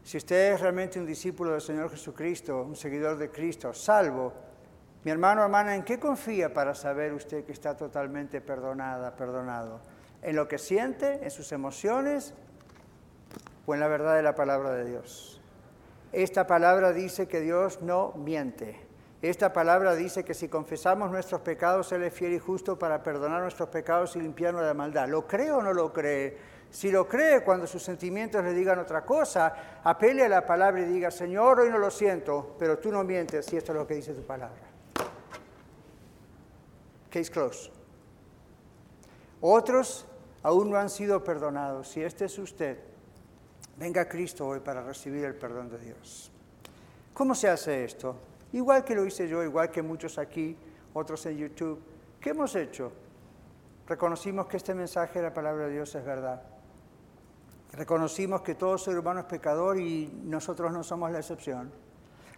Si 0.03 0.17
usted 0.17 0.53
es 0.53 0.61
realmente 0.61 0.99
un 0.99 1.05
discípulo 1.05 1.51
del 1.51 1.61
Señor 1.61 1.89
Jesucristo, 1.89 2.63
un 2.63 2.75
seguidor 2.75 3.17
de 3.17 3.29
Cristo, 3.29 3.73
salvo, 3.73 4.33
mi 5.03 5.11
hermano, 5.11 5.43
hermana, 5.43 5.75
¿en 5.75 5.83
qué 5.83 5.99
confía 5.99 6.53
para 6.53 6.75
saber 6.75 7.13
usted 7.13 7.43
que 7.43 7.51
está 7.51 7.75
totalmente 7.75 8.39
perdonada, 8.39 9.15
perdonado? 9.15 9.81
¿En 10.21 10.35
lo 10.35 10.47
que 10.47 10.57
siente? 10.57 11.23
¿En 11.23 11.31
sus 11.31 11.51
emociones? 11.51 12.33
¿O 13.65 13.73
en 13.73 13.79
la 13.79 13.87
verdad 13.87 14.15
de 14.15 14.23
la 14.23 14.35
palabra 14.35 14.73
de 14.73 14.85
Dios? 14.85 15.41
Esta 16.11 16.45
palabra 16.45 16.93
dice 16.93 17.27
que 17.27 17.39
Dios 17.39 17.81
no 17.81 18.11
miente. 18.13 18.90
Esta 19.21 19.53
palabra 19.53 19.93
dice 19.93 20.25
que 20.25 20.33
si 20.33 20.47
confesamos 20.47 21.11
nuestros 21.11 21.41
pecados, 21.41 21.91
Él 21.91 22.03
es 22.03 22.13
fiel 22.13 22.33
y 22.33 22.39
justo 22.39 22.79
para 22.79 23.03
perdonar 23.03 23.41
nuestros 23.41 23.69
pecados 23.69 24.15
y 24.15 24.21
limpiarnos 24.21 24.61
de 24.61 24.67
la 24.67 24.73
maldad. 24.73 25.07
¿Lo 25.07 25.27
cree 25.27 25.51
o 25.51 25.61
no 25.61 25.73
lo 25.73 25.93
cree? 25.93 26.37
Si 26.71 26.89
lo 26.89 27.07
cree, 27.07 27.43
cuando 27.43 27.67
sus 27.67 27.83
sentimientos 27.83 28.43
le 28.43 28.53
digan 28.53 28.79
otra 28.79 29.05
cosa, 29.05 29.81
apele 29.83 30.25
a 30.25 30.29
la 30.29 30.43
palabra 30.45 30.81
y 30.81 30.85
diga, 30.85 31.11
Señor, 31.11 31.59
hoy 31.59 31.69
no 31.69 31.77
lo 31.77 31.91
siento, 31.91 32.55
pero 32.57 32.79
tú 32.79 32.91
no 32.91 33.03
mientes 33.03 33.45
si 33.45 33.57
esto 33.57 33.73
es 33.73 33.77
lo 33.77 33.85
que 33.85 33.95
dice 33.95 34.13
tu 34.13 34.23
palabra. 34.23 34.61
Case 37.11 37.29
close. 37.29 37.69
Otros 39.41 40.07
aún 40.41 40.71
no 40.71 40.77
han 40.77 40.89
sido 40.89 41.23
perdonados. 41.23 41.89
Si 41.89 42.01
este 42.01 42.25
es 42.25 42.39
usted, 42.39 42.79
venga 43.77 44.01
a 44.01 44.09
Cristo 44.09 44.47
hoy 44.47 44.61
para 44.61 44.81
recibir 44.81 45.25
el 45.25 45.35
perdón 45.35 45.69
de 45.69 45.77
Dios. 45.77 46.31
¿Cómo 47.13 47.35
se 47.35 47.49
hace 47.49 47.83
esto? 47.83 48.15
Igual 48.53 48.83
que 48.83 48.95
lo 48.95 49.05
hice 49.05 49.27
yo, 49.27 49.43
igual 49.43 49.71
que 49.71 49.81
muchos 49.81 50.17
aquí, 50.17 50.57
otros 50.93 51.25
en 51.25 51.37
YouTube. 51.37 51.81
¿Qué 52.19 52.31
hemos 52.31 52.55
hecho? 52.55 52.91
Reconocimos 53.87 54.47
que 54.47 54.57
este 54.57 54.73
mensaje 54.73 55.19
de 55.19 55.25
la 55.29 55.33
palabra 55.33 55.65
de 55.65 55.73
Dios 55.73 55.93
es 55.95 56.05
verdad. 56.05 56.41
Reconocimos 57.73 58.41
que 58.41 58.55
todo 58.55 58.77
ser 58.77 58.97
humano 58.97 59.21
es 59.21 59.25
pecador 59.25 59.79
y 59.79 60.21
nosotros 60.23 60.71
no 60.71 60.83
somos 60.83 61.11
la 61.11 61.19
excepción. 61.19 61.71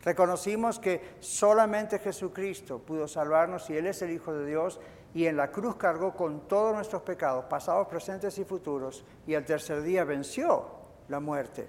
Reconocimos 0.04 0.80
que 0.80 1.16
solamente 1.20 1.98
Jesucristo 1.98 2.80
pudo 2.80 3.08
salvarnos 3.08 3.70
y 3.70 3.78
Él 3.78 3.88
es 3.88 4.02
el 4.02 4.12
Hijo 4.12 4.34
de 4.34 4.46
Dios 4.46 4.80
y 5.14 5.26
en 5.26 5.38
la 5.38 5.52
cruz 5.52 5.76
cargó 5.76 6.14
con 6.14 6.48
todos 6.48 6.76
nuestros 6.76 7.04
pecados, 7.04 7.46
pasados, 7.46 7.88
presentes 7.88 8.38
y 8.38 8.44
futuros, 8.44 9.06
y 9.28 9.36
al 9.36 9.46
tercer 9.46 9.82
día 9.82 10.04
venció 10.04 10.66
la 11.08 11.20
muerte. 11.20 11.68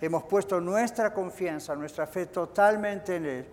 Hemos 0.00 0.22
puesto 0.24 0.60
nuestra 0.60 1.12
confianza, 1.12 1.74
nuestra 1.74 2.06
fe 2.06 2.26
totalmente 2.26 3.16
en 3.16 3.26
Él. 3.26 3.46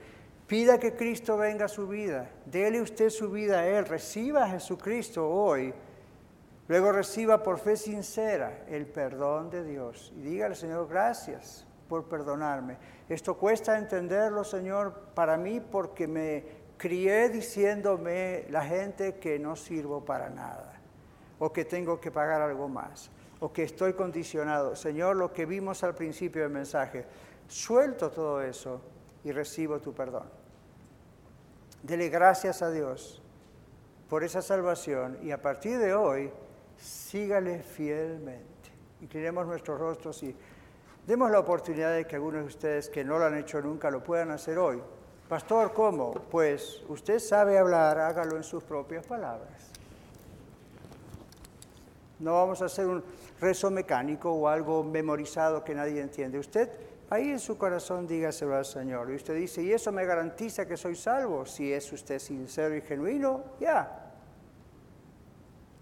Pida 0.48 0.78
que 0.78 0.94
Cristo 0.94 1.38
venga 1.38 1.66
a 1.66 1.68
su 1.68 1.88
vida, 1.88 2.30
dele 2.46 2.80
usted 2.80 3.10
su 3.10 3.32
vida 3.32 3.62
a 3.62 3.68
Él, 3.68 3.86
reciba 3.86 4.44
a 4.44 4.50
Jesucristo 4.50 5.28
hoy. 5.28 5.74
Luego 6.68 6.92
reciba 6.92 7.42
por 7.42 7.58
fe 7.58 7.76
sincera 7.76 8.64
el 8.68 8.86
perdón 8.86 9.50
de 9.50 9.64
Dios 9.64 10.14
y 10.16 10.22
dígale, 10.22 10.54
Señor, 10.54 10.88
gracias 10.88 11.66
por 11.90 12.06
perdonarme. 12.06 12.78
Esto 13.10 13.38
cuesta 13.38 13.78
entenderlo, 13.78 14.44
Señor, 14.44 14.94
para 15.16 15.36
mí 15.36 15.60
porque 15.60 16.08
me 16.08 16.44
crié 16.78 17.30
diciéndome 17.30 18.46
la 18.50 18.64
gente 18.64 19.16
que 19.16 19.40
no 19.40 19.56
sirvo 19.56 20.06
para 20.06 20.30
nada, 20.30 20.80
o 21.40 21.52
que 21.52 21.66
tengo 21.66 22.00
que 22.00 22.12
pagar 22.12 22.42
algo 22.42 22.68
más, 22.68 23.10
o 23.40 23.52
que 23.52 23.64
estoy 23.64 23.94
condicionado. 23.94 24.76
Señor, 24.76 25.16
lo 25.16 25.34
que 25.34 25.48
vimos 25.48 25.84
al 25.84 25.96
principio 25.96 26.44
del 26.44 26.52
mensaje, 26.52 27.06
suelto 27.48 28.12
todo 28.12 28.42
eso 28.44 28.95
y 29.26 29.32
recibo 29.32 29.80
tu 29.80 29.94
perdón. 29.94 30.30
Dele 31.84 32.10
gracias 32.10 32.62
a 32.62 32.72
Dios 32.72 33.22
por 34.10 34.24
esa 34.24 34.42
salvación 34.42 35.18
y 35.22 35.32
a 35.32 35.42
partir 35.42 35.80
de 35.80 35.94
hoy, 35.94 36.32
sígale 36.78 37.64
fielmente. 37.64 38.46
Inclinemos 39.02 39.46
nuestros 39.48 39.80
rostros 39.80 40.22
y 40.24 40.36
demos 41.06 41.32
la 41.32 41.40
oportunidad 41.40 41.94
de 41.94 42.06
que 42.06 42.16
algunos 42.16 42.42
de 42.42 42.48
ustedes 42.48 42.90
que 42.90 43.04
no 43.04 43.18
lo 43.18 43.26
han 43.26 43.38
hecho 43.38 43.62
nunca 43.62 43.90
lo 43.90 44.04
puedan 44.04 44.32
hacer 44.32 44.60
hoy. 44.60 44.82
Pastor, 45.28 45.74
¿cómo? 45.74 46.14
Pues 46.14 46.84
usted 46.88 47.18
sabe 47.18 47.58
hablar, 47.58 47.98
hágalo 47.98 48.38
en 48.38 48.44
sus 48.44 48.64
propias 48.64 49.08
palabras. 49.08 49.72
No 52.20 52.34
vamos 52.34 52.62
a 52.62 52.66
hacer 52.66 52.86
un 52.86 53.04
rezo 53.42 53.72
mecánico 53.72 54.32
o 54.32 54.48
algo 54.48 54.84
memorizado 54.84 55.64
que 55.64 55.74
nadie 55.74 56.00
entiende. 56.00 56.38
Usted 56.38 56.70
ahí 57.16 57.32
en 57.32 57.40
su 57.40 57.58
corazón 57.58 58.08
dígaselo 58.08 58.56
al 58.56 58.66
Señor. 58.66 59.10
Y 59.12 59.16
usted 59.16 59.36
dice, 59.36 59.62
¿y 59.62 59.72
eso 59.72 59.92
me 59.92 60.06
garantiza 60.06 60.66
que 60.66 60.78
soy 60.78 60.96
salvo? 60.96 61.46
Si 61.46 61.74
es 61.74 61.92
usted 61.92 62.20
sincero 62.20 62.76
y 62.76 62.82
genuino, 62.82 63.44
ya. 63.60 64.14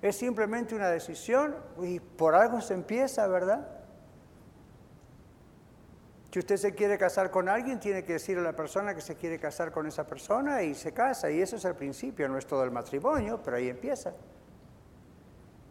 Es 0.01 0.15
simplemente 0.15 0.75
una 0.75 0.89
decisión 0.89 1.55
y 1.81 1.99
por 1.99 2.35
algo 2.35 2.61
se 2.61 2.73
empieza, 2.73 3.27
¿verdad? 3.27 3.67
Si 6.31 6.39
usted 6.39 6.57
se 6.57 6.73
quiere 6.73 6.97
casar 6.97 7.29
con 7.29 7.47
alguien, 7.47 7.79
tiene 7.79 8.03
que 8.03 8.13
decir 8.13 8.37
a 8.39 8.41
la 8.41 8.55
persona 8.55 8.95
que 8.95 9.01
se 9.01 9.15
quiere 9.15 9.39
casar 9.39 9.71
con 9.71 9.85
esa 9.85 10.07
persona 10.07 10.63
y 10.63 10.73
se 10.73 10.91
casa. 10.91 11.29
Y 11.29 11.39
eso 11.39 11.57
es 11.57 11.65
el 11.65 11.75
principio, 11.75 12.27
no 12.27 12.37
es 12.39 12.47
todo 12.47 12.63
el 12.63 12.71
matrimonio, 12.71 13.39
pero 13.43 13.57
ahí 13.57 13.69
empieza. 13.69 14.13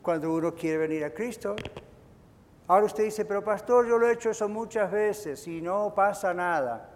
Cuando 0.02 0.32
uno 0.32 0.54
quiere 0.54 0.78
venir 0.78 1.04
a 1.04 1.10
Cristo. 1.10 1.56
Ahora 2.72 2.86
usted 2.86 3.04
dice, 3.04 3.26
pero 3.26 3.44
pastor, 3.44 3.86
yo 3.86 3.98
lo 3.98 4.08
he 4.08 4.14
hecho 4.14 4.30
eso 4.30 4.48
muchas 4.48 4.90
veces 4.90 5.46
y 5.46 5.60
no 5.60 5.92
pasa 5.94 6.32
nada. 6.32 6.88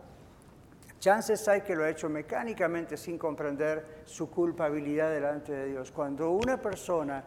Chances 0.99 1.47
hay 1.49 1.61
que 1.61 1.77
lo 1.77 1.85
ha 1.85 1.91
hecho 1.91 2.09
mecánicamente 2.09 2.97
sin 2.97 3.18
comprender 3.18 4.01
su 4.07 4.31
culpabilidad 4.31 5.11
delante 5.11 5.53
de 5.53 5.66
Dios. 5.66 5.91
Cuando 5.91 6.31
una 6.31 6.57
persona 6.57 7.22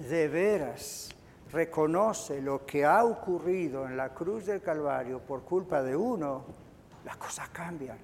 de 0.00 0.26
veras 0.26 1.10
reconoce 1.52 2.42
lo 2.42 2.66
que 2.66 2.84
ha 2.84 3.04
ocurrido 3.04 3.86
en 3.86 3.96
la 3.96 4.08
cruz 4.08 4.46
del 4.46 4.60
Calvario 4.60 5.20
por 5.20 5.42
culpa 5.42 5.80
de 5.80 5.94
uno, 5.94 6.44
las 7.04 7.16
cosas 7.18 7.50
cambian. 7.50 7.98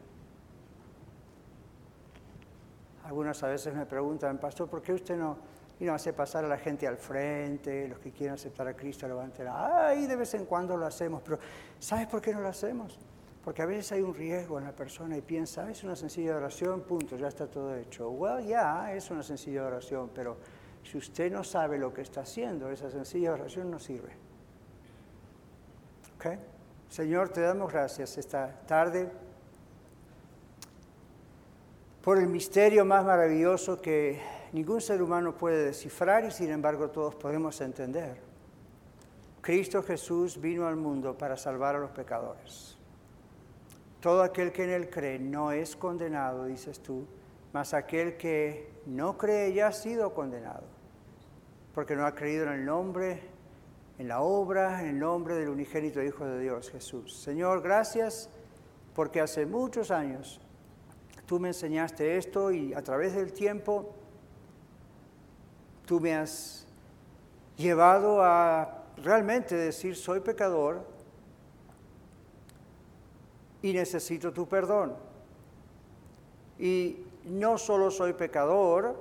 Algunas 3.03 3.43
a 3.43 3.49
veces 3.49 3.75
me 3.75 3.85
preguntan, 3.85 4.39
pastor, 4.39 4.69
¿por 4.69 4.81
qué 4.81 4.93
usted 4.93 5.17
no, 5.17 5.39
no 5.85 5.95
hace 5.95 6.13
pasar 6.13 6.45
a 6.45 6.49
la 6.49 6.59
gente 6.59 6.87
al 6.87 6.97
frente? 6.97 7.87
Los 7.89 7.99
que 7.99 8.11
quieren 8.11 8.35
aceptar 8.35 8.67
a 8.67 8.75
Cristo 8.75 9.07
levanten. 9.07 9.47
Ay, 9.51 10.07
de 10.07 10.17
vez 10.17 10.35
en 10.35 10.45
cuando 10.45 10.77
lo 10.77 10.87
hacemos, 10.87 11.23
pero 11.23 11.39
¿sabes 11.79 12.07
por 12.07 12.21
qué 12.21 12.33
no 12.33 12.41
lo 12.41 12.49
hacemos? 12.49 12.99
Porque 13.45 13.63
a 13.63 13.67
veces 13.67 13.93
hay 13.93 14.03
un 14.03 14.15
riesgo 14.15 14.59
en 14.59 14.65
la 14.65 14.73
persona 14.73 15.17
y 15.17 15.23
piensa, 15.23 15.65
ah, 15.65 15.71
es 15.71 15.83
una 15.85 15.97
sencilla 15.97 16.37
oración, 16.37 16.83
punto, 16.83 17.17
ya 17.17 17.29
está 17.29 17.47
todo 17.47 17.75
hecho. 17.77 18.11
Well, 18.11 18.45
ya, 18.45 18.93
es 18.93 19.11
una 19.11 19.23
sencilla 19.23 19.65
oración, 19.65 20.11
pero 20.15 20.37
si 20.83 20.99
usted 20.99 21.33
no 21.33 21.45
sabe 21.45 21.79
lo 21.79 21.95
que 21.95 22.03
está 22.03 22.23
haciendo, 22.23 22.71
esa 22.71 22.91
sencilla 22.91 23.33
oración 23.33 23.71
no 23.71 23.79
sirve. 23.79 24.11
¿Ok? 26.17 26.27
Señor, 26.89 27.29
te 27.29 27.41
damos 27.41 27.73
gracias 27.73 28.19
esta 28.19 28.61
tarde 28.67 29.09
por 32.03 32.19
el 32.19 32.27
misterio 32.27 32.85
más 32.85 33.05
maravilloso 33.05 33.81
que 33.81 34.21
ningún 34.53 34.81
ser 34.81 35.03
humano 35.03 35.37
puede 35.37 35.65
descifrar 35.67 36.25
y 36.25 36.31
sin 36.31 36.51
embargo 36.51 36.91
todos 36.91 37.15
podemos 37.15 37.61
entender. 37.61 38.21
Cristo 39.41 39.83
Jesús 39.83 40.41
vino 40.41 40.67
al 40.67 40.77
mundo 40.77 41.17
para 41.17 41.37
salvar 41.37 41.77
a 41.77 41.79
los 41.79 41.91
pecadores. 41.91 42.77
Todo 44.01 44.23
aquel 44.23 44.53
que 44.53 44.65
en 44.65 44.71
Él 44.71 44.91
cree 44.91 45.19
no 45.19 45.53
es 45.53 45.75
condenado, 45.75 46.45
dices 46.45 46.81
tú, 46.81 47.07
mas 47.53 47.75
aquel 47.75 48.17
que 48.17 48.71
no 48.87 49.17
cree 49.17 49.53
ya 49.53 49.69
ha 49.69 49.73
sido 49.73 50.15
condenado 50.15 50.79
porque 51.79 51.95
no 51.95 52.05
ha 52.07 52.15
creído 52.15 52.47
en 52.47 52.55
el 52.55 52.65
nombre, 52.65 53.21
en 53.99 54.09
la 54.09 54.21
obra, 54.21 54.83
en 54.83 54.89
el 54.89 54.99
nombre 54.99 55.37
del 55.37 55.49
unigénito 55.49 56.03
Hijo 56.03 56.25
de 56.25 56.41
Dios, 56.41 56.71
Jesús. 56.73 57.21
Señor, 57.21 57.63
gracias 57.63 58.29
porque 58.95 59.21
hace 59.21 59.47
muchos 59.47 59.93
años 59.93 60.41
tú 61.25 61.39
me 61.39 61.49
enseñaste 61.49 62.17
esto 62.17 62.51
y 62.51 62.75
a 62.75 62.83
través 62.83 63.15
del 63.15 63.33
tiempo 63.33 63.95
tú 65.89 66.01
me 66.01 66.15
has 66.15 66.67
llevado 67.57 68.23
a 68.23 68.85
realmente 68.99 69.57
decir 69.57 69.97
soy 69.97 70.21
pecador 70.21 70.85
y 73.63 73.73
necesito 73.73 74.31
tu 74.31 74.47
perdón. 74.47 74.95
Y 76.59 77.07
no 77.25 77.57
solo 77.57 77.91
soy 77.91 78.13
pecador, 78.13 78.97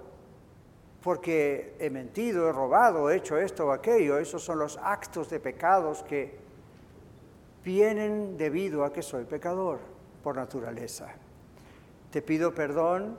porque 1.03 1.75
he 1.77 1.89
mentido, 1.89 2.49
he 2.49 2.53
robado, 2.53 3.09
he 3.09 3.17
hecho 3.17 3.37
esto 3.37 3.67
o 3.67 3.71
aquello. 3.71 4.17
Esos 4.17 4.41
son 4.41 4.59
los 4.59 4.79
actos 4.81 5.29
de 5.29 5.41
pecados 5.41 6.03
que 6.03 6.37
vienen 7.65 8.37
debido 8.37 8.85
a 8.85 8.93
que 8.93 9.01
soy 9.01 9.25
pecador 9.25 9.79
por 10.23 10.37
naturaleza. 10.37 11.09
Te 12.11 12.21
pido 12.21 12.53
perdón, 12.53 13.17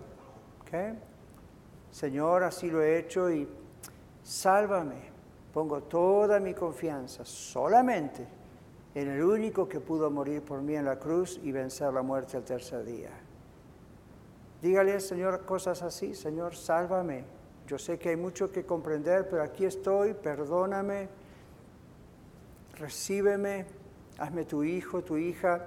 Señor, 1.91 2.43
así 2.43 2.71
lo 2.71 2.83
he 2.83 2.99
hecho 2.99 3.31
y 3.31 3.49
sálvame. 4.23 5.11
Pongo 5.53 5.83
toda 5.83 6.39
mi 6.41 6.55
confianza 6.55 7.25
solamente 7.25 8.27
en 8.95 9.09
el 9.09 9.23
único 9.23 9.69
que 9.69 9.81
pudo 9.81 10.11
morir 10.11 10.43
por 10.43 10.61
mí 10.61 10.75
en 10.75 10.85
la 10.85 10.99
cruz 10.99 11.41
y 11.43 11.53
vencer 11.53 11.93
la 11.93 12.03
muerte 12.03 12.37
al 12.37 12.45
tercer 12.45 12.85
día. 12.85 13.11
Dígale, 14.61 14.99
Señor, 15.01 15.45
cosas 15.45 15.83
así, 15.83 16.15
Señor, 16.15 16.57
sálvame. 16.57 17.25
Yo 17.67 17.79
sé 17.79 17.99
que 17.99 18.09
hay 18.09 18.17
mucho 18.17 18.51
que 18.51 18.65
comprender, 18.65 19.29
pero 19.29 19.43
aquí 19.43 19.65
estoy, 19.65 20.15
perdóname, 20.15 21.09
recíbeme, 22.79 23.67
hazme 24.19 24.45
tu 24.45 24.65
hijo, 24.65 25.03
tu 25.03 25.17
hija, 25.17 25.67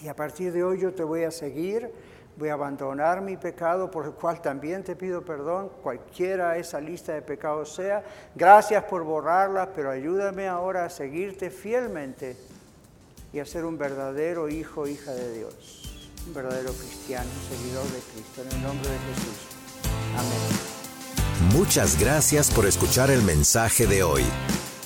y 0.00 0.08
a 0.08 0.16
partir 0.16 0.52
de 0.52 0.64
hoy 0.64 0.80
yo 0.80 0.92
te 0.92 1.04
voy 1.04 1.22
a 1.24 1.30
seguir, 1.30 1.92
Voy 2.36 2.48
a 2.48 2.54
abandonar 2.54 3.20
mi 3.20 3.36
pecado 3.36 3.90
por 3.90 4.06
el 4.06 4.12
cual 4.12 4.40
también 4.40 4.82
te 4.82 4.96
pido 4.96 5.22
perdón, 5.22 5.70
cualquiera 5.82 6.56
esa 6.56 6.80
lista 6.80 7.12
de 7.12 7.22
pecados 7.22 7.74
sea. 7.74 8.02
Gracias 8.34 8.84
por 8.84 9.04
borrarla, 9.04 9.70
pero 9.74 9.90
ayúdame 9.90 10.48
ahora 10.48 10.86
a 10.86 10.90
seguirte 10.90 11.50
fielmente 11.50 12.36
y 13.32 13.38
a 13.38 13.44
ser 13.44 13.64
un 13.64 13.76
verdadero 13.76 14.48
hijo, 14.48 14.86
hija 14.86 15.12
de 15.12 15.32
Dios, 15.34 16.08
un 16.26 16.34
verdadero 16.34 16.72
cristiano, 16.72 17.30
seguidor 17.48 17.84
de 17.84 17.98
Cristo. 18.12 18.42
En 18.42 18.56
el 18.56 18.62
nombre 18.62 18.90
de 18.90 18.98
Jesús. 18.98 19.52
Amén. 20.18 20.72
Muchas 21.52 22.00
gracias 22.00 22.50
por 22.50 22.66
escuchar 22.66 23.10
el 23.10 23.22
mensaje 23.22 23.86
de 23.86 24.02
hoy. 24.02 24.24